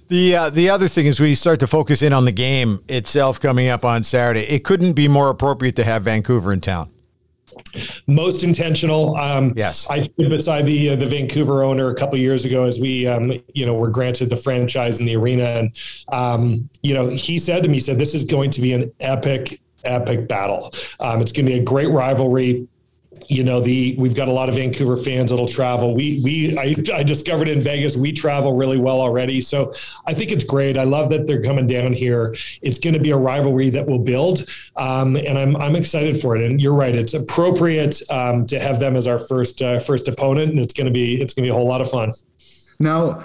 The 0.08 0.36
uh, 0.36 0.50
the 0.50 0.70
other 0.70 0.88
thing 0.88 1.06
is 1.06 1.18
we 1.18 1.34
start 1.34 1.60
to 1.60 1.66
focus 1.66 2.02
in 2.02 2.12
on 2.12 2.25
the 2.25 2.32
game 2.32 2.82
itself 2.88 3.40
coming 3.40 3.68
up 3.68 3.84
on 3.84 4.04
Saturday. 4.04 4.42
It 4.42 4.62
couldn't 4.64 4.92
be 4.92 5.08
more 5.08 5.30
appropriate 5.30 5.76
to 5.76 5.84
have 5.84 6.04
Vancouver 6.04 6.52
in 6.52 6.60
town. 6.60 6.90
most 8.06 8.44
intentional. 8.44 9.16
Um, 9.16 9.52
yes, 9.56 9.86
I 9.88 10.02
stood 10.02 10.30
beside 10.30 10.66
the 10.66 10.90
uh, 10.90 10.96
the 10.96 11.06
Vancouver 11.06 11.64
owner 11.64 11.90
a 11.90 11.94
couple 11.94 12.18
years 12.18 12.44
ago 12.44 12.64
as 12.64 12.78
we 12.78 13.06
um, 13.06 13.32
you 13.52 13.66
know 13.66 13.75
were 13.75 13.90
granted 13.90 14.30
the 14.30 14.36
franchise 14.36 15.00
in 15.00 15.06
the 15.06 15.16
arena, 15.16 15.44
and 15.44 15.76
um, 16.12 16.68
you 16.82 16.94
know 16.94 17.08
he 17.08 17.38
said 17.38 17.62
to 17.64 17.68
me, 17.68 17.75
he 17.75 17.80
said 17.80 17.98
this 17.98 18.14
is 18.14 18.25
going 18.25 18.50
to 18.52 18.60
be 18.60 18.72
an 18.72 18.92
epic 19.00 19.60
epic 19.84 20.28
battle. 20.28 20.72
Um, 21.00 21.20
it's 21.20 21.32
going 21.32 21.46
to 21.46 21.52
be 21.52 21.58
a 21.58 21.64
great 21.64 21.90
rivalry 21.90 22.68
you 23.28 23.44
know 23.44 23.61
the 23.61 23.94
we've 23.99 24.14
got 24.14 24.28
a 24.28 24.32
lot 24.32 24.49
of 24.49 24.54
Vancouver 24.54 24.96
fans 24.96 25.30
that'll 25.30 25.49
travel. 25.49 25.94
We 25.94 26.20
we 26.25 26.58
I, 26.58 26.75
I 26.94 27.02
discovered 27.02 27.49
in 27.49 27.61
Vegas 27.61 27.96
we 27.96 28.12
travel 28.12 28.54
really 28.54 28.78
well 28.78 29.00
already, 29.00 29.40
so 29.40 29.73
I 30.06 30.14
think 30.14 30.32
it's 30.32 30.44
great. 30.44 30.78
I 30.78 30.85
love 30.85 31.08
that 31.11 31.26
they're 31.26 31.42
coming 31.42 31.66
down 31.66 31.92
here. 31.92 32.35
It's 32.62 32.78
going 32.78 32.94
to 32.94 33.00
be 33.00 33.11
a 33.11 33.16
rivalry 33.16 33.70
that 33.70 33.87
will 33.87 33.99
build, 33.99 34.49
um, 34.76 35.16
and 35.16 35.38
I'm 35.38 35.56
I'm 35.56 35.76
excited 35.76 36.20
for 36.20 36.37
it. 36.37 36.42
And 36.42 36.61
you're 36.61 36.75
right, 36.75 36.94
it's 36.94 37.14
appropriate 37.14 38.00
um, 38.11 38.46
to 38.46 38.58
have 38.58 38.80
them 38.80 38.96
as 38.96 39.06
our 39.06 39.18
first 39.18 39.62
uh, 39.62 39.80
first 39.80 40.08
opponent, 40.08 40.52
and 40.52 40.61
it's 40.61 40.75
going 40.75 40.87
to 40.87 40.92
be 40.92 41.20
it's 41.20 41.32
going 41.35 41.44
to 41.44 41.49
be 41.49 41.50
a 41.50 41.54
whole 41.54 41.68
lot 41.68 41.80
of 41.80 41.90
fun. 41.90 42.12
Now, 42.78 43.23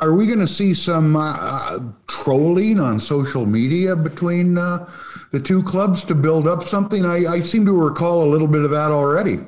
are 0.00 0.12
we 0.12 0.26
going 0.26 0.40
to 0.40 0.48
see 0.48 0.74
some 0.74 1.16
uh, 1.16 1.78
trolling 2.08 2.80
on 2.80 3.00
social 3.00 3.46
media 3.46 3.96
between? 3.96 4.58
Uh, 4.58 4.90
the 5.32 5.40
two 5.40 5.62
clubs 5.62 6.04
to 6.04 6.14
build 6.14 6.46
up 6.46 6.62
something? 6.62 7.04
I, 7.04 7.26
I 7.26 7.40
seem 7.40 7.66
to 7.66 7.72
recall 7.72 8.22
a 8.22 8.30
little 8.30 8.46
bit 8.46 8.64
of 8.64 8.70
that 8.70 8.92
already. 8.92 9.40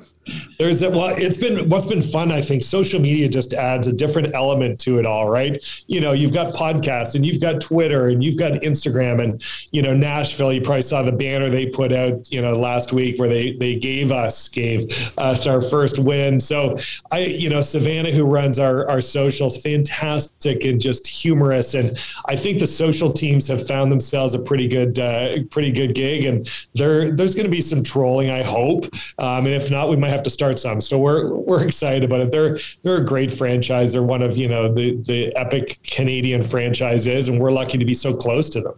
There's 0.59 0.83
a, 0.83 0.91
well, 0.91 1.15
it's 1.17 1.37
been 1.37 1.69
what's 1.69 1.87
been 1.87 2.03
fun. 2.03 2.33
I 2.33 2.41
think 2.41 2.63
social 2.63 3.01
media 3.01 3.29
just 3.29 3.53
adds 3.53 3.87
a 3.87 3.93
different 3.93 4.35
element 4.35 4.81
to 4.81 4.99
it 4.99 5.07
all, 5.07 5.29
right? 5.29 5.63
You 5.87 6.01
know, 6.01 6.13
you've 6.13 6.33
got 6.33 6.55
podcasts 6.55 7.15
and 7.15 7.25
you've 7.27 7.41
got 7.41 7.61
Twitter 7.61 8.09
and 8.09 8.23
you've 8.23 8.39
got 8.39 8.53
Instagram 8.53 9.23
and 9.23 9.45
you 9.73 9.83
know 9.83 9.95
Nashville. 9.95 10.53
You 10.53 10.61
probably 10.63 10.83
saw 10.83 11.03
the 11.03 11.13
banner 11.13 11.51
they 11.51 11.67
put 11.67 11.93
out, 11.93 12.31
you 12.33 12.41
know, 12.41 12.57
last 12.57 12.93
week 12.93 13.19
where 13.19 13.29
they 13.29 13.53
they 13.53 13.77
gave 13.77 14.13
us 14.13 14.49
gave 14.49 14.87
us 15.19 15.47
our 15.47 15.61
first 15.61 15.99
win. 15.99 16.41
So 16.41 16.79
I, 17.13 17.21
you 17.21 17.51
know, 17.51 17.61
Savannah 17.61 18.11
who 18.11 18.25
runs 18.25 18.59
our 18.59 18.89
our 18.91 19.01
socials, 19.01 19.61
fantastic 19.61 20.65
and 20.65 20.81
just 20.81 21.07
humorous. 21.07 21.75
And 21.75 21.99
I 22.29 22.37
think 22.37 22.61
the 22.61 22.67
social 22.67 23.13
teams 23.13 23.49
have 23.49 23.67
found 23.67 23.91
themselves 23.93 24.35
a 24.35 24.39
pretty 24.39 24.69
good 24.69 24.99
uh, 24.99 25.39
pretty 25.51 25.73
good 25.73 25.95
gig. 25.95 26.25
And 26.25 26.49
there 26.75 27.11
there's 27.11 27.35
going 27.35 27.47
to 27.47 27.51
be 27.51 27.61
some 27.61 27.83
trolling, 27.83 28.31
I 28.31 28.43
hope. 28.43 28.87
Um, 29.19 29.47
and 29.47 29.55
if 29.55 29.71
not, 29.71 29.89
we 29.89 29.97
might 29.97 30.14
have 30.15 30.23
to 30.25 30.31
start 30.31 30.59
some. 30.59 30.81
So 30.81 30.99
we're 30.99 31.35
we're 31.35 31.65
excited 31.65 32.05
about 32.05 32.21
it. 32.21 32.33
They're 32.33 32.59
they're 32.83 32.97
a 32.97 33.05
great 33.05 33.31
franchise. 33.31 33.93
They're 33.93 34.03
one 34.03 34.23
of 34.23 34.37
you 34.37 34.49
know 34.49 34.73
the 34.73 34.97
the 35.03 35.37
epic 35.37 35.79
Canadian 35.83 36.43
franchises, 36.43 37.29
and 37.29 37.41
we're 37.41 37.53
lucky 37.53 37.79
to 37.79 37.85
be 37.85 37.95
so 37.95 38.17
close 38.17 38.49
to 38.51 38.61
them. 38.61 38.75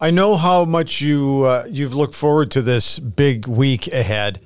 I 0.00 0.10
know 0.10 0.36
how 0.36 0.64
much 0.64 1.00
you 1.00 1.44
uh, 1.44 1.64
you've 1.68 1.94
looked 1.94 2.14
forward 2.14 2.50
to 2.52 2.62
this 2.62 2.98
big 2.98 3.46
week 3.46 3.86
ahead, 3.88 4.40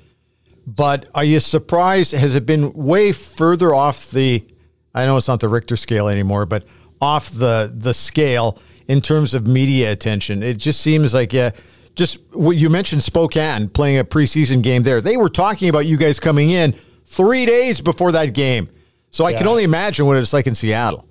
but 0.65 1.09
are 1.15 1.23
you 1.23 1.39
surprised? 1.39 2.11
Has 2.13 2.35
it 2.35 2.45
been 2.45 2.71
way 2.73 3.11
further 3.11 3.73
off 3.73 4.11
the? 4.11 4.45
I 4.93 5.05
know 5.05 5.17
it's 5.17 5.27
not 5.27 5.39
the 5.39 5.49
Richter 5.49 5.75
scale 5.75 6.07
anymore, 6.07 6.45
but 6.45 6.65
off 7.01 7.31
the 7.31 7.73
the 7.75 7.93
scale 7.93 8.59
in 8.87 9.01
terms 9.01 9.33
of 9.33 9.45
media 9.45 9.91
attention. 9.91 10.43
It 10.43 10.57
just 10.57 10.81
seems 10.81 11.13
like 11.13 11.33
yeah 11.33 11.51
just 11.97 12.19
what 12.31 12.55
you 12.55 12.69
mentioned 12.69 13.03
Spokane 13.03 13.67
playing 13.67 13.97
a 13.97 14.05
preseason 14.05 14.61
game 14.61 14.83
there. 14.83 15.01
They 15.01 15.17
were 15.17 15.29
talking 15.29 15.67
about 15.67 15.85
you 15.85 15.97
guys 15.97 16.19
coming 16.19 16.51
in 16.51 16.75
three 17.05 17.45
days 17.45 17.81
before 17.81 18.11
that 18.13 18.33
game. 18.33 18.69
So 19.11 19.25
I 19.25 19.33
can 19.33 19.47
only 19.47 19.63
imagine 19.63 20.05
what 20.05 20.17
it's 20.17 20.31
like 20.31 20.47
in 20.47 20.53
Seattle. 20.55 21.06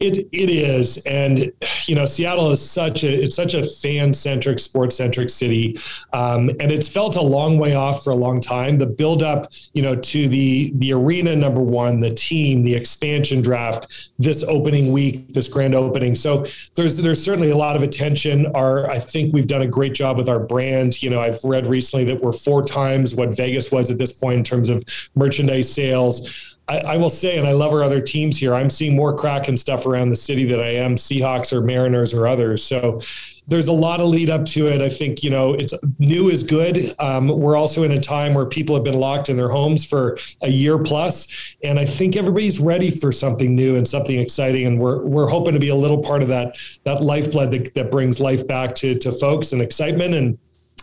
It 0.00 0.28
it 0.32 0.48
is, 0.48 0.98
and 1.06 1.52
you 1.86 1.96
know, 1.96 2.04
Seattle 2.04 2.52
is 2.52 2.68
such 2.68 3.02
a 3.02 3.24
it's 3.24 3.34
such 3.34 3.54
a 3.54 3.64
fan 3.64 4.14
centric, 4.14 4.60
sports 4.60 4.96
centric 4.96 5.28
city, 5.28 5.80
um, 6.12 6.50
and 6.60 6.70
it's 6.70 6.88
felt 6.88 7.16
a 7.16 7.22
long 7.22 7.58
way 7.58 7.74
off 7.74 8.04
for 8.04 8.10
a 8.10 8.14
long 8.16 8.40
time. 8.40 8.78
The 8.78 8.86
build 8.86 9.24
up, 9.24 9.52
you 9.72 9.82
know, 9.82 9.96
to 9.96 10.28
the 10.28 10.72
the 10.76 10.92
arena 10.92 11.34
number 11.34 11.60
one, 11.60 11.98
the 11.98 12.14
team, 12.14 12.62
the 12.62 12.74
expansion 12.74 13.42
draft, 13.42 14.12
this 14.20 14.44
opening 14.44 14.92
week, 14.92 15.32
this 15.34 15.48
grand 15.48 15.74
opening. 15.74 16.14
So 16.14 16.46
there's 16.76 16.96
there's 16.96 17.22
certainly 17.22 17.50
a 17.50 17.56
lot 17.56 17.74
of 17.74 17.82
attention. 17.82 18.46
Our 18.54 18.88
I 18.88 19.00
think 19.00 19.34
we've 19.34 19.48
done 19.48 19.62
a 19.62 19.68
great 19.68 19.94
job 19.94 20.16
with 20.16 20.28
our 20.28 20.38
brand. 20.38 21.02
You 21.02 21.10
know, 21.10 21.20
I've 21.20 21.42
read 21.42 21.66
recently 21.66 22.04
that 22.04 22.22
we're 22.22 22.32
four 22.32 22.62
times 22.62 23.16
what 23.16 23.36
Vegas 23.36 23.72
was 23.72 23.90
at 23.90 23.98
this 23.98 24.12
point 24.12 24.38
in 24.38 24.44
terms 24.44 24.70
of 24.70 24.84
merchandise 25.16 25.72
sales. 25.72 26.30
I, 26.68 26.78
I, 26.78 26.96
will 26.96 27.10
say, 27.10 27.38
and 27.38 27.46
I 27.48 27.52
love 27.52 27.72
our 27.72 27.82
other 27.82 28.00
teams 28.00 28.38
here. 28.38 28.54
I'm 28.54 28.68
seeing 28.68 28.94
more 28.94 29.16
Kraken 29.16 29.56
stuff 29.56 29.86
around 29.86 30.10
the 30.10 30.16
city 30.16 30.44
that 30.46 30.60
I 30.60 30.68
am 30.68 30.96
Seahawks 30.96 31.52
or 31.52 31.60
Mariners 31.60 32.12
or 32.12 32.26
others. 32.26 32.62
So 32.62 33.00
there's 33.48 33.68
a 33.68 33.72
lot 33.72 33.98
of 33.98 34.08
lead 34.08 34.28
up 34.28 34.44
to 34.44 34.68
it. 34.68 34.82
I 34.82 34.90
think 34.90 35.22
you 35.22 35.30
know 35.30 35.54
it's 35.54 35.72
new 35.98 36.28
is 36.28 36.42
good. 36.42 36.94
Um, 36.98 37.28
we're 37.28 37.56
also 37.56 37.82
in 37.82 37.92
a 37.92 38.00
time 38.00 38.34
where 38.34 38.44
people 38.44 38.74
have 38.74 38.84
been 38.84 39.00
locked 39.00 39.30
in 39.30 39.36
their 39.36 39.48
homes 39.48 39.86
for 39.86 40.18
a 40.42 40.50
year 40.50 40.78
plus, 40.78 41.56
and 41.64 41.78
I 41.78 41.86
think 41.86 42.14
everybody's 42.14 42.60
ready 42.60 42.90
for 42.90 43.10
something 43.10 43.54
new 43.54 43.76
and 43.76 43.88
something 43.88 44.18
exciting. 44.18 44.66
And 44.66 44.78
we're 44.78 45.02
we're 45.02 45.28
hoping 45.28 45.54
to 45.54 45.60
be 45.60 45.70
a 45.70 45.74
little 45.74 46.02
part 46.02 46.22
of 46.22 46.28
that 46.28 46.58
that 46.84 47.02
lifeblood 47.02 47.50
that, 47.52 47.74
that 47.74 47.90
brings 47.90 48.20
life 48.20 48.46
back 48.46 48.74
to 48.76 48.98
to 48.98 49.10
folks 49.12 49.52
and 49.52 49.62
excitement. 49.62 50.14
And 50.14 50.38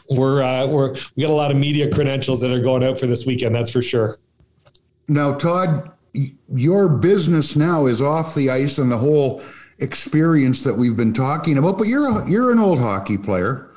we're 0.10 0.42
uh, 0.42 0.66
we're 0.66 0.96
we 1.16 1.22
got 1.22 1.30
a 1.30 1.34
lot 1.34 1.52
of 1.52 1.58
media 1.58 1.92
credentials 1.92 2.42
that 2.42 2.50
are 2.50 2.62
going 2.62 2.84
out 2.84 3.00
for 3.00 3.06
this 3.06 3.28
weekend. 3.28 3.54
That's 3.54 3.70
for 3.70 3.84
sure. 3.84 4.16
Now, 5.08 5.34
Todd, 5.34 5.92
your 6.54 6.90
business 6.90 7.56
now 7.56 7.86
is 7.86 8.02
off 8.02 8.36
the 8.36 8.50
ice 8.50 8.78
and 8.78 8.92
the 8.92 8.98
whole 8.98 9.42
experience 9.80 10.64
that 10.64 10.74
we've 10.76 10.96
been 10.96 11.14
talking 11.14 11.58
about, 11.58 11.78
but 11.78 11.88
you're 11.88 12.08
a, 12.08 12.30
you're 12.30 12.52
an 12.52 12.60
old 12.60 12.80
hockey 12.80 13.18
player. 13.18 13.72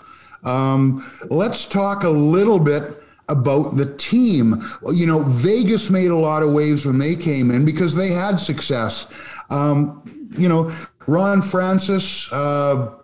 Um, 0.45 1.05
let's 1.31 1.67
talk 1.67 2.05
a 2.05 2.11
little 2.11 2.59
bit 2.59 3.03
about 3.29 3.77
the 3.77 3.95
team. 3.97 4.62
You 4.91 5.07
know, 5.07 5.23
Vegas 5.25 5.91
made 5.91 6.11
a 6.11 6.17
lot 6.17 6.43
of 6.43 6.53
waves 6.53 6.87
when 6.87 6.99
they 6.99 7.17
came 7.17 7.51
in 7.51 7.64
because 7.64 7.95
they 7.95 8.11
had 8.11 8.37
success. 8.37 9.12
Um, 9.51 10.03
you 10.38 10.49
know, 10.49 10.73
Ron 11.07 11.43
Francis, 11.43 12.33
uh, 12.33 12.95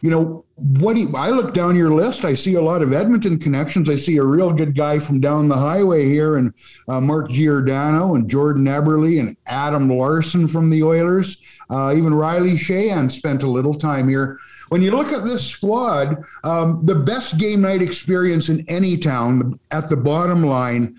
you 0.00 0.10
know, 0.10 0.44
what 0.54 0.94
do 0.94 1.00
you, 1.00 1.16
I 1.16 1.30
look 1.30 1.54
down 1.54 1.76
your 1.76 1.90
list, 1.90 2.24
I 2.24 2.34
see 2.34 2.54
a 2.54 2.60
lot 2.60 2.82
of 2.82 2.92
Edmonton 2.92 3.38
connections. 3.38 3.88
I 3.88 3.96
see 3.96 4.16
a 4.16 4.24
real 4.24 4.52
good 4.52 4.74
guy 4.74 4.98
from 4.98 5.20
down 5.20 5.48
the 5.48 5.56
highway 5.56 6.06
here, 6.06 6.36
and 6.36 6.52
uh, 6.88 7.00
Mark 7.00 7.30
Giordano 7.30 8.14
and 8.14 8.28
Jordan 8.28 8.64
Eberle 8.64 9.20
and 9.20 9.36
Adam 9.46 9.88
Larsson 9.88 10.46
from 10.46 10.70
the 10.70 10.82
Oilers. 10.82 11.38
Uh, 11.70 11.94
even 11.96 12.14
Riley 12.14 12.54
Sheahan 12.54 13.10
spent 13.10 13.42
a 13.42 13.50
little 13.50 13.74
time 13.74 14.08
here. 14.08 14.38
When 14.68 14.82
you 14.82 14.90
look 14.90 15.12
at 15.12 15.24
this 15.24 15.46
squad, 15.46 16.22
um, 16.44 16.84
the 16.84 16.94
best 16.94 17.38
game 17.38 17.60
night 17.60 17.82
experience 17.82 18.48
in 18.48 18.64
any 18.68 18.96
town 18.96 19.58
at 19.70 19.88
the 19.88 19.96
bottom 19.96 20.44
line 20.44 20.98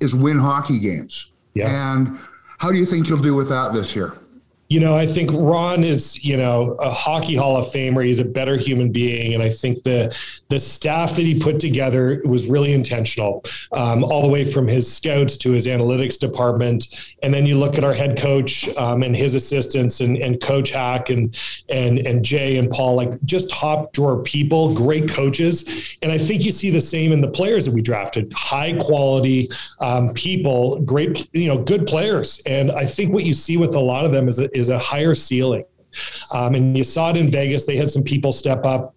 is 0.00 0.14
win 0.14 0.38
hockey 0.38 0.78
games. 0.78 1.32
Yeah. 1.54 1.94
And 1.94 2.18
how 2.58 2.70
do 2.70 2.78
you 2.78 2.84
think 2.84 3.08
you'll 3.08 3.18
do 3.18 3.34
with 3.34 3.48
that 3.48 3.72
this 3.72 3.96
year? 3.96 4.14
You 4.70 4.78
know, 4.78 4.94
I 4.94 5.04
think 5.04 5.32
Ron 5.32 5.82
is, 5.82 6.24
you 6.24 6.36
know, 6.36 6.76
a 6.78 6.90
hockey 6.90 7.34
Hall 7.34 7.56
of 7.56 7.66
Famer. 7.66 8.04
He's 8.04 8.20
a 8.20 8.24
better 8.24 8.56
human 8.56 8.92
being, 8.92 9.34
and 9.34 9.42
I 9.42 9.50
think 9.50 9.82
the 9.82 10.16
the 10.48 10.60
staff 10.60 11.16
that 11.16 11.22
he 11.22 11.40
put 11.40 11.58
together 11.58 12.22
was 12.24 12.46
really 12.46 12.72
intentional, 12.72 13.44
um, 13.72 14.04
all 14.04 14.22
the 14.22 14.28
way 14.28 14.44
from 14.44 14.68
his 14.68 14.92
scouts 14.92 15.36
to 15.38 15.50
his 15.50 15.66
analytics 15.66 16.18
department. 16.18 16.86
And 17.24 17.34
then 17.34 17.46
you 17.46 17.56
look 17.56 17.78
at 17.78 17.84
our 17.84 17.92
head 17.92 18.16
coach 18.16 18.68
um, 18.76 19.02
and 19.02 19.16
his 19.16 19.34
assistants, 19.34 20.00
and, 20.00 20.16
and 20.18 20.40
Coach 20.40 20.70
Hack 20.70 21.10
and 21.10 21.36
and 21.68 21.98
and 22.06 22.24
Jay 22.24 22.56
and 22.56 22.70
Paul, 22.70 22.94
like 22.94 23.10
just 23.24 23.50
top 23.50 23.92
drawer 23.92 24.22
people, 24.22 24.72
great 24.72 25.08
coaches. 25.08 25.96
And 26.00 26.12
I 26.12 26.18
think 26.18 26.44
you 26.44 26.52
see 26.52 26.70
the 26.70 26.80
same 26.80 27.10
in 27.10 27.20
the 27.20 27.28
players 27.28 27.64
that 27.64 27.74
we 27.74 27.82
drafted, 27.82 28.32
high 28.32 28.74
quality 28.74 29.48
um, 29.80 30.14
people, 30.14 30.78
great, 30.82 31.28
you 31.32 31.48
know, 31.48 31.58
good 31.58 31.88
players. 31.88 32.40
And 32.46 32.70
I 32.70 32.86
think 32.86 33.12
what 33.12 33.24
you 33.24 33.34
see 33.34 33.56
with 33.56 33.74
a 33.74 33.80
lot 33.80 34.04
of 34.04 34.12
them 34.12 34.28
is 34.28 34.38
a, 34.38 34.59
is 34.60 34.68
a 34.68 34.78
higher 34.78 35.14
ceiling. 35.14 35.64
Um, 36.32 36.54
and 36.54 36.78
you 36.78 36.84
saw 36.84 37.10
it 37.10 37.16
in 37.16 37.30
Vegas. 37.30 37.64
They 37.64 37.76
had 37.76 37.90
some 37.90 38.04
people 38.04 38.32
step 38.32 38.64
up 38.64 38.94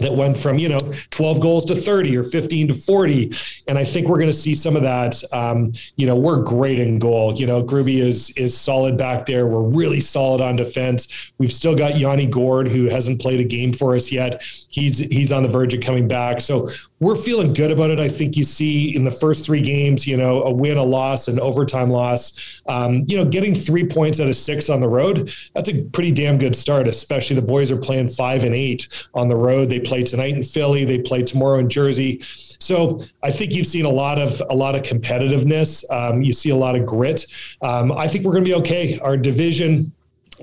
that 0.00 0.14
went 0.14 0.36
from 0.36 0.58
you 0.58 0.68
know 0.68 0.78
12 1.10 1.40
goals 1.40 1.64
to 1.64 1.74
30 1.74 2.16
or 2.16 2.22
15 2.22 2.68
to 2.68 2.74
40 2.74 3.32
and 3.68 3.78
i 3.78 3.82
think 3.82 4.06
we're 4.06 4.18
going 4.18 4.28
to 4.28 4.36
see 4.36 4.54
some 4.54 4.76
of 4.76 4.82
that 4.82 5.20
um, 5.32 5.72
you 5.96 6.06
know 6.06 6.14
we're 6.14 6.42
great 6.42 6.78
in 6.78 6.98
goal. 6.98 7.34
You 7.34 7.46
know 7.46 7.62
Gruby 7.62 8.00
is 8.00 8.30
is 8.36 8.56
solid 8.56 8.96
back 8.96 9.26
there. 9.26 9.46
We're 9.46 9.62
really 9.62 10.00
solid 10.00 10.40
on 10.40 10.56
defense. 10.56 11.30
We've 11.38 11.52
still 11.52 11.76
got 11.76 11.98
yanni 11.98 12.26
gourde 12.26 12.68
who 12.68 12.86
hasn't 12.86 13.20
played 13.20 13.40
a 13.40 13.44
game 13.44 13.72
for 13.72 13.94
us 13.94 14.10
yet. 14.10 14.42
He's 14.42 14.98
he's 14.98 15.32
on 15.32 15.42
the 15.42 15.48
verge 15.48 15.74
of 15.74 15.80
coming 15.80 16.08
back. 16.08 16.40
So 16.40 16.68
we're 17.00 17.16
feeling 17.16 17.52
good 17.52 17.70
about 17.70 17.90
it. 17.90 18.00
I 18.00 18.08
think 18.08 18.36
you 18.36 18.44
see 18.44 18.94
in 18.94 19.04
the 19.04 19.10
first 19.10 19.46
three 19.46 19.60
games, 19.62 20.06
you 20.06 20.16
know, 20.16 20.42
a 20.42 20.50
win, 20.50 20.78
a 20.78 20.82
loss, 20.82 21.28
an 21.28 21.38
overtime 21.38 21.90
loss. 21.90 22.60
Um, 22.66 23.02
you 23.06 23.16
know, 23.16 23.24
getting 23.24 23.54
three 23.54 23.86
points 23.86 24.20
out 24.20 24.28
of 24.28 24.36
six 24.36 24.68
on 24.68 24.80
the 24.80 24.88
road, 24.88 25.32
that's 25.54 25.68
a 25.68 25.84
pretty 25.84 26.12
damn 26.12 26.38
good 26.38 26.56
start, 26.56 26.88
especially 26.88 27.36
the 27.36 27.42
boys 27.42 27.70
are 27.70 27.76
playing 27.76 28.08
five 28.08 28.44
and 28.44 28.54
eight 28.54 28.88
on 29.14 29.28
the 29.28 29.36
road. 29.36 29.68
They 29.68 29.80
play 29.80 30.02
tonight 30.02 30.34
in 30.34 30.42
Philly, 30.42 30.84
they 30.84 30.98
play 30.98 31.22
tomorrow 31.22 31.58
in 31.58 31.68
Jersey. 31.68 32.20
So 32.60 32.98
I 33.22 33.30
think 33.30 33.52
you've 33.52 33.68
seen 33.68 33.84
a 33.84 33.90
lot 33.90 34.18
of 34.18 34.42
a 34.50 34.54
lot 34.54 34.74
of 34.74 34.82
competitiveness. 34.82 35.88
Um, 35.92 36.22
you 36.22 36.32
see 36.32 36.50
a 36.50 36.56
lot 36.56 36.74
of 36.74 36.84
grit. 36.84 37.26
Um, 37.62 37.92
I 37.92 38.08
think 38.08 38.24
we're 38.24 38.32
going 38.32 38.44
to 38.44 38.50
be 38.50 38.56
okay. 38.56 38.98
Our 38.98 39.16
division, 39.16 39.92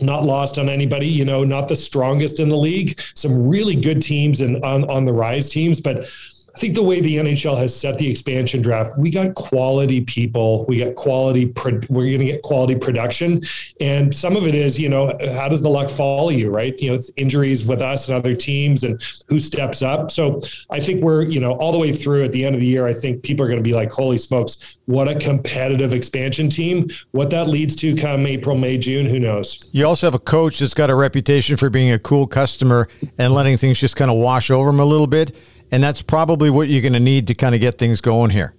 not 0.02 0.24
lost 0.24 0.58
on 0.58 0.70
anybody, 0.70 1.08
you 1.08 1.26
know, 1.26 1.44
not 1.44 1.68
the 1.68 1.76
strongest 1.76 2.40
in 2.40 2.48
the 2.48 2.58
league. 2.58 3.00
Some 3.16 3.48
really 3.48 3.76
good 3.76 4.02
teams 4.02 4.40
and 4.40 4.64
on, 4.64 4.90
on 4.90 5.04
the 5.04 5.14
rise 5.14 5.50
teams, 5.50 5.82
but 5.82 6.08
I 6.56 6.58
think 6.58 6.74
the 6.74 6.84
way 6.84 7.02
the 7.02 7.18
NHL 7.18 7.58
has 7.58 7.78
set 7.78 7.98
the 7.98 8.10
expansion 8.10 8.62
draft, 8.62 8.98
we 8.98 9.12
got 9.12 9.36
quality 9.36 10.00
people, 10.00 10.66
we 10.70 10.80
got 10.80 10.96
quality, 10.96 11.48
pro- 11.48 11.82
we're 11.90 12.06
going 12.06 12.20
to 12.20 12.26
get 12.26 12.44
quality 12.44 12.76
production. 12.76 13.44
And 13.82 14.16
some 14.16 14.38
of 14.38 14.48
it 14.48 14.56
is, 14.56 14.80
you 14.80 14.88
know, 14.88 15.18
how 15.36 15.50
does 15.50 15.62
the 15.62 15.70
luck 15.70 15.90
follow 15.90 16.30
you, 16.30 16.50
right? 16.50 16.74
You 16.80 16.94
know, 16.94 17.02
injuries 17.18 17.66
with 17.66 17.82
us 17.82 18.08
and 18.08 18.16
other 18.16 18.34
teams 18.34 18.86
and 18.86 19.04
who 19.28 19.38
steps 19.38 19.82
up. 19.82 20.12
So 20.12 20.40
I 20.70 20.80
think 20.80 21.04
we're, 21.04 21.24
you 21.24 21.42
know, 21.42 21.52
all 21.56 21.74
the 21.74 21.78
way 21.78 21.92
through 21.92 22.24
at 22.24 22.32
the 22.32 22.46
end 22.46 22.56
of 22.56 22.62
the 22.62 22.68
year, 22.68 22.88
I 22.88 22.94
think 22.94 23.22
people 23.22 23.46
are 23.46 23.50
going 23.50 23.60
to 23.60 23.64
be 23.64 23.74
like, 23.74 23.92
holy 23.92 24.18
smokes, 24.18 24.78
what 24.86 25.10
a 25.10 25.16
competitive 25.16 25.94
expansion 25.94 26.50
team. 26.50 26.90
What 27.12 27.32
that 27.32 27.50
leads 27.50 27.76
to 27.78 27.98
come 27.98 28.26
April, 28.26 28.56
May, 28.56 28.78
June, 28.78 29.08
who 29.08 29.20
knows? 29.20 29.70
You 29.74 29.86
also 29.86 30.08
have 30.08 30.16
a 30.16 30.20
coach 30.20 30.60
that's 30.60 30.74
got 30.74 30.90
a 30.90 30.96
reputation 30.96 31.58
for 31.58 31.70
being 31.70 31.92
a 31.92 32.00
cool 32.00 32.28
customer 32.28 32.88
and 33.18 33.34
letting 33.34 33.58
things 33.58 33.78
just 33.78 33.98
kind 33.98 34.10
of 34.10 34.16
wash 34.16 34.50
over 34.50 34.70
him 34.70 34.80
a 34.80 34.86
little 34.86 35.08
bit. 35.08 35.36
And 35.76 35.84
that's 35.84 36.02
probably 36.02 36.50
what 36.50 36.70
you're 36.70 36.82
going 36.82 36.94
to 36.94 37.02
need 37.02 37.28
to 37.28 37.34
kind 37.36 37.54
of 37.54 37.60
get 37.60 37.78
things 37.78 38.00
going 38.00 38.30
here. 38.30 38.54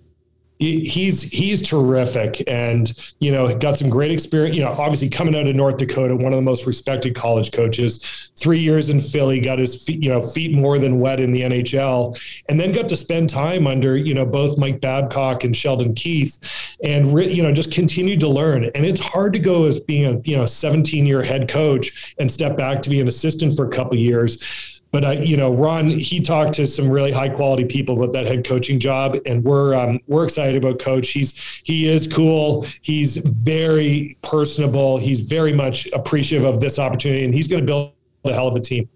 He's 0.58 1.22
he's 1.22 1.66
terrific 1.66 2.42
and 2.46 2.92
you 3.20 3.30
know 3.30 3.54
got 3.58 3.76
some 3.76 3.90
great 3.90 4.10
experience 4.10 4.56
you 4.56 4.62
know 4.62 4.70
obviously 4.70 5.10
coming 5.10 5.36
out 5.36 5.46
of 5.46 5.54
north 5.54 5.76
dakota 5.76 6.16
one 6.16 6.32
of 6.32 6.38
the 6.38 6.42
most 6.42 6.64
respected 6.64 7.14
college 7.14 7.52
coaches 7.52 8.30
three 8.36 8.58
years 8.58 8.88
in 8.88 8.98
philly 8.98 9.38
got 9.38 9.58
his 9.58 9.82
feet 9.82 10.02
you 10.02 10.08
know 10.08 10.22
feet 10.22 10.54
more 10.54 10.78
than 10.78 10.98
wet 10.98 11.20
in 11.20 11.30
the 11.30 11.42
nhl 11.42 12.18
and 12.48 12.58
then 12.58 12.72
got 12.72 12.88
to 12.88 12.96
spend 12.96 13.28
time 13.28 13.66
under 13.66 13.98
you 13.98 14.14
know 14.14 14.24
both 14.24 14.56
mike 14.56 14.80
babcock 14.80 15.44
and 15.44 15.54
Sheldon 15.54 15.94
Keefe 15.94 16.38
and 16.82 17.12
re- 17.12 17.30
you 17.30 17.42
know 17.42 17.52
just 17.52 17.70
continued 17.70 18.20
to 18.20 18.28
learn. 18.28 18.64
And 18.74 18.86
it's 18.86 19.00
hard 19.00 19.34
to 19.34 19.38
go 19.38 19.64
as 19.64 19.80
being 19.80 20.06
a 20.06 20.20
you 20.24 20.38
know 20.38 20.46
17 20.46 21.04
year 21.04 21.22
head 21.22 21.50
coach 21.50 22.14
and 22.18 22.32
step 22.32 22.56
back 22.56 22.80
to 22.80 22.88
be 22.88 22.98
an 22.98 23.08
assistant 23.08 23.54
for 23.54 23.66
a 23.66 23.70
couple 23.70 23.98
years 23.98 24.75
but 24.96 25.04
I, 25.04 25.12
you 25.12 25.36
know, 25.36 25.52
Ron, 25.52 25.90
he 25.90 26.20
talked 26.20 26.54
to 26.54 26.66
some 26.66 26.88
really 26.88 27.12
high 27.12 27.28
quality 27.28 27.66
people 27.66 28.02
about 28.02 28.14
that 28.14 28.24
head 28.24 28.46
coaching 28.46 28.80
job, 28.80 29.18
and 29.26 29.44
we're 29.44 29.74
um, 29.74 30.00
we're 30.06 30.24
excited 30.24 30.56
about 30.56 30.78
Coach. 30.78 31.10
He's 31.10 31.38
he 31.64 31.86
is 31.86 32.06
cool. 32.06 32.64
He's 32.80 33.18
very 33.18 34.16
personable. 34.22 34.96
He's 34.96 35.20
very 35.20 35.52
much 35.52 35.86
appreciative 35.88 36.48
of 36.48 36.60
this 36.60 36.78
opportunity, 36.78 37.26
and 37.26 37.34
he's 37.34 37.46
going 37.46 37.60
to 37.60 37.66
build 37.66 37.92
a 38.24 38.32
hell 38.32 38.48
of 38.48 38.56
a 38.56 38.60
team. 38.60 38.88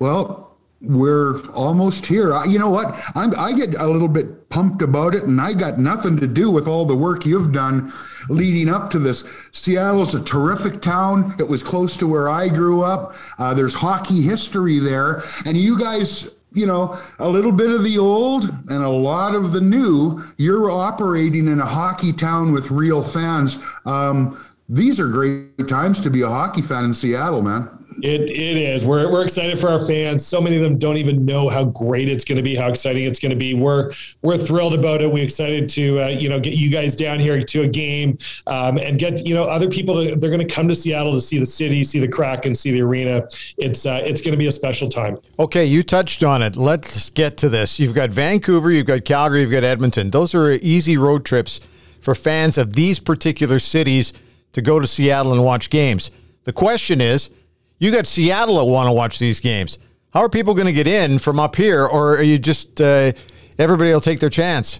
Well, 0.00 0.58
we're 0.80 1.40
almost 1.50 2.06
here. 2.06 2.36
You 2.46 2.58
know 2.58 2.70
what? 2.70 3.00
I'm, 3.14 3.32
I 3.38 3.52
get 3.52 3.76
a 3.76 3.86
little 3.86 4.08
bit 4.08 4.26
pumped 4.50 4.82
about 4.82 5.14
it, 5.14 5.22
and 5.22 5.40
I 5.40 5.52
got 5.52 5.78
nothing 5.78 6.18
to 6.18 6.26
do 6.26 6.50
with 6.50 6.66
all 6.66 6.84
the 6.84 6.96
work 6.96 7.24
you've 7.24 7.52
done 7.52 7.90
leading 8.28 8.68
up 8.68 8.90
to 8.90 8.98
this. 8.98 9.24
Seattle's 9.52 10.14
a 10.14 10.22
terrific 10.22 10.82
town. 10.82 11.34
It 11.38 11.48
was 11.48 11.62
close 11.62 11.96
to 11.98 12.06
where 12.06 12.28
I 12.28 12.48
grew 12.48 12.82
up. 12.82 13.14
Uh, 13.38 13.54
there's 13.54 13.74
hockey 13.74 14.20
history 14.20 14.78
there, 14.78 15.22
and 15.46 15.56
you 15.56 15.78
guys. 15.78 16.28
You 16.52 16.66
know, 16.66 16.98
a 17.20 17.28
little 17.28 17.52
bit 17.52 17.70
of 17.70 17.84
the 17.84 17.96
old 17.96 18.42
and 18.70 18.82
a 18.82 18.88
lot 18.88 19.36
of 19.36 19.52
the 19.52 19.60
new. 19.60 20.20
You're 20.36 20.68
operating 20.68 21.46
in 21.46 21.60
a 21.60 21.64
hockey 21.64 22.12
town 22.12 22.50
with 22.50 22.72
real 22.72 23.04
fans. 23.04 23.56
Um, 23.86 24.36
these 24.68 24.98
are 24.98 25.06
great 25.06 25.68
times 25.68 26.00
to 26.00 26.10
be 26.10 26.22
a 26.22 26.28
hockey 26.28 26.62
fan 26.62 26.84
in 26.84 26.92
Seattle, 26.92 27.42
man. 27.42 27.68
It 28.02 28.22
it 28.22 28.56
is. 28.56 28.84
We're 28.84 29.10
we're 29.10 29.22
excited 29.22 29.58
for 29.58 29.68
our 29.68 29.84
fans. 29.84 30.26
So 30.26 30.40
many 30.40 30.56
of 30.56 30.62
them 30.62 30.78
don't 30.78 30.96
even 30.96 31.24
know 31.24 31.48
how 31.48 31.64
great 31.64 32.08
it's 32.08 32.24
going 32.24 32.36
to 32.36 32.42
be, 32.42 32.56
how 32.56 32.68
exciting 32.68 33.04
it's 33.04 33.18
going 33.18 33.30
to 33.30 33.36
be. 33.36 33.54
We're 33.54 33.92
we're 34.22 34.38
thrilled 34.38 34.74
about 34.74 35.02
it. 35.02 35.10
We're 35.10 35.24
excited 35.24 35.68
to 35.70 36.02
uh, 36.02 36.06
you 36.08 36.28
know 36.28 36.40
get 36.40 36.54
you 36.54 36.70
guys 36.70 36.96
down 36.96 37.20
here 37.20 37.42
to 37.42 37.62
a 37.62 37.68
game 37.68 38.18
um, 38.46 38.78
and 38.78 38.98
get 38.98 39.24
you 39.26 39.34
know 39.34 39.44
other 39.44 39.68
people. 39.68 39.94
To, 39.94 40.16
they're 40.16 40.30
going 40.30 40.46
to 40.46 40.54
come 40.54 40.68
to 40.68 40.74
Seattle 40.74 41.14
to 41.14 41.20
see 41.20 41.38
the 41.38 41.46
city, 41.46 41.82
see 41.82 41.98
the 41.98 42.08
crack, 42.08 42.46
and 42.46 42.56
see 42.56 42.70
the 42.70 42.82
arena. 42.82 43.26
It's 43.58 43.86
uh, 43.86 44.02
it's 44.04 44.20
going 44.20 44.32
to 44.32 44.38
be 44.38 44.46
a 44.46 44.52
special 44.52 44.88
time. 44.88 45.18
Okay, 45.38 45.64
you 45.64 45.82
touched 45.82 46.22
on 46.22 46.42
it. 46.42 46.56
Let's 46.56 47.10
get 47.10 47.36
to 47.38 47.48
this. 47.48 47.78
You've 47.78 47.94
got 47.94 48.10
Vancouver, 48.10 48.70
you've 48.70 48.86
got 48.86 49.04
Calgary, 49.04 49.42
you've 49.42 49.50
got 49.50 49.64
Edmonton. 49.64 50.10
Those 50.10 50.34
are 50.34 50.52
easy 50.52 50.96
road 50.96 51.24
trips 51.24 51.60
for 52.00 52.14
fans 52.14 52.58
of 52.58 52.74
these 52.74 52.98
particular 52.98 53.58
cities 53.58 54.12
to 54.52 54.62
go 54.62 54.80
to 54.80 54.86
Seattle 54.86 55.32
and 55.32 55.44
watch 55.44 55.70
games. 55.70 56.10
The 56.44 56.52
question 56.52 57.00
is 57.00 57.30
you 57.80 57.90
got 57.90 58.06
Seattle 58.06 58.58
that 58.58 58.64
want 58.64 58.86
to 58.86 58.92
watch 58.92 59.18
these 59.18 59.40
games. 59.40 59.78
How 60.12 60.20
are 60.20 60.28
people 60.28 60.54
going 60.54 60.66
to 60.66 60.72
get 60.72 60.86
in 60.86 61.18
from 61.18 61.40
up 61.40 61.56
here, 61.56 61.84
or 61.84 62.16
are 62.18 62.22
you 62.22 62.38
just 62.38 62.80
uh, 62.80 63.12
everybody 63.58 63.92
will 63.92 64.00
take 64.00 64.20
their 64.20 64.30
chance? 64.30 64.78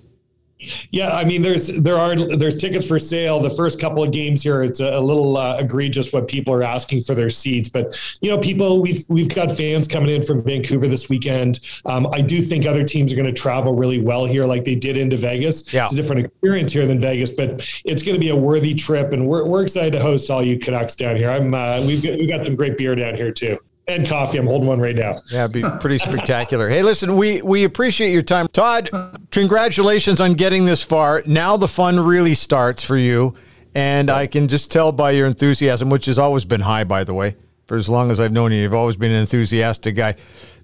Yeah, 0.90 1.12
I 1.16 1.24
mean, 1.24 1.42
there's 1.42 1.68
there 1.68 1.96
are 1.98 2.14
there's 2.14 2.56
tickets 2.56 2.86
for 2.86 2.98
sale. 2.98 3.40
The 3.40 3.50
first 3.50 3.80
couple 3.80 4.02
of 4.02 4.12
games 4.12 4.42
here, 4.42 4.62
it's 4.62 4.80
a, 4.80 4.98
a 4.98 5.00
little 5.00 5.36
uh, 5.36 5.56
egregious 5.58 6.12
what 6.12 6.28
people 6.28 6.52
are 6.52 6.62
asking 6.62 7.02
for 7.02 7.14
their 7.14 7.30
seats. 7.30 7.68
But 7.68 7.98
you 8.20 8.30
know, 8.30 8.38
people 8.38 8.80
we've 8.82 9.04
we've 9.08 9.32
got 9.34 9.52
fans 9.52 9.88
coming 9.88 10.10
in 10.10 10.22
from 10.22 10.42
Vancouver 10.42 10.88
this 10.88 11.08
weekend. 11.08 11.60
Um, 11.86 12.06
I 12.12 12.20
do 12.20 12.42
think 12.42 12.66
other 12.66 12.84
teams 12.84 13.12
are 13.12 13.16
going 13.16 13.32
to 13.32 13.40
travel 13.40 13.74
really 13.74 14.00
well 14.00 14.26
here, 14.26 14.44
like 14.44 14.64
they 14.64 14.74
did 14.74 14.96
into 14.96 15.16
Vegas. 15.16 15.72
Yeah. 15.72 15.82
It's 15.82 15.92
a 15.92 15.96
different 15.96 16.26
experience 16.26 16.72
here 16.72 16.86
than 16.86 17.00
Vegas, 17.00 17.30
but 17.32 17.66
it's 17.84 18.02
going 18.02 18.14
to 18.14 18.20
be 18.20 18.30
a 18.30 18.36
worthy 18.36 18.74
trip, 18.74 19.12
and 19.12 19.26
we're 19.26 19.46
we're 19.46 19.62
excited 19.62 19.92
to 19.92 20.00
host 20.00 20.30
all 20.30 20.42
you 20.42 20.58
Canucks 20.58 20.94
down 20.94 21.16
here. 21.16 21.30
I'm 21.30 21.54
uh, 21.54 21.82
we've 21.86 22.02
got, 22.02 22.18
we've 22.18 22.28
got 22.28 22.44
some 22.44 22.56
great 22.56 22.76
beer 22.76 22.94
down 22.94 23.14
here 23.14 23.32
too 23.32 23.58
and 23.96 24.06
coffee. 24.06 24.38
I'm 24.38 24.46
holding 24.46 24.68
one 24.68 24.80
right 24.80 24.96
now. 24.96 25.20
Yeah, 25.30 25.44
it'd 25.44 25.52
be 25.52 25.62
pretty 25.80 25.98
spectacular. 25.98 26.68
hey, 26.68 26.82
listen, 26.82 27.16
we 27.16 27.42
we 27.42 27.64
appreciate 27.64 28.12
your 28.12 28.22
time, 28.22 28.48
Todd. 28.48 28.90
Congratulations 29.30 30.20
on 30.20 30.34
getting 30.34 30.64
this 30.64 30.82
far. 30.82 31.22
Now 31.26 31.56
the 31.56 31.68
fun 31.68 32.00
really 32.00 32.34
starts 32.34 32.82
for 32.82 32.96
you, 32.96 33.34
and 33.74 34.10
I 34.10 34.26
can 34.26 34.48
just 34.48 34.70
tell 34.70 34.92
by 34.92 35.12
your 35.12 35.26
enthusiasm, 35.26 35.90
which 35.90 36.06
has 36.06 36.18
always 36.18 36.44
been 36.44 36.60
high, 36.60 36.84
by 36.84 37.04
the 37.04 37.14
way. 37.14 37.36
For 37.66 37.76
as 37.76 37.88
long 37.88 38.10
as 38.10 38.18
I've 38.18 38.32
known 38.32 38.50
you, 38.50 38.62
you've 38.62 38.74
always 38.74 38.96
been 38.96 39.12
an 39.12 39.20
enthusiastic 39.20 39.94
guy. 39.94 40.16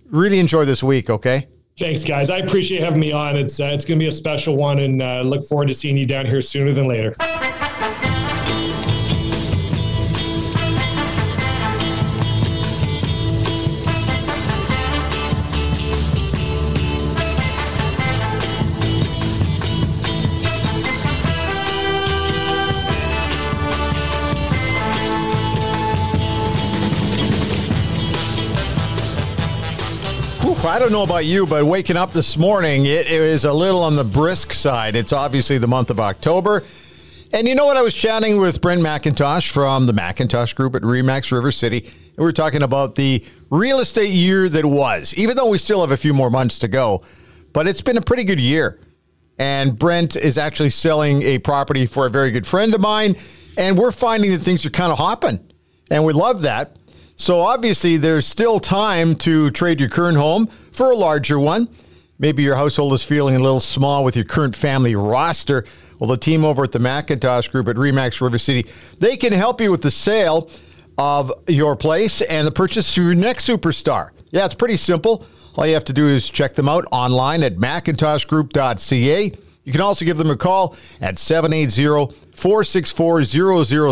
Really 0.06 0.40
enjoy 0.40 0.64
this 0.64 0.82
week, 0.82 1.08
okay? 1.08 1.46
Thanks, 1.78 2.04
guys. 2.04 2.30
I 2.30 2.38
appreciate 2.38 2.82
having 2.82 3.00
me 3.00 3.12
on. 3.12 3.36
It's 3.36 3.60
uh, 3.60 3.66
it's 3.66 3.84
going 3.84 3.98
to 3.98 4.02
be 4.02 4.08
a 4.08 4.12
special 4.12 4.56
one, 4.56 4.78
and 4.78 5.02
uh, 5.02 5.20
look 5.20 5.44
forward 5.44 5.68
to 5.68 5.74
seeing 5.74 5.96
you 5.96 6.06
down 6.06 6.26
here 6.26 6.40
sooner 6.40 6.72
than 6.72 6.86
later. 6.88 7.14
I 30.66 30.80
don't 30.80 30.90
know 30.90 31.04
about 31.04 31.24
you, 31.26 31.46
but 31.46 31.64
waking 31.64 31.96
up 31.96 32.12
this 32.12 32.36
morning, 32.36 32.86
it, 32.86 33.06
it 33.06 33.20
was 33.20 33.44
a 33.44 33.52
little 33.52 33.84
on 33.84 33.94
the 33.94 34.02
brisk 34.02 34.52
side. 34.52 34.96
It's 34.96 35.12
obviously 35.12 35.58
the 35.58 35.68
month 35.68 35.90
of 35.90 36.00
October. 36.00 36.64
And 37.32 37.46
you 37.46 37.54
know 37.54 37.66
what? 37.66 37.76
I 37.76 37.82
was 37.82 37.94
chatting 37.94 38.38
with 38.38 38.60
Brent 38.60 38.80
McIntosh 38.80 39.52
from 39.52 39.86
the 39.86 39.92
Macintosh 39.92 40.54
Group 40.54 40.74
at 40.74 40.82
Remax 40.82 41.30
River 41.30 41.52
City. 41.52 41.84
And 41.86 42.16
we 42.18 42.24
were 42.24 42.32
talking 42.32 42.62
about 42.62 42.96
the 42.96 43.24
real 43.48 43.78
estate 43.78 44.10
year 44.10 44.48
that 44.48 44.64
was, 44.66 45.14
even 45.14 45.36
though 45.36 45.48
we 45.48 45.58
still 45.58 45.82
have 45.82 45.92
a 45.92 45.96
few 45.96 46.12
more 46.12 46.30
months 46.30 46.58
to 46.60 46.68
go. 46.68 47.04
But 47.52 47.68
it's 47.68 47.80
been 47.80 47.96
a 47.96 48.02
pretty 48.02 48.24
good 48.24 48.40
year. 48.40 48.80
And 49.38 49.78
Brent 49.78 50.16
is 50.16 50.36
actually 50.36 50.70
selling 50.70 51.22
a 51.22 51.38
property 51.38 51.86
for 51.86 52.06
a 52.06 52.10
very 52.10 52.32
good 52.32 52.46
friend 52.46 52.74
of 52.74 52.80
mine. 52.80 53.14
And 53.56 53.78
we're 53.78 53.92
finding 53.92 54.32
that 54.32 54.38
things 54.38 54.66
are 54.66 54.70
kind 54.70 54.90
of 54.90 54.98
hopping. 54.98 55.38
And 55.90 56.04
we 56.04 56.12
love 56.12 56.42
that. 56.42 56.76
So 57.16 57.40
obviously, 57.40 57.96
there's 57.96 58.26
still 58.26 58.60
time 58.60 59.16
to 59.16 59.50
trade 59.50 59.80
your 59.80 59.88
current 59.88 60.18
home 60.18 60.46
for 60.46 60.90
a 60.90 60.96
larger 60.96 61.40
one. 61.40 61.68
Maybe 62.18 62.42
your 62.42 62.56
household 62.56 62.92
is 62.92 63.02
feeling 63.02 63.36
a 63.36 63.38
little 63.38 63.60
small 63.60 64.04
with 64.04 64.16
your 64.16 64.24
current 64.24 64.54
family 64.54 64.94
roster. 64.94 65.64
Well, 65.98 66.08
the 66.08 66.16
team 66.18 66.44
over 66.44 66.64
at 66.64 66.72
the 66.72 66.78
Macintosh 66.78 67.48
Group 67.48 67.68
at 67.68 67.76
Remax 67.76 68.20
River 68.20 68.38
City, 68.38 68.68
they 68.98 69.16
can 69.16 69.32
help 69.32 69.60
you 69.60 69.70
with 69.70 69.82
the 69.82 69.90
sale 69.90 70.50
of 70.98 71.32
your 71.46 71.76
place 71.76 72.20
and 72.22 72.46
the 72.46 72.52
purchase 72.52 72.96
of 72.96 73.04
your 73.04 73.14
next 73.14 73.48
superstar. 73.48 74.10
Yeah, 74.30 74.44
it's 74.44 74.54
pretty 74.54 74.76
simple. 74.76 75.26
All 75.56 75.66
you 75.66 75.74
have 75.74 75.84
to 75.84 75.92
do 75.92 76.06
is 76.06 76.28
check 76.28 76.54
them 76.54 76.68
out 76.68 76.84
online 76.90 77.42
at 77.42 77.56
macintoshgroup.ca. 77.56 79.45
You 79.66 79.72
can 79.72 79.80
also 79.80 80.04
give 80.04 80.16
them 80.16 80.30
a 80.30 80.36
call 80.36 80.76
at 81.00 81.18
780 81.18 82.14
464 82.32 83.24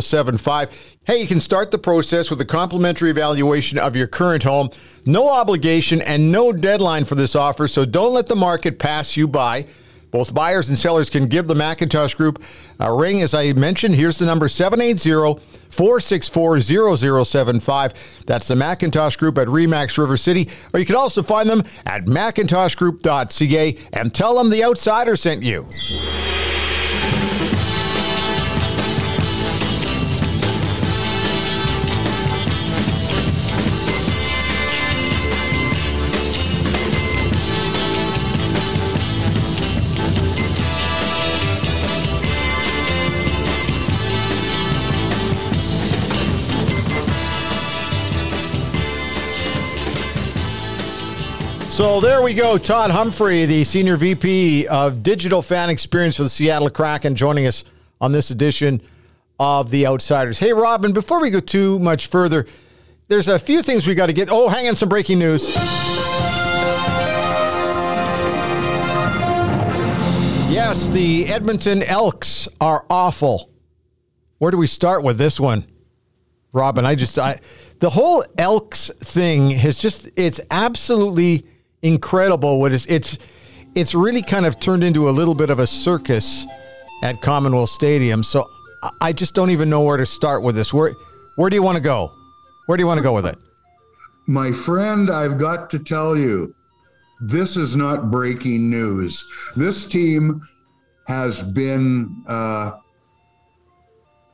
0075. 0.02 0.96
Hey, 1.04 1.20
you 1.20 1.26
can 1.26 1.40
start 1.40 1.72
the 1.72 1.78
process 1.78 2.30
with 2.30 2.40
a 2.40 2.44
complimentary 2.44 3.10
evaluation 3.10 3.76
of 3.78 3.96
your 3.96 4.06
current 4.06 4.44
home. 4.44 4.70
No 5.04 5.28
obligation 5.28 6.00
and 6.00 6.30
no 6.30 6.52
deadline 6.52 7.04
for 7.04 7.16
this 7.16 7.34
offer, 7.34 7.66
so 7.66 7.84
don't 7.84 8.14
let 8.14 8.28
the 8.28 8.37
market 8.37 8.78
pass 8.78 9.16
you 9.16 9.26
by. 9.26 9.66
Both 10.14 10.33
buyers 10.33 10.68
and 10.68 10.79
sellers 10.79 11.11
can 11.11 11.27
give 11.27 11.48
the 11.48 11.57
Macintosh 11.57 12.14
Group 12.14 12.40
a 12.79 12.94
ring. 12.94 13.20
As 13.20 13.35
I 13.35 13.53
mentioned, 13.53 13.96
here's 13.96 14.16
the 14.16 14.27
number 14.27 14.46
780 14.46 15.42
464 15.70 16.61
0075. 17.24 17.92
That's 18.24 18.46
the 18.46 18.55
Macintosh 18.55 19.16
Group 19.16 19.38
at 19.38 19.48
Remax 19.48 19.98
River 19.98 20.16
City. 20.16 20.48
Or 20.72 20.79
you 20.79 20.87
can 20.87 20.94
also 20.94 21.20
find 21.20 21.50
them 21.50 21.64
at 21.85 22.05
macintoshgroup.ca 22.05 23.77
and 23.92 24.14
tell 24.14 24.37
them 24.37 24.50
the 24.50 24.62
outsider 24.62 25.16
sent 25.16 25.42
you. 25.42 25.66
So 51.74 52.00
there 52.00 52.22
we 52.22 52.34
go. 52.34 52.56
Todd 52.56 52.92
Humphrey, 52.92 53.46
the 53.46 53.64
Senior 53.64 53.96
VP 53.96 54.68
of 54.68 55.02
Digital 55.02 55.42
Fan 55.42 55.70
Experience 55.70 56.18
for 56.18 56.22
the 56.22 56.28
Seattle 56.28 56.70
Kraken, 56.70 57.16
joining 57.16 57.48
us 57.48 57.64
on 58.00 58.12
this 58.12 58.30
edition 58.30 58.80
of 59.40 59.72
The 59.72 59.84
Outsiders. 59.84 60.38
Hey, 60.38 60.52
Robin, 60.52 60.92
before 60.92 61.20
we 61.20 61.30
go 61.30 61.40
too 61.40 61.80
much 61.80 62.06
further, 62.06 62.46
there's 63.08 63.26
a 63.26 63.40
few 63.40 63.60
things 63.60 63.88
we 63.88 63.96
got 63.96 64.06
to 64.06 64.12
get. 64.12 64.28
Oh, 64.30 64.46
hang 64.48 64.68
on, 64.68 64.76
some 64.76 64.88
breaking 64.88 65.18
news. 65.18 65.48
Yes, 70.48 70.88
the 70.90 71.26
Edmonton 71.26 71.82
Elks 71.82 72.46
are 72.60 72.87
awful. 72.88 73.50
Where 74.38 74.52
do 74.52 74.58
we 74.58 74.68
start 74.68 75.02
with 75.02 75.18
this 75.18 75.40
one? 75.40 75.66
Robin, 76.52 76.87
I 76.87 76.94
just 76.94 77.18
I 77.18 77.40
the 77.80 77.90
whole 77.90 78.24
Elks 78.38 78.92
thing 79.00 79.50
has 79.50 79.80
just 79.80 80.08
it's 80.14 80.40
absolutely 80.52 81.46
incredible 81.84 82.58
what 82.58 82.72
is 82.72 82.86
it's 82.86 83.18
it's 83.74 83.94
really 83.94 84.22
kind 84.22 84.46
of 84.46 84.58
turned 84.58 84.82
into 84.82 85.08
a 85.08 85.12
little 85.12 85.34
bit 85.34 85.50
of 85.50 85.58
a 85.58 85.66
circus 85.66 86.46
at 87.02 87.20
Commonwealth 87.20 87.70
Stadium. 87.70 88.22
So 88.22 88.48
I 89.00 89.12
just 89.12 89.34
don't 89.34 89.50
even 89.50 89.68
know 89.68 89.82
where 89.82 89.96
to 89.96 90.06
start 90.06 90.42
with 90.42 90.54
this. 90.54 90.72
Where 90.72 90.94
where 91.36 91.50
do 91.50 91.56
you 91.56 91.62
want 91.62 91.76
to 91.76 91.82
go? 91.82 92.10
Where 92.66 92.76
do 92.76 92.82
you 92.82 92.86
want 92.86 92.98
to 92.98 93.02
go 93.02 93.12
with 93.12 93.26
it? 93.26 93.36
My 94.26 94.52
friend, 94.52 95.10
I've 95.10 95.36
got 95.36 95.68
to 95.70 95.78
tell 95.78 96.16
you, 96.16 96.54
this 97.20 97.56
is 97.58 97.76
not 97.76 98.10
breaking 98.10 98.70
news. 98.70 99.22
This 99.54 99.84
team 99.84 100.40
has 101.06 101.42
been, 101.42 102.22
uh, 102.26 102.70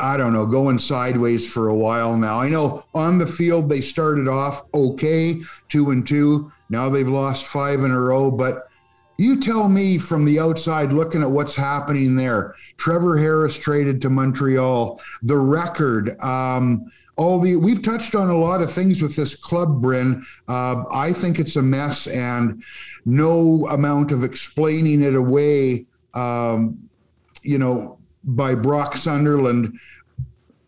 I 0.00 0.16
don't 0.16 0.32
know, 0.32 0.46
going 0.46 0.78
sideways 0.78 1.50
for 1.50 1.68
a 1.68 1.74
while 1.74 2.16
now. 2.16 2.40
I 2.40 2.48
know 2.48 2.84
on 2.94 3.18
the 3.18 3.26
field 3.26 3.68
they 3.68 3.80
started 3.80 4.28
off 4.28 4.62
okay, 4.72 5.40
two 5.68 5.90
and 5.90 6.06
two. 6.06 6.50
Now 6.68 6.88
they've 6.88 7.08
lost 7.08 7.46
five 7.46 7.84
in 7.84 7.90
a 7.90 8.00
row, 8.00 8.30
but 8.30 8.68
you 9.20 9.38
tell 9.38 9.68
me 9.68 9.98
from 9.98 10.24
the 10.24 10.40
outside 10.40 10.94
looking 10.94 11.22
at 11.22 11.30
what's 11.30 11.54
happening 11.54 12.16
there. 12.16 12.54
Trevor 12.78 13.18
Harris 13.18 13.58
traded 13.58 14.00
to 14.00 14.08
Montreal. 14.08 14.98
The 15.22 15.36
record, 15.36 16.18
um, 16.20 16.90
all 17.16 17.38
the 17.38 17.56
we've 17.56 17.82
touched 17.82 18.14
on 18.14 18.30
a 18.30 18.38
lot 18.38 18.62
of 18.62 18.72
things 18.72 19.02
with 19.02 19.14
this 19.16 19.34
club, 19.34 19.82
Bryn. 19.82 20.24
Uh, 20.48 20.84
I 20.90 21.12
think 21.12 21.38
it's 21.38 21.56
a 21.56 21.62
mess, 21.62 22.06
and 22.06 22.64
no 23.04 23.68
amount 23.68 24.10
of 24.10 24.24
explaining 24.24 25.02
it 25.02 25.14
away, 25.14 25.84
um, 26.14 26.88
you 27.42 27.58
know, 27.58 27.99
by 28.24 28.54
Brock 28.54 28.96
Sunderland 28.96 29.78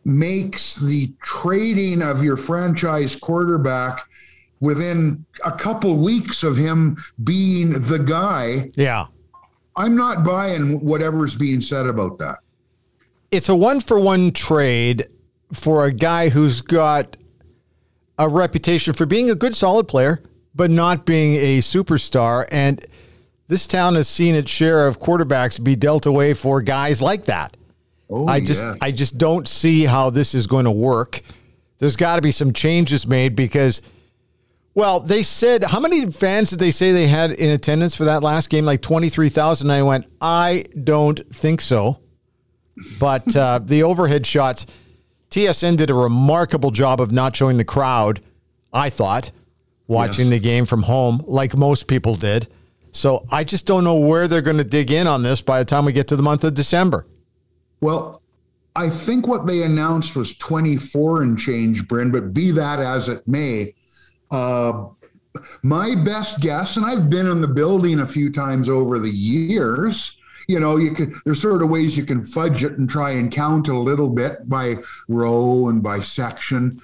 makes 0.05 0.77
the 0.77 1.13
trading 1.23 2.03
of 2.03 2.23
your 2.23 2.37
franchise 2.37 3.15
quarterback 3.15 4.09
within 4.61 5.25
a 5.45 5.53
couple 5.53 5.97
weeks 5.97 6.43
of 6.43 6.57
him 6.57 6.97
being 7.23 7.73
the 7.73 7.99
guy. 7.99 8.71
Yeah. 8.77 9.07
I'm 9.77 9.97
not 9.97 10.25
buying 10.25 10.81
whatever's 10.81 11.35
being 11.35 11.61
said 11.61 11.87
about 11.87 12.19
that. 12.19 12.39
It's 13.31 13.49
a 13.49 13.57
one 13.57 13.81
for 13.81 13.99
one 13.99 14.31
trade 14.33 15.09
for 15.53 15.87
a 15.87 15.93
guy 15.93 16.29
who's 16.29 16.61
got 16.61 17.17
a 18.19 18.29
reputation 18.29 18.93
for 18.95 19.07
being 19.07 19.31
a 19.31 19.35
good 19.35 19.57
solid 19.57 19.89
player, 19.89 20.23
but 20.55 20.71
not 20.71 21.07
being 21.07 21.35
a 21.37 21.59
superstar. 21.59 22.47
And 22.51 22.85
this 23.53 23.67
town 23.67 23.97
has 23.97 24.09
seen 24.09 24.35
its 24.35 24.51
share 24.51 24.87
of 24.87 24.99
quarterbacks 24.99 25.63
be 25.63 25.77
dealt 25.77 26.07
away 26.07 26.33
for 26.33 26.63
guys 26.63 27.03
like 27.03 27.27
that. 27.27 27.55
Oh, 28.09 28.27
I 28.27 28.41
just 28.41 28.63
yeah. 28.63 28.77
I 28.81 28.93
just 28.93 29.19
don't 29.19 29.47
see 29.47 29.85
how 29.85 30.09
this 30.09 30.35
is 30.35 30.47
going 30.47 30.65
to 30.65 30.71
work. 30.71 31.21
There's 31.77 31.97
got 31.97 32.17
to 32.17 32.23
be 32.23 32.31
some 32.33 32.55
changes 32.55 33.07
made 33.07 33.37
because 33.37 33.83
well, 34.75 35.01
they 35.01 35.23
said 35.23 35.65
how 35.65 35.81
many 35.81 36.11
fans 36.11 36.49
did 36.49 36.61
they 36.61 36.71
say 36.71 36.93
they 36.93 37.09
had 37.09 37.33
in 37.33 37.51
attendance 37.51 37.95
for 37.95 38.05
that 38.07 38.23
last 38.23 38.49
game? 38.49 38.65
Like 38.65 38.81
23,000. 38.81 39.71
I 39.71 39.83
went, 39.83 40.07
"I 40.19 40.65
don't 40.83 41.21
think 41.31 41.61
so." 41.61 41.99
But 42.99 43.37
uh, 43.37 43.59
the 43.63 43.83
overhead 43.83 44.27
shots 44.27 44.65
TSN 45.29 45.77
did 45.77 45.91
a 45.91 45.95
remarkable 45.95 46.71
job 46.71 47.03
of 47.03 47.13
not 47.13 47.37
showing 47.37 47.59
the 47.59 47.67
crowd, 47.67 48.23
I 48.73 48.89
thought, 48.89 49.31
watching 49.89 50.29
Yes. 50.29 50.37
the 50.37 50.41
game 50.41 50.65
from 50.65 50.85
home, 50.85 51.23
like 51.27 51.55
most 51.55 51.87
people 51.87 52.15
did. 52.17 52.49
So 52.93 53.27
I 53.31 53.43
just 53.43 53.67
don't 53.67 53.85
know 53.85 53.97
where 53.97 54.29
they're 54.29 54.43
going 54.43 54.59
to 54.59 54.65
dig 54.65 54.91
in 54.91 55.07
on 55.07 55.23
this 55.23 55.41
by 55.41 55.59
the 55.59 55.65
time 55.65 55.85
we 55.85 55.93
get 55.93 56.09
to 56.09 56.17
the 56.17 56.23
month 56.23 56.45
of 56.45 56.55
December. 56.55 57.07
Well, 57.81 58.23
I 58.77 58.89
think 58.89 59.27
what 59.27 59.47
they 59.47 59.63
announced 59.63 60.15
was 60.15 60.37
24 60.39 61.23
and 61.23 61.39
change, 61.39 61.89
Bryn, 61.89 62.11
but 62.11 62.33
be 62.33 62.51
that 62.53 62.81
as 62.81 63.09
it 63.09 63.27
may, 63.27 63.75
uh, 64.31 64.87
my 65.63 65.95
best 65.95 66.41
guess, 66.41 66.77
and 66.77 66.85
I've 66.85 67.11
been 67.11 67.27
in 67.27 67.41
the 67.41 67.49
building 67.49 68.01
a 68.01 68.07
few 68.07 68.31
times 68.31 68.69
over 68.69 68.99
the 68.99 69.11
years. 69.11 70.17
You 70.49 70.61
know, 70.61 70.77
you 70.77 70.93
can. 70.93 71.15
There's 71.25 71.41
sort 71.41 71.63
of 71.63 71.71
ways 71.71 71.97
you 71.97 72.05
can 72.05 72.23
fudge 72.25 72.65
it 72.65 72.73
and 72.73 72.89
try 72.89 73.13
and 73.13 73.31
count 73.31 73.69
a 73.69 73.79
little 73.79 74.09
bit 74.09 74.49
by 74.49 74.77
row 75.09 75.69
and 75.69 75.83
by 75.83 76.01
section. 76.01 76.81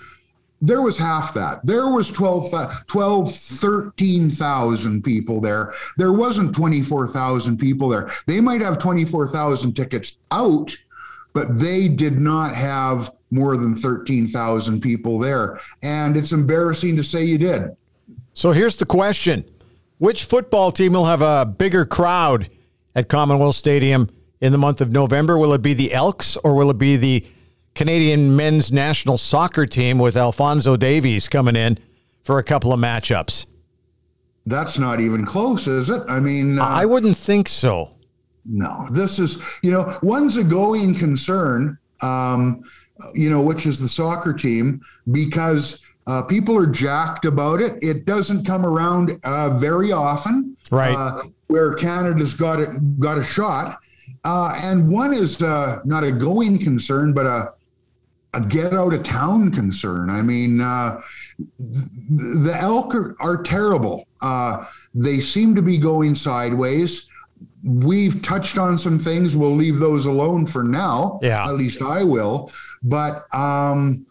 There 0.60 0.82
was 0.82 0.98
half 0.98 1.34
that. 1.34 1.64
There 1.64 1.88
was 1.88 2.10
12, 2.10 2.50
thou- 2.50 2.72
12 2.88 3.34
13,000 3.34 5.02
people 5.02 5.40
there. 5.40 5.72
There 5.96 6.12
wasn't 6.12 6.54
24,000 6.54 7.58
people 7.58 7.88
there. 7.88 8.10
They 8.26 8.40
might 8.40 8.60
have 8.60 8.78
24,000 8.78 9.74
tickets 9.74 10.18
out, 10.30 10.76
but 11.32 11.58
they 11.58 11.86
did 11.86 12.18
not 12.18 12.54
have 12.54 13.10
more 13.30 13.56
than 13.56 13.76
13,000 13.76 14.80
people 14.80 15.18
there. 15.18 15.60
And 15.82 16.16
it's 16.16 16.32
embarrassing 16.32 16.96
to 16.96 17.04
say 17.04 17.24
you 17.24 17.38
did. 17.38 17.76
So 18.34 18.52
here's 18.52 18.76
the 18.76 18.86
question 18.86 19.44
Which 19.98 20.24
football 20.24 20.72
team 20.72 20.92
will 20.92 21.04
have 21.04 21.22
a 21.22 21.46
bigger 21.46 21.84
crowd 21.84 22.50
at 22.96 23.08
Commonwealth 23.08 23.56
Stadium 23.56 24.10
in 24.40 24.50
the 24.52 24.58
month 24.58 24.80
of 24.80 24.90
November? 24.90 25.38
Will 25.38 25.52
it 25.52 25.62
be 25.62 25.74
the 25.74 25.92
Elks 25.92 26.36
or 26.38 26.54
will 26.54 26.70
it 26.70 26.78
be 26.78 26.96
the 26.96 27.26
Canadian 27.78 28.34
men's 28.34 28.72
national 28.72 29.16
soccer 29.16 29.64
team 29.64 30.00
with 30.00 30.16
Alfonso 30.16 30.76
Davies 30.76 31.28
coming 31.28 31.54
in 31.54 31.78
for 32.24 32.40
a 32.40 32.42
couple 32.42 32.72
of 32.72 32.80
matchups? 32.80 33.46
That's 34.46 34.80
not 34.80 34.98
even 34.98 35.24
close, 35.24 35.68
is 35.68 35.88
it? 35.88 36.02
I 36.08 36.18
mean, 36.18 36.58
uh, 36.58 36.64
I 36.64 36.84
wouldn't 36.84 37.16
think 37.16 37.48
so. 37.48 37.92
no, 38.44 38.88
this 38.90 39.20
is, 39.20 39.40
you 39.62 39.70
know, 39.70 39.96
one's 40.02 40.36
a 40.36 40.42
going 40.42 40.92
concern, 40.92 41.78
um, 42.02 42.64
you 43.14 43.30
know, 43.30 43.40
which 43.40 43.64
is 43.64 43.78
the 43.78 43.86
soccer 43.86 44.32
team, 44.32 44.80
because 45.12 45.80
uh, 46.08 46.22
people 46.22 46.58
are 46.58 46.66
jacked 46.66 47.26
about 47.26 47.60
it. 47.62 47.80
It 47.80 48.06
doesn't 48.06 48.44
come 48.44 48.66
around 48.66 49.20
uh, 49.22 49.50
very 49.56 49.92
often, 49.92 50.56
Right. 50.72 50.96
Uh, 50.96 51.22
where 51.46 51.74
Canada's 51.74 52.34
got 52.34 52.58
a, 52.58 52.80
got 52.98 53.18
a 53.18 53.24
shot. 53.24 53.78
Uh, 54.24 54.52
and 54.64 54.90
one 54.90 55.14
is 55.14 55.40
uh, 55.40 55.78
not 55.84 56.02
a 56.02 56.10
going 56.10 56.58
concern, 56.58 57.12
but 57.12 57.24
a, 57.24 57.52
a 58.38 58.46
get 58.46 58.72
out 58.72 58.94
of 58.94 59.02
town 59.02 59.50
concern. 59.50 60.10
I 60.10 60.22
mean, 60.22 60.60
uh, 60.60 61.00
the 61.58 62.56
elk 62.58 62.94
are, 62.94 63.16
are 63.20 63.42
terrible. 63.42 64.06
Uh, 64.22 64.66
they 64.94 65.20
seem 65.20 65.54
to 65.54 65.62
be 65.62 65.78
going 65.78 66.14
sideways. 66.14 67.08
We've 67.62 68.20
touched 68.22 68.58
on 68.58 68.78
some 68.78 68.98
things. 68.98 69.36
We'll 69.36 69.54
leave 69.54 69.78
those 69.78 70.06
alone 70.06 70.46
for 70.46 70.62
now. 70.62 71.18
Yeah. 71.22 71.46
At 71.46 71.54
least 71.54 71.82
I 71.82 72.04
will. 72.04 72.52
But 72.82 73.32
um, 73.34 74.06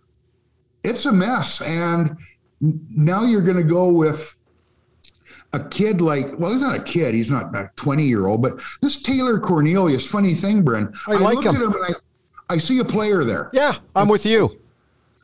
it's 0.83 1.05
a 1.05 1.11
mess. 1.11 1.61
And 1.61 2.17
now 2.61 3.23
you're 3.23 3.41
going 3.41 3.57
to 3.57 3.63
go 3.63 3.89
with 3.89 4.37
a 5.53 5.63
kid 5.69 6.01
like, 6.01 6.37
well, 6.37 6.51
he's 6.51 6.61
not 6.61 6.75
a 6.75 6.83
kid. 6.83 7.13
He's 7.15 7.31
not 7.31 7.55
a 7.55 7.69
20 7.75 8.03
year 8.03 8.27
old, 8.27 8.41
but 8.41 8.59
this 8.81 9.01
Taylor 9.01 9.39
Cornelius, 9.39 10.09
funny 10.09 10.33
thing, 10.33 10.61
Bryn 10.61 10.93
I 11.07 11.15
like 11.15 11.35
look 11.35 11.45
him. 11.45 11.55
at 11.55 11.61
him 11.61 11.73
and 11.73 11.95
I, 12.49 12.57
see 12.57 12.79
a 12.79 12.85
player 12.85 13.23
there. 13.23 13.49
Yeah, 13.53 13.75
I'm 13.95 14.07
with 14.07 14.25
you. 14.25 14.59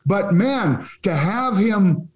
But 0.06 0.32
man, 0.32 0.86
to 1.02 1.14
have 1.14 1.56
him 1.56 2.08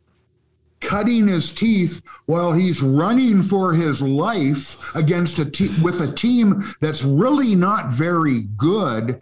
cutting 0.80 1.26
his 1.26 1.50
teeth 1.50 2.04
while 2.26 2.52
he's 2.52 2.82
running 2.82 3.42
for 3.42 3.72
his 3.72 4.00
life 4.00 4.94
against 4.94 5.38
a 5.38 5.44
te- 5.44 5.74
with 5.82 6.00
a 6.00 6.12
team 6.12 6.62
that's 6.80 7.02
really 7.02 7.54
not 7.54 7.92
very 7.92 8.42
good. 8.56 9.20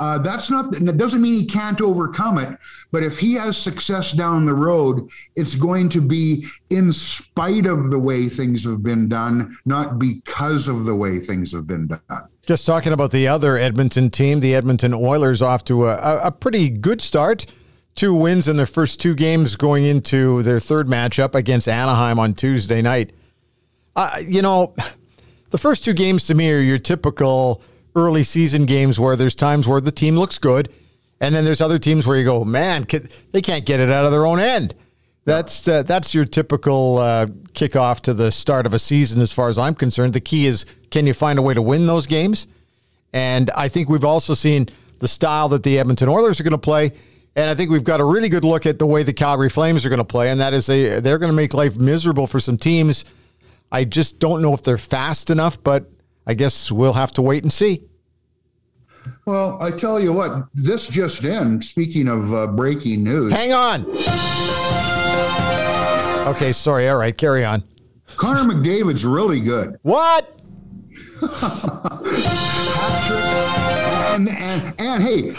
Uh, 0.00 0.18
that's 0.18 0.50
not. 0.50 0.74
It 0.74 0.96
doesn't 0.96 1.22
mean 1.22 1.34
he 1.34 1.46
can't 1.46 1.80
overcome 1.80 2.38
it. 2.38 2.58
But 2.90 3.02
if 3.02 3.18
he 3.18 3.34
has 3.34 3.56
success 3.56 4.12
down 4.12 4.44
the 4.44 4.54
road, 4.54 5.08
it's 5.36 5.54
going 5.54 5.88
to 5.90 6.00
be 6.00 6.46
in 6.70 6.92
spite 6.92 7.66
of 7.66 7.90
the 7.90 7.98
way 7.98 8.26
things 8.26 8.64
have 8.64 8.82
been 8.82 9.08
done, 9.08 9.56
not 9.64 9.98
because 9.98 10.68
of 10.68 10.84
the 10.84 10.94
way 10.94 11.18
things 11.18 11.52
have 11.52 11.66
been 11.66 11.86
done. 11.86 12.28
Just 12.46 12.66
talking 12.66 12.92
about 12.92 13.10
the 13.10 13.26
other 13.26 13.56
Edmonton 13.56 14.10
team, 14.10 14.40
the 14.40 14.54
Edmonton 14.54 14.92
Oilers 14.92 15.40
off 15.40 15.64
to 15.64 15.86
a, 15.88 16.26
a 16.26 16.30
pretty 16.30 16.68
good 16.68 17.00
start. 17.00 17.46
Two 17.94 18.12
wins 18.12 18.48
in 18.48 18.56
their 18.56 18.66
first 18.66 19.00
two 19.00 19.14
games 19.14 19.54
going 19.54 19.84
into 19.84 20.42
their 20.42 20.58
third 20.58 20.88
matchup 20.88 21.34
against 21.34 21.68
Anaheim 21.68 22.18
on 22.18 22.34
Tuesday 22.34 22.82
night. 22.82 23.12
Uh, 23.94 24.18
you 24.26 24.42
know, 24.42 24.74
the 25.50 25.58
first 25.58 25.84
two 25.84 25.94
games 25.94 26.26
to 26.26 26.34
me 26.34 26.50
are 26.50 26.58
your 26.58 26.80
typical 26.80 27.62
early 27.94 28.24
season 28.24 28.66
games 28.66 28.98
where 28.98 29.16
there's 29.16 29.34
times 29.34 29.68
where 29.68 29.80
the 29.80 29.92
team 29.92 30.16
looks 30.16 30.38
good, 30.38 30.72
and 31.20 31.34
then 31.34 31.44
there's 31.44 31.60
other 31.60 31.78
teams 31.78 32.06
where 32.06 32.16
you 32.16 32.24
go, 32.24 32.44
man, 32.44 32.86
they 33.32 33.40
can't 33.40 33.64
get 33.64 33.80
it 33.80 33.90
out 33.90 34.04
of 34.04 34.12
their 34.12 34.26
own 34.26 34.40
end. 34.40 34.74
That's 35.24 35.66
uh, 35.66 35.82
that's 35.84 36.14
your 36.14 36.26
typical 36.26 36.98
uh, 36.98 37.26
kickoff 37.54 38.00
to 38.00 38.14
the 38.14 38.30
start 38.30 38.66
of 38.66 38.74
a 38.74 38.78
season, 38.78 39.20
as 39.20 39.32
far 39.32 39.48
as 39.48 39.56
I'm 39.56 39.74
concerned. 39.74 40.12
The 40.12 40.20
key 40.20 40.46
is 40.46 40.66
can 40.90 41.06
you 41.06 41.14
find 41.14 41.38
a 41.38 41.42
way 41.42 41.54
to 41.54 41.62
win 41.62 41.86
those 41.86 42.06
games? 42.06 42.46
And 43.12 43.50
I 43.52 43.68
think 43.68 43.88
we've 43.88 44.04
also 44.04 44.34
seen 44.34 44.68
the 44.98 45.08
style 45.08 45.48
that 45.50 45.62
the 45.62 45.78
Edmonton 45.78 46.08
Oilers 46.08 46.40
are 46.40 46.42
going 46.42 46.52
to 46.52 46.58
play, 46.58 46.92
and 47.36 47.48
I 47.48 47.54
think 47.54 47.70
we've 47.70 47.84
got 47.84 48.00
a 48.00 48.04
really 48.04 48.28
good 48.28 48.44
look 48.44 48.66
at 48.66 48.78
the 48.78 48.86
way 48.86 49.02
the 49.02 49.14
Calgary 49.14 49.48
Flames 49.48 49.86
are 49.86 49.88
going 49.88 49.98
to 49.98 50.04
play, 50.04 50.30
and 50.30 50.40
that 50.40 50.52
is 50.52 50.66
they 50.66 51.00
they're 51.00 51.18
going 51.18 51.32
to 51.32 51.36
make 51.36 51.54
life 51.54 51.78
miserable 51.78 52.26
for 52.26 52.38
some 52.38 52.58
teams. 52.58 53.06
I 53.72 53.84
just 53.84 54.18
don't 54.18 54.42
know 54.42 54.52
if 54.52 54.62
they're 54.62 54.76
fast 54.76 55.30
enough, 55.30 55.62
but 55.62 55.90
I 56.26 56.34
guess 56.34 56.72
we'll 56.72 56.94
have 56.94 57.12
to 57.12 57.22
wait 57.22 57.42
and 57.42 57.52
see. 57.52 57.82
Well, 59.26 59.60
I 59.60 59.70
tell 59.70 60.00
you 60.00 60.12
what, 60.12 60.46
this 60.54 60.88
just 60.88 61.24
in. 61.24 61.60
Speaking 61.60 62.08
of 62.08 62.32
uh, 62.32 62.46
breaking 62.48 63.04
news, 63.04 63.32
Hang 63.32 63.52
on. 63.52 63.86
Okay, 66.28 66.52
sorry. 66.52 66.88
All 66.88 66.96
right, 66.96 67.16
carry 67.16 67.44
on. 67.44 67.62
Connor 68.16 68.50
McDavid's 68.54 69.04
really 69.04 69.40
good. 69.40 69.78
What? 69.82 70.30
And, 74.14 74.28
and, 74.28 74.74
and 74.80 75.02
hey, 75.02 75.30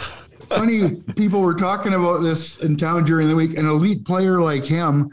funny 0.49 0.95
people 1.15 1.41
were 1.41 1.53
talking 1.53 1.93
about 1.93 2.21
this 2.21 2.57
in 2.57 2.75
town 2.75 3.03
during 3.05 3.29
the 3.29 3.35
week. 3.35 3.57
An 3.57 3.65
elite 3.65 4.03
player 4.03 4.41
like 4.41 4.65
him, 4.65 5.11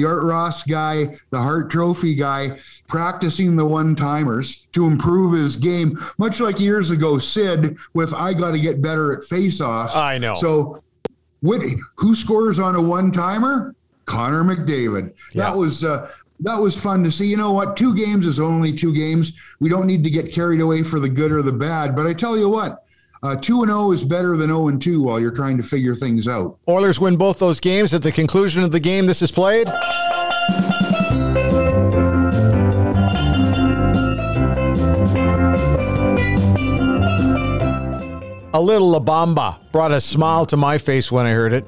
the 0.00 0.08
Art 0.08 0.24
Ross 0.24 0.62
guy, 0.62 1.16
the 1.30 1.40
Hart 1.40 1.70
Trophy 1.70 2.14
guy, 2.14 2.58
practicing 2.88 3.56
the 3.56 3.66
one 3.66 3.94
timers 3.94 4.66
to 4.72 4.86
improve 4.86 5.34
his 5.34 5.56
game, 5.56 5.98
much 6.18 6.40
like 6.40 6.58
years 6.58 6.90
ago, 6.90 7.18
Sid 7.18 7.76
with 7.92 8.14
I 8.14 8.32
got 8.32 8.52
to 8.52 8.60
get 8.60 8.80
better 8.80 9.12
at 9.12 9.24
face 9.24 9.60
offs. 9.60 9.96
I 9.96 10.18
know. 10.18 10.34
So, 10.36 10.82
what, 11.40 11.62
who 11.96 12.14
scores 12.14 12.58
on 12.58 12.76
a 12.76 12.82
one 12.82 13.12
timer? 13.12 13.74
Connor 14.06 14.42
McDavid. 14.42 15.14
Yeah. 15.32 15.44
That 15.44 15.56
was. 15.56 15.84
Uh, 15.84 16.10
that 16.42 16.56
was 16.56 16.74
fun 16.74 17.04
to 17.04 17.10
see. 17.10 17.26
You 17.26 17.36
know 17.36 17.52
what? 17.52 17.76
Two 17.76 17.94
games 17.94 18.26
is 18.26 18.40
only 18.40 18.72
two 18.72 18.94
games. 18.94 19.34
We 19.60 19.68
don't 19.68 19.86
need 19.86 20.02
to 20.04 20.10
get 20.10 20.32
carried 20.32 20.62
away 20.62 20.82
for 20.82 20.98
the 20.98 21.08
good 21.08 21.30
or 21.32 21.42
the 21.42 21.52
bad. 21.52 21.94
But 21.94 22.06
I 22.06 22.14
tell 22.14 22.34
you 22.38 22.48
what, 22.48 22.86
Uh, 23.22 23.36
two 23.36 23.60
and 23.62 23.70
zero 23.70 23.92
is 23.92 24.02
better 24.02 24.34
than 24.38 24.48
zero 24.48 24.68
and 24.68 24.80
two 24.80 25.02
while 25.02 25.20
you're 25.20 25.30
trying 25.30 25.58
to 25.58 25.62
figure 25.62 25.94
things 25.94 26.26
out. 26.26 26.58
Oilers 26.66 26.98
win 26.98 27.16
both 27.16 27.38
those 27.38 27.60
games. 27.60 27.92
At 27.92 28.02
the 28.02 28.12
conclusion 28.12 28.62
of 28.62 28.72
the 28.72 28.80
game, 28.80 29.06
this 29.06 29.20
is 29.20 29.30
played. 29.30 29.68
A 38.52 38.60
little 38.60 38.88
La 38.88 39.00
Bamba 39.00 39.58
brought 39.70 39.92
a 39.92 40.00
smile 40.00 40.46
to 40.46 40.56
my 40.56 40.78
face 40.78 41.12
when 41.12 41.26
I 41.26 41.32
heard 41.32 41.52
it. 41.52 41.64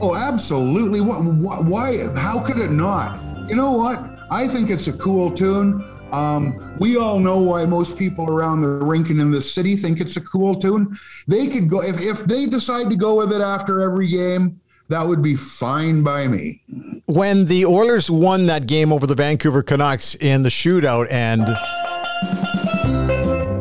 Oh, 0.00 0.16
absolutely. 0.16 1.02
What, 1.02 1.22
why? 1.64 2.08
How 2.16 2.40
could 2.40 2.58
it 2.58 2.70
not? 2.70 3.20
You 3.48 3.56
know 3.56 3.72
what? 3.72 4.02
I 4.30 4.48
think 4.48 4.70
it's 4.70 4.88
a 4.88 4.92
cool 4.94 5.30
tune. 5.30 5.84
Um, 6.14 6.76
we 6.78 6.96
all 6.96 7.18
know 7.18 7.40
why 7.40 7.66
most 7.66 7.98
people 7.98 8.30
around 8.30 8.60
the 8.60 8.68
rink 8.68 9.10
and 9.10 9.20
in 9.20 9.32
the 9.32 9.42
city 9.42 9.74
think 9.74 10.00
it's 10.00 10.16
a 10.16 10.20
cool 10.20 10.54
tune. 10.54 10.96
They 11.26 11.48
could 11.48 11.68
go 11.68 11.82
if 11.82 12.00
if 12.00 12.24
they 12.24 12.46
decide 12.46 12.88
to 12.90 12.96
go 12.96 13.16
with 13.16 13.32
it 13.32 13.40
after 13.40 13.80
every 13.80 14.08
game. 14.08 14.60
That 14.88 15.06
would 15.06 15.22
be 15.22 15.34
fine 15.34 16.02
by 16.02 16.28
me. 16.28 16.60
When 17.06 17.46
the 17.46 17.64
Oilers 17.64 18.10
won 18.10 18.46
that 18.46 18.66
game 18.66 18.92
over 18.92 19.06
the 19.06 19.14
Vancouver 19.14 19.62
Canucks 19.62 20.14
in 20.16 20.42
the 20.42 20.50
shootout, 20.50 21.10
and 21.10 21.48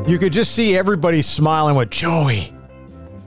you 0.07 0.19
could 0.19 0.33
just 0.33 0.53
see 0.53 0.77
everybody 0.77 1.21
smiling 1.21 1.75
with 1.75 1.89
Joey. 1.89 2.53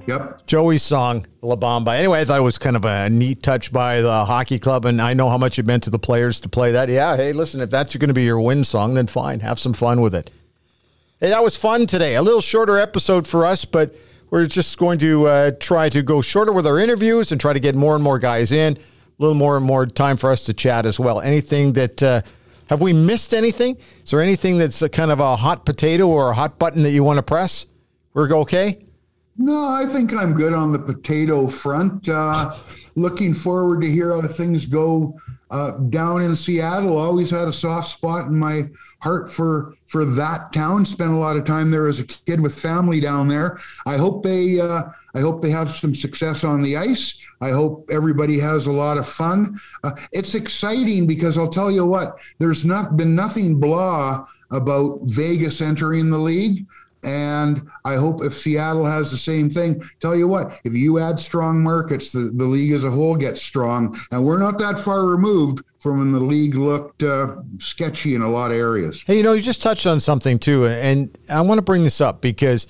Yep. 0.07 0.47
Joey's 0.47 0.85
song, 0.85 1.27
La 1.43 1.57
Bamba. 1.57 1.97
Anyway, 1.97 2.21
I 2.21 2.25
thought 2.25 2.39
it 2.39 2.43
was 2.43 2.59
kind 2.59 2.77
of 2.77 2.85
a 2.85 3.11
neat 3.11 3.43
touch 3.43 3.73
by 3.73 4.01
the 4.01 4.25
hockey 4.25 4.59
club, 4.59 4.85
and 4.85 5.03
I 5.03 5.15
know 5.15 5.29
how 5.29 5.39
much 5.39 5.59
it 5.59 5.67
meant 5.67 5.83
to 5.85 5.91
the 5.91 5.99
players 5.99 6.39
to 6.41 6.49
play 6.49 6.73
that. 6.73 6.89
Yeah, 6.89 7.17
hey, 7.17 7.33
listen, 7.33 7.61
if 7.61 7.71
that's 7.71 7.97
going 7.97 8.09
to 8.09 8.15
be 8.15 8.23
your 8.23 8.41
win 8.41 8.63
song, 8.63 8.95
then 8.95 9.09
fine, 9.09 9.41
have 9.41 9.59
some 9.59 9.73
fun 9.73 10.01
with 10.01 10.15
it. 10.15 10.31
Hey, 11.19 11.31
that 11.31 11.43
was 11.43 11.57
fun 11.57 11.87
today. 11.87 12.15
A 12.15 12.23
little 12.23 12.41
shorter 12.41 12.79
episode 12.79 13.27
for 13.27 13.45
us, 13.45 13.65
but 13.65 13.97
we're 14.31 14.47
just 14.47 14.79
going 14.79 14.99
to 15.01 15.27
uh, 15.27 15.51
try 15.59 15.89
to 15.89 16.03
go 16.03 16.21
shorter 16.21 16.53
with 16.53 16.67
our 16.67 16.79
interviews 16.79 17.33
and 17.33 17.41
try 17.41 17.53
to 17.53 17.61
get 17.61 17.75
more 17.75 17.95
and 17.95 18.05
more 18.05 18.19
guys 18.19 18.53
in. 18.53 18.77
A 18.77 18.81
little 19.19 19.35
more 19.35 19.57
and 19.57 19.65
more 19.65 19.87
time 19.87 20.17
for 20.17 20.31
us 20.31 20.45
to 20.45 20.55
chat 20.55 20.87
as 20.87 21.01
well. 21.01 21.21
Anything 21.21 21.73
that 21.73 22.03
uh, 22.03 22.21
have 22.69 22.83
we 22.83 22.93
missed 22.93 23.33
anything? 23.33 23.77
Is 24.05 24.11
there 24.11 24.21
anything 24.21 24.59
that's 24.59 24.87
kind 24.89 25.11
of 25.11 25.21
a 25.21 25.37
hot 25.37 25.65
potato 25.65 26.07
or 26.07 26.31
a 26.31 26.35
hot 26.35 26.59
button 26.59 26.83
that 26.83 26.91
you 26.91 27.03
want 27.03 27.17
to 27.17 27.23
press? 27.23 27.67
We're 28.13 28.33
okay. 28.35 28.86
No, 29.39 29.69
I 29.69 29.85
think 29.87 30.15
I'm 30.15 30.33
good 30.33 30.55
on 30.55 30.73
the 30.73 30.79
potato 30.79 31.47
front. 31.47 32.09
Uh, 32.09 32.55
looking 32.95 33.35
forward 33.35 33.83
to 33.83 33.91
hear 33.91 34.13
how 34.13 34.23
things 34.23 34.65
go 34.65 35.21
uh, 35.51 35.73
down 35.73 36.23
in 36.23 36.35
Seattle. 36.35 36.97
Always 36.97 37.31
had 37.31 37.47
a 37.47 37.53
soft 37.53 37.89
spot 37.89 38.27
in 38.27 38.37
my 38.37 38.69
heart 39.01 39.31
for 39.31 39.75
for 39.85 40.05
that 40.05 40.53
town. 40.53 40.85
Spent 40.85 41.13
a 41.13 41.17
lot 41.17 41.37
of 41.37 41.45
time 41.45 41.71
there 41.71 41.87
as 41.87 42.01
a 42.01 42.05
kid 42.05 42.41
with 42.41 42.59
family 42.59 42.99
down 42.99 43.29
there. 43.29 43.59
I 43.85 43.99
hope 43.99 44.23
they 44.23 44.59
uh, 44.59 44.85
I 45.15 45.21
hope 45.21 45.43
they 45.43 45.51
have 45.51 45.69
some 45.69 45.95
success 45.95 46.43
on 46.43 46.63
the 46.63 46.77
ice. 46.77 47.21
I 47.43 47.51
hope 47.51 47.89
everybody 47.93 48.39
has 48.41 48.67
a 48.67 48.73
lot 48.73 48.97
of 48.97 49.07
fun. 49.07 49.61
Uh, 49.85 49.93
it's 50.13 50.35
exciting 50.35 51.07
because 51.07 51.37
I'll 51.37 51.51
tell 51.51 51.71
you 51.71 51.85
what, 51.85 52.19
there's 52.39 52.65
not 52.65 52.97
been 52.97 53.15
nothing 53.15 53.61
blah 53.61 54.27
about 54.51 55.01
Vegas 55.03 55.61
entering 55.61 56.09
the 56.09 56.19
league. 56.19 56.67
And 57.07 57.71
I 57.85 57.95
hope 57.95 58.25
if 58.25 58.35
Seattle 58.35 58.85
has 58.85 59.11
the 59.11 59.17
same 59.17 59.49
thing, 59.49 59.83
tell 60.01 60.17
you 60.17 60.27
what, 60.27 60.59
if 60.65 60.75
you 60.75 60.99
add 60.99 61.21
strong 61.21 61.63
markets, 61.63 62.11
the, 62.11 62.33
the 62.35 62.45
league 62.45 62.73
as 62.73 62.85
a 62.85 62.91
whole 62.91 63.17
gets 63.17 63.41
strong. 63.41 63.97
And 64.11 64.25
we're 64.25 64.39
not 64.39 64.59
that 64.59 64.79
far 64.79 65.07
removed 65.07 65.65
from 65.79 65.99
when 65.99 66.13
the 66.13 66.21
league 66.21 66.57
looked 66.57 67.05
uh, 67.05 67.37
sketchy 67.59 68.17
in 68.17 68.23
a 68.23 68.29
lot 68.29 68.51
of 68.51 68.57
areas. 68.57 69.05
Hey, 69.07 69.19
you 69.19 69.23
know, 69.23 69.35
you 69.35 69.41
just 69.41 69.63
touched 69.63 69.87
on 69.87 70.01
something 70.01 70.39
too, 70.39 70.67
and 70.67 71.17
I 71.31 71.41
want 71.43 71.59
to 71.59 71.63
bring 71.63 71.85
this 71.85 72.01
up 72.01 72.21
because 72.21 72.67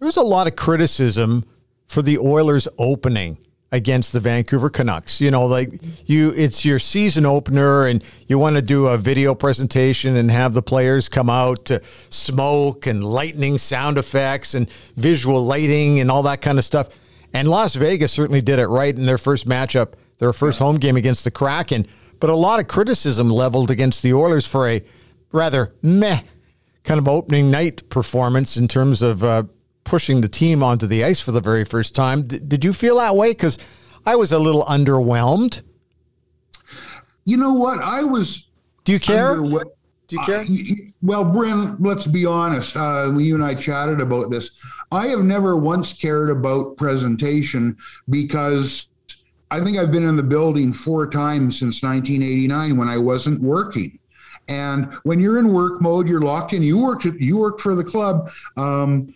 there's 0.00 0.16
a 0.16 0.22
lot 0.22 0.46
of 0.46 0.56
criticism 0.56 1.44
for 1.86 2.00
the 2.00 2.18
Oilers 2.18 2.66
opening 2.78 3.36
against 3.72 4.12
the 4.12 4.20
Vancouver 4.20 4.70
Canucks. 4.70 5.20
You 5.20 5.30
know, 5.30 5.46
like 5.46 5.72
you 6.06 6.32
it's 6.36 6.64
your 6.64 6.78
season 6.78 7.26
opener 7.26 7.86
and 7.86 8.02
you 8.26 8.38
want 8.38 8.56
to 8.56 8.62
do 8.62 8.86
a 8.86 8.98
video 8.98 9.34
presentation 9.34 10.16
and 10.16 10.30
have 10.30 10.54
the 10.54 10.62
players 10.62 11.08
come 11.08 11.28
out 11.28 11.64
to 11.66 11.82
smoke 12.10 12.86
and 12.86 13.04
lightning 13.04 13.58
sound 13.58 13.98
effects 13.98 14.54
and 14.54 14.70
visual 14.96 15.44
lighting 15.44 16.00
and 16.00 16.10
all 16.10 16.22
that 16.22 16.40
kind 16.40 16.58
of 16.58 16.64
stuff. 16.64 16.88
And 17.32 17.48
Las 17.48 17.74
Vegas 17.74 18.12
certainly 18.12 18.40
did 18.40 18.58
it 18.58 18.68
right 18.68 18.96
in 18.96 19.04
their 19.04 19.18
first 19.18 19.48
matchup, 19.48 19.94
their 20.18 20.32
first 20.32 20.58
home 20.58 20.76
game 20.76 20.96
against 20.96 21.24
the 21.24 21.30
Kraken. 21.30 21.86
But 22.18 22.30
a 22.30 22.36
lot 22.36 22.60
of 22.60 22.68
criticism 22.68 23.28
leveled 23.28 23.70
against 23.70 24.02
the 24.02 24.14
Oilers 24.14 24.46
for 24.46 24.68
a 24.68 24.82
rather 25.32 25.74
meh 25.82 26.22
kind 26.84 26.98
of 26.98 27.08
opening 27.08 27.50
night 27.50 27.88
performance 27.90 28.56
in 28.56 28.68
terms 28.68 29.02
of 29.02 29.22
uh, 29.22 29.42
pushing 29.86 30.20
the 30.20 30.28
team 30.28 30.62
onto 30.62 30.86
the 30.86 31.04
ice 31.04 31.20
for 31.20 31.32
the 31.32 31.40
very 31.40 31.64
first 31.64 31.94
time. 31.94 32.22
D- 32.22 32.38
did 32.46 32.64
you 32.64 32.72
feel 32.74 32.98
that 32.98 33.16
way? 33.16 33.30
Because 33.30 33.56
I 34.04 34.16
was 34.16 34.32
a 34.32 34.38
little 34.38 34.64
underwhelmed. 34.64 35.62
You 37.24 37.38
know 37.38 37.54
what? 37.54 37.82
I 37.82 38.04
was. 38.04 38.48
Do 38.84 38.92
you 38.92 39.00
care? 39.00 39.36
Do 39.36 39.64
you 40.10 40.18
care? 40.24 40.40
I- 40.42 40.92
well, 41.02 41.24
Bryn, 41.24 41.76
let's 41.80 42.06
be 42.06 42.26
honest. 42.26 42.76
Uh, 42.76 43.12
you 43.16 43.34
and 43.34 43.44
I 43.44 43.54
chatted 43.54 44.00
about 44.00 44.30
this. 44.30 44.50
I 44.92 45.06
have 45.08 45.20
never 45.20 45.56
once 45.56 45.92
cared 45.92 46.30
about 46.30 46.76
presentation 46.76 47.76
because 48.08 48.88
I 49.50 49.60
think 49.60 49.78
I've 49.78 49.92
been 49.92 50.04
in 50.04 50.16
the 50.16 50.22
building 50.22 50.72
four 50.72 51.08
times 51.08 51.58
since 51.58 51.82
1989 51.82 52.76
when 52.76 52.88
I 52.88 52.98
wasn't 52.98 53.40
working. 53.40 53.98
And 54.48 54.92
when 55.02 55.18
you're 55.18 55.38
in 55.38 55.52
work 55.52 55.82
mode, 55.82 56.08
you're 56.08 56.20
locked 56.20 56.52
in. 56.52 56.62
You 56.62 56.80
work. 56.82 57.04
You 57.04 57.36
work 57.38 57.58
for 57.58 57.74
the 57.74 57.82
club. 57.84 58.30
Um, 58.56 59.12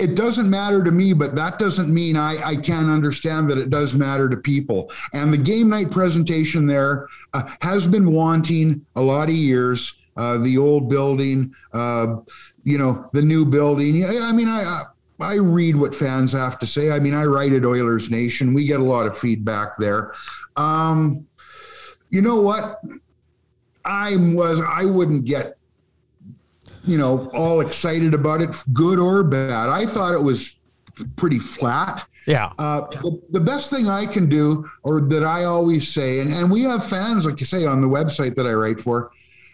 it 0.00 0.14
doesn't 0.14 0.48
matter 0.48 0.82
to 0.82 0.90
me, 0.90 1.12
but 1.12 1.34
that 1.36 1.58
doesn't 1.58 1.92
mean 1.92 2.16
I, 2.16 2.42
I 2.42 2.56
can't 2.56 2.90
understand 2.90 3.50
that 3.50 3.58
it 3.58 3.68
does 3.68 3.94
matter 3.94 4.28
to 4.30 4.36
people. 4.36 4.90
And 5.12 5.32
the 5.32 5.38
game 5.38 5.68
night 5.68 5.90
presentation 5.90 6.66
there 6.66 7.08
uh, 7.34 7.48
has 7.60 7.86
been 7.86 8.10
wanting 8.10 8.84
a 8.96 9.00
lot 9.02 9.28
of 9.28 9.34
years. 9.34 9.98
Uh, 10.16 10.38
the 10.38 10.58
old 10.58 10.88
building, 10.88 11.54
uh, 11.72 12.16
you 12.62 12.76
know, 12.76 13.08
the 13.12 13.22
new 13.22 13.44
building. 13.46 14.04
I 14.04 14.32
mean, 14.32 14.48
I, 14.48 14.82
I 15.20 15.34
read 15.34 15.76
what 15.76 15.94
fans 15.94 16.32
have 16.32 16.58
to 16.58 16.66
say. 16.66 16.90
I 16.90 16.98
mean, 16.98 17.14
I 17.14 17.24
write 17.24 17.52
at 17.52 17.64
Oilers 17.64 18.10
Nation. 18.10 18.52
We 18.52 18.66
get 18.66 18.80
a 18.80 18.84
lot 18.84 19.06
of 19.06 19.16
feedback 19.16 19.76
there. 19.78 20.12
Um, 20.56 21.26
you 22.10 22.22
know 22.22 22.40
what? 22.40 22.80
I 23.84 24.16
was 24.16 24.60
I 24.60 24.84
wouldn't 24.84 25.24
get 25.24 25.56
you 26.84 26.98
know, 26.98 27.30
all 27.34 27.60
excited 27.60 28.14
about 28.14 28.40
it, 28.40 28.50
good 28.72 28.98
or 28.98 29.22
bad. 29.22 29.68
I 29.68 29.86
thought 29.86 30.14
it 30.14 30.22
was 30.22 30.56
pretty 31.16 31.38
flat. 31.38 32.06
Yeah. 32.26 32.52
Uh, 32.58 32.82
the, 33.02 33.20
the 33.30 33.40
best 33.40 33.70
thing 33.70 33.88
I 33.88 34.06
can 34.06 34.28
do, 34.28 34.68
or 34.82 35.00
that 35.00 35.24
I 35.24 35.44
always 35.44 35.88
say, 35.88 36.20
and, 36.20 36.32
and 36.32 36.50
we 36.50 36.62
have 36.62 36.84
fans, 36.84 37.26
like 37.26 37.40
you 37.40 37.46
say, 37.46 37.66
on 37.66 37.80
the 37.80 37.88
website 37.88 38.34
that 38.36 38.46
I 38.46 38.52
write 38.52 38.80
for, 38.80 39.10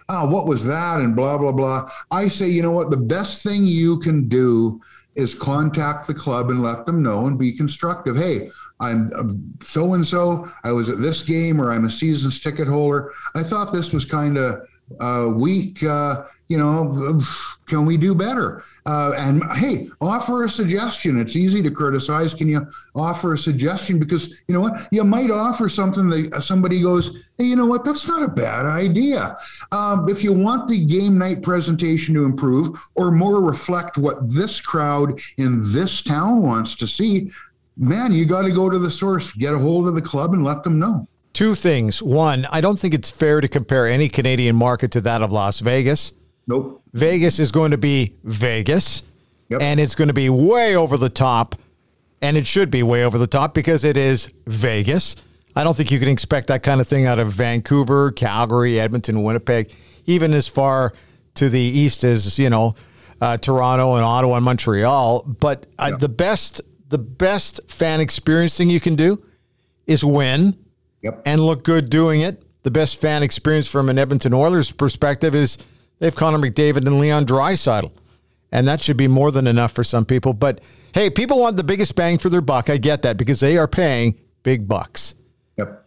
oh, 0.08 0.28
what 0.28 0.46
was 0.46 0.64
that? 0.66 1.00
And 1.00 1.16
blah, 1.16 1.38
blah, 1.38 1.52
blah. 1.52 1.90
I 2.10 2.28
say, 2.28 2.48
you 2.48 2.62
know 2.62 2.72
what? 2.72 2.90
The 2.90 2.96
best 2.96 3.42
thing 3.42 3.64
you 3.64 3.98
can 3.98 4.28
do 4.28 4.80
is 5.14 5.34
contact 5.34 6.06
the 6.06 6.14
club 6.14 6.50
and 6.50 6.62
let 6.62 6.84
them 6.84 7.02
know 7.02 7.26
and 7.26 7.38
be 7.38 7.50
constructive. 7.52 8.16
Hey, 8.16 8.50
I'm 8.80 9.56
so 9.62 9.94
and 9.94 10.06
so. 10.06 10.48
I 10.62 10.72
was 10.72 10.90
at 10.90 11.00
this 11.00 11.22
game, 11.22 11.60
or 11.60 11.72
I'm 11.72 11.86
a 11.86 11.90
season's 11.90 12.40
ticket 12.40 12.68
holder. 12.68 13.12
I 13.34 13.42
thought 13.42 13.72
this 13.72 13.92
was 13.92 14.04
kind 14.04 14.36
of 14.36 14.60
uh, 15.00 15.32
weak. 15.34 15.82
Uh, 15.82 16.24
you 16.48 16.58
know, 16.58 17.20
can 17.66 17.84
we 17.84 17.96
do 17.96 18.14
better? 18.14 18.62
Uh, 18.84 19.12
and 19.16 19.42
hey, 19.54 19.88
offer 20.00 20.44
a 20.44 20.48
suggestion. 20.48 21.18
It's 21.18 21.34
easy 21.34 21.62
to 21.62 21.70
criticize. 21.70 22.34
Can 22.34 22.48
you 22.48 22.66
offer 22.94 23.34
a 23.34 23.38
suggestion? 23.38 23.98
Because 23.98 24.42
you 24.46 24.54
know 24.54 24.60
what, 24.60 24.86
you 24.92 25.02
might 25.02 25.30
offer 25.30 25.68
something 25.68 26.08
that 26.10 26.42
somebody 26.42 26.80
goes, 26.80 27.16
hey, 27.36 27.44
you 27.44 27.56
know 27.56 27.66
what, 27.66 27.84
that's 27.84 28.06
not 28.06 28.22
a 28.22 28.28
bad 28.28 28.64
idea. 28.66 29.36
Um, 29.72 30.08
if 30.08 30.22
you 30.22 30.32
want 30.32 30.68
the 30.68 30.84
game 30.84 31.18
night 31.18 31.42
presentation 31.42 32.14
to 32.14 32.24
improve 32.24 32.78
or 32.94 33.10
more 33.10 33.42
reflect 33.42 33.98
what 33.98 34.18
this 34.32 34.60
crowd 34.60 35.18
in 35.36 35.60
this 35.72 36.02
town 36.02 36.42
wants 36.42 36.76
to 36.76 36.86
see, 36.86 37.32
man, 37.76 38.12
you 38.12 38.24
got 38.24 38.42
to 38.42 38.52
go 38.52 38.70
to 38.70 38.78
the 38.78 38.90
source, 38.90 39.32
get 39.32 39.52
a 39.52 39.58
hold 39.58 39.88
of 39.88 39.94
the 39.96 40.02
club, 40.02 40.32
and 40.32 40.44
let 40.44 40.62
them 40.62 40.78
know. 40.78 41.08
Two 41.36 41.54
things. 41.54 42.02
One, 42.02 42.46
I 42.50 42.62
don't 42.62 42.78
think 42.78 42.94
it's 42.94 43.10
fair 43.10 43.42
to 43.42 43.46
compare 43.46 43.86
any 43.86 44.08
Canadian 44.08 44.56
market 44.56 44.90
to 44.92 45.02
that 45.02 45.20
of 45.20 45.30
Las 45.30 45.60
Vegas. 45.60 46.14
Nope. 46.46 46.82
Vegas 46.94 47.38
is 47.38 47.52
going 47.52 47.72
to 47.72 47.76
be 47.76 48.14
Vegas, 48.24 49.02
yep. 49.50 49.60
and 49.60 49.78
it's 49.78 49.94
going 49.94 50.08
to 50.08 50.14
be 50.14 50.30
way 50.30 50.74
over 50.74 50.96
the 50.96 51.10
top, 51.10 51.54
and 52.22 52.38
it 52.38 52.46
should 52.46 52.70
be 52.70 52.82
way 52.82 53.04
over 53.04 53.18
the 53.18 53.26
top 53.26 53.52
because 53.52 53.84
it 53.84 53.98
is 53.98 54.32
Vegas. 54.46 55.14
I 55.54 55.62
don't 55.62 55.76
think 55.76 55.90
you 55.90 55.98
can 55.98 56.08
expect 56.08 56.46
that 56.46 56.62
kind 56.62 56.80
of 56.80 56.88
thing 56.88 57.04
out 57.04 57.18
of 57.18 57.32
Vancouver, 57.32 58.12
Calgary, 58.12 58.80
Edmonton, 58.80 59.22
Winnipeg, 59.22 59.70
even 60.06 60.32
as 60.32 60.48
far 60.48 60.94
to 61.34 61.50
the 61.50 61.60
east 61.60 62.02
as 62.02 62.38
you 62.38 62.48
know 62.48 62.76
uh, 63.20 63.36
Toronto 63.36 63.96
and 63.96 64.04
Ottawa 64.06 64.36
and 64.36 64.44
Montreal. 64.46 65.22
But 65.24 65.66
uh, 65.78 65.88
yep. 65.90 66.00
the 66.00 66.08
best, 66.08 66.62
the 66.88 66.96
best 66.96 67.60
fan 67.68 68.00
experience 68.00 68.56
thing 68.56 68.70
you 68.70 68.80
can 68.80 68.96
do 68.96 69.22
is 69.86 70.02
win 70.02 70.56
yep. 71.02 71.22
and 71.24 71.40
look 71.40 71.64
good 71.64 71.90
doing 71.90 72.20
it. 72.20 72.42
The 72.62 72.70
best 72.70 73.00
fan 73.00 73.22
experience 73.22 73.70
from 73.70 73.88
an 73.88 73.98
Edmonton 73.98 74.34
Oilers 74.34 74.72
perspective 74.72 75.34
is 75.34 75.56
they 75.98 76.06
have 76.06 76.16
Connor 76.16 76.38
McDavid 76.38 76.86
and 76.86 76.98
Leon 76.98 77.26
Draisaitl. 77.26 77.92
And 78.52 78.66
that 78.68 78.80
should 78.80 78.96
be 78.96 79.08
more 79.08 79.30
than 79.30 79.46
enough 79.46 79.72
for 79.72 79.84
some 79.84 80.04
people. 80.04 80.32
But 80.32 80.60
hey, 80.94 81.10
people 81.10 81.38
want 81.38 81.56
the 81.56 81.64
biggest 81.64 81.94
bang 81.94 82.18
for 82.18 82.28
their 82.28 82.40
buck. 82.40 82.70
I 82.70 82.76
get 82.76 83.02
that 83.02 83.16
because 83.16 83.40
they 83.40 83.56
are 83.56 83.68
paying 83.68 84.18
big 84.42 84.68
bucks. 84.68 85.14
Yep. 85.56 85.84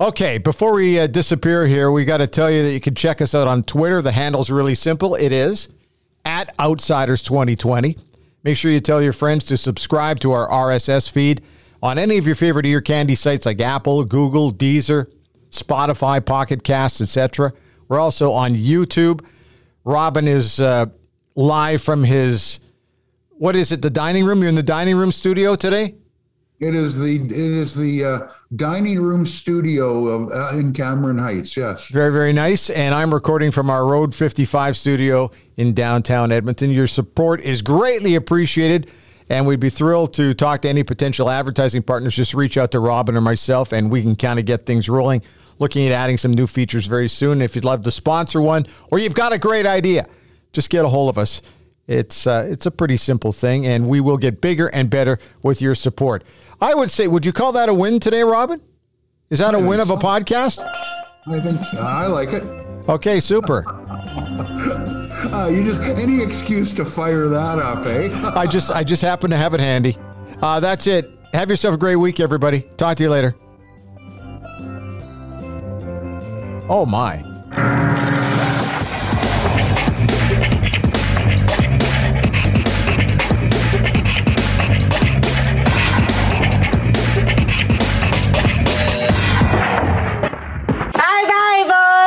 Okay, 0.00 0.38
before 0.38 0.72
we 0.72 0.98
uh, 0.98 1.06
disappear 1.06 1.66
here, 1.66 1.92
we 1.92 2.06
got 2.06 2.18
to 2.18 2.26
tell 2.26 2.50
you 2.50 2.62
that 2.62 2.72
you 2.72 2.80
can 2.80 2.94
check 2.94 3.20
us 3.20 3.34
out 3.34 3.46
on 3.46 3.62
Twitter. 3.62 4.00
The 4.00 4.12
handle's 4.12 4.50
really 4.50 4.74
simple. 4.74 5.14
It 5.14 5.30
is 5.30 5.68
at 6.24 6.58
Outsiders 6.58 7.22
2020. 7.22 7.96
Make 8.42 8.56
sure 8.56 8.70
you 8.70 8.80
tell 8.80 9.02
your 9.02 9.12
friends 9.12 9.44
to 9.46 9.56
subscribe 9.56 10.20
to 10.20 10.32
our 10.32 10.48
RSS 10.48 11.10
feed 11.10 11.42
on 11.82 11.98
any 11.98 12.18
of 12.18 12.26
your 12.26 12.36
favorite 12.36 12.66
ear 12.66 12.80
candy 12.80 13.14
sites 13.14 13.46
like 13.46 13.60
Apple, 13.60 14.04
Google, 14.04 14.52
Deezer, 14.52 15.10
Spotify, 15.50 16.24
Pocket 16.24 16.62
Casts, 16.62 17.00
etc. 17.00 17.52
We're 17.88 18.00
also 18.00 18.32
on 18.32 18.52
YouTube. 18.52 19.24
Robin 19.84 20.28
is 20.28 20.60
uh, 20.60 20.86
live 21.34 21.82
from 21.82 22.04
his 22.04 22.60
what 23.30 23.56
is 23.56 23.72
it? 23.72 23.80
The 23.80 23.90
dining 23.90 24.26
room. 24.26 24.40
You're 24.40 24.50
in 24.50 24.54
the 24.54 24.62
dining 24.62 24.96
room 24.96 25.12
studio 25.12 25.56
today. 25.56 25.94
It 26.60 26.74
is 26.74 26.98
the 26.98 27.16
it 27.16 27.32
is 27.32 27.74
the 27.74 28.04
uh, 28.04 28.28
dining 28.54 29.00
room 29.00 29.24
studio 29.24 30.08
of, 30.08 30.30
uh, 30.30 30.58
in 30.58 30.74
Cameron 30.74 31.16
Heights. 31.16 31.56
Yes, 31.56 31.88
very 31.88 32.12
very 32.12 32.34
nice. 32.34 32.68
And 32.68 32.94
I'm 32.94 33.14
recording 33.14 33.50
from 33.50 33.70
our 33.70 33.86
Road 33.86 34.14
55 34.14 34.76
studio 34.76 35.30
in 35.56 35.72
downtown 35.72 36.30
Edmonton. 36.30 36.70
Your 36.70 36.86
support 36.86 37.40
is 37.40 37.62
greatly 37.62 38.14
appreciated. 38.14 38.90
And 39.30 39.46
we'd 39.46 39.60
be 39.60 39.70
thrilled 39.70 40.12
to 40.14 40.34
talk 40.34 40.60
to 40.62 40.68
any 40.68 40.82
potential 40.82 41.30
advertising 41.30 41.82
partners. 41.82 42.14
Just 42.16 42.34
reach 42.34 42.58
out 42.58 42.72
to 42.72 42.80
Robin 42.80 43.16
or 43.16 43.20
myself, 43.20 43.72
and 43.72 43.90
we 43.90 44.02
can 44.02 44.16
kind 44.16 44.38
of 44.38 44.44
get 44.44 44.66
things 44.66 44.88
rolling. 44.88 45.22
Looking 45.60 45.86
at 45.86 45.92
adding 45.92 46.18
some 46.18 46.32
new 46.32 46.46
features 46.46 46.86
very 46.86 47.08
soon. 47.08 47.40
If 47.40 47.54
you'd 47.54 47.64
love 47.64 47.82
to 47.84 47.90
sponsor 47.90 48.42
one, 48.42 48.66
or 48.90 48.98
you've 48.98 49.14
got 49.14 49.32
a 49.32 49.38
great 49.38 49.66
idea, 49.66 50.06
just 50.52 50.68
get 50.68 50.84
a 50.84 50.88
hold 50.88 51.10
of 51.10 51.16
us. 51.16 51.42
It's 51.86 52.26
uh, 52.26 52.46
it's 52.48 52.66
a 52.66 52.70
pretty 52.70 52.96
simple 52.96 53.32
thing, 53.32 53.66
and 53.66 53.86
we 53.86 54.00
will 54.00 54.16
get 54.16 54.40
bigger 54.40 54.68
and 54.68 54.90
better 54.90 55.18
with 55.42 55.60
your 55.62 55.74
support. 55.74 56.24
I 56.60 56.74
would 56.74 56.90
say, 56.90 57.08
would 57.08 57.24
you 57.24 57.32
call 57.32 57.52
that 57.52 57.68
a 57.68 57.74
win 57.74 58.00
today, 58.00 58.22
Robin? 58.22 58.60
Is 59.28 59.38
that 59.38 59.54
a 59.54 59.58
win 59.58 59.80
of 59.80 59.90
a 59.90 59.96
podcast? 59.96 60.64
I 61.26 61.40
think 61.40 61.60
I 61.74 62.06
like 62.06 62.32
it. 62.32 62.42
Okay, 62.88 63.20
super. 63.20 63.64
Uh, 65.26 65.48
you 65.52 65.64
just 65.64 65.80
any 65.98 66.22
excuse 66.22 66.72
to 66.72 66.84
fire 66.84 67.28
that 67.28 67.58
up, 67.58 67.84
eh? 67.86 68.10
I 68.34 68.46
just 68.46 68.70
I 68.70 68.82
just 68.82 69.02
happen 69.02 69.30
to 69.30 69.36
have 69.36 69.54
it 69.54 69.60
handy. 69.60 69.96
Uh, 70.40 70.60
that's 70.60 70.86
it. 70.86 71.10
Have 71.32 71.50
yourself 71.50 71.74
a 71.74 71.78
great 71.78 71.96
week, 71.96 72.20
everybody. 72.20 72.62
Talk 72.76 72.96
to 72.96 73.02
you 73.02 73.10
later. 73.10 73.36
Oh 76.68 76.86
my. 76.86 77.24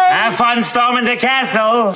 Have 0.09 0.35
fun 0.35 0.63
storming 0.63 1.05
the 1.05 1.17
castle. 1.17 1.95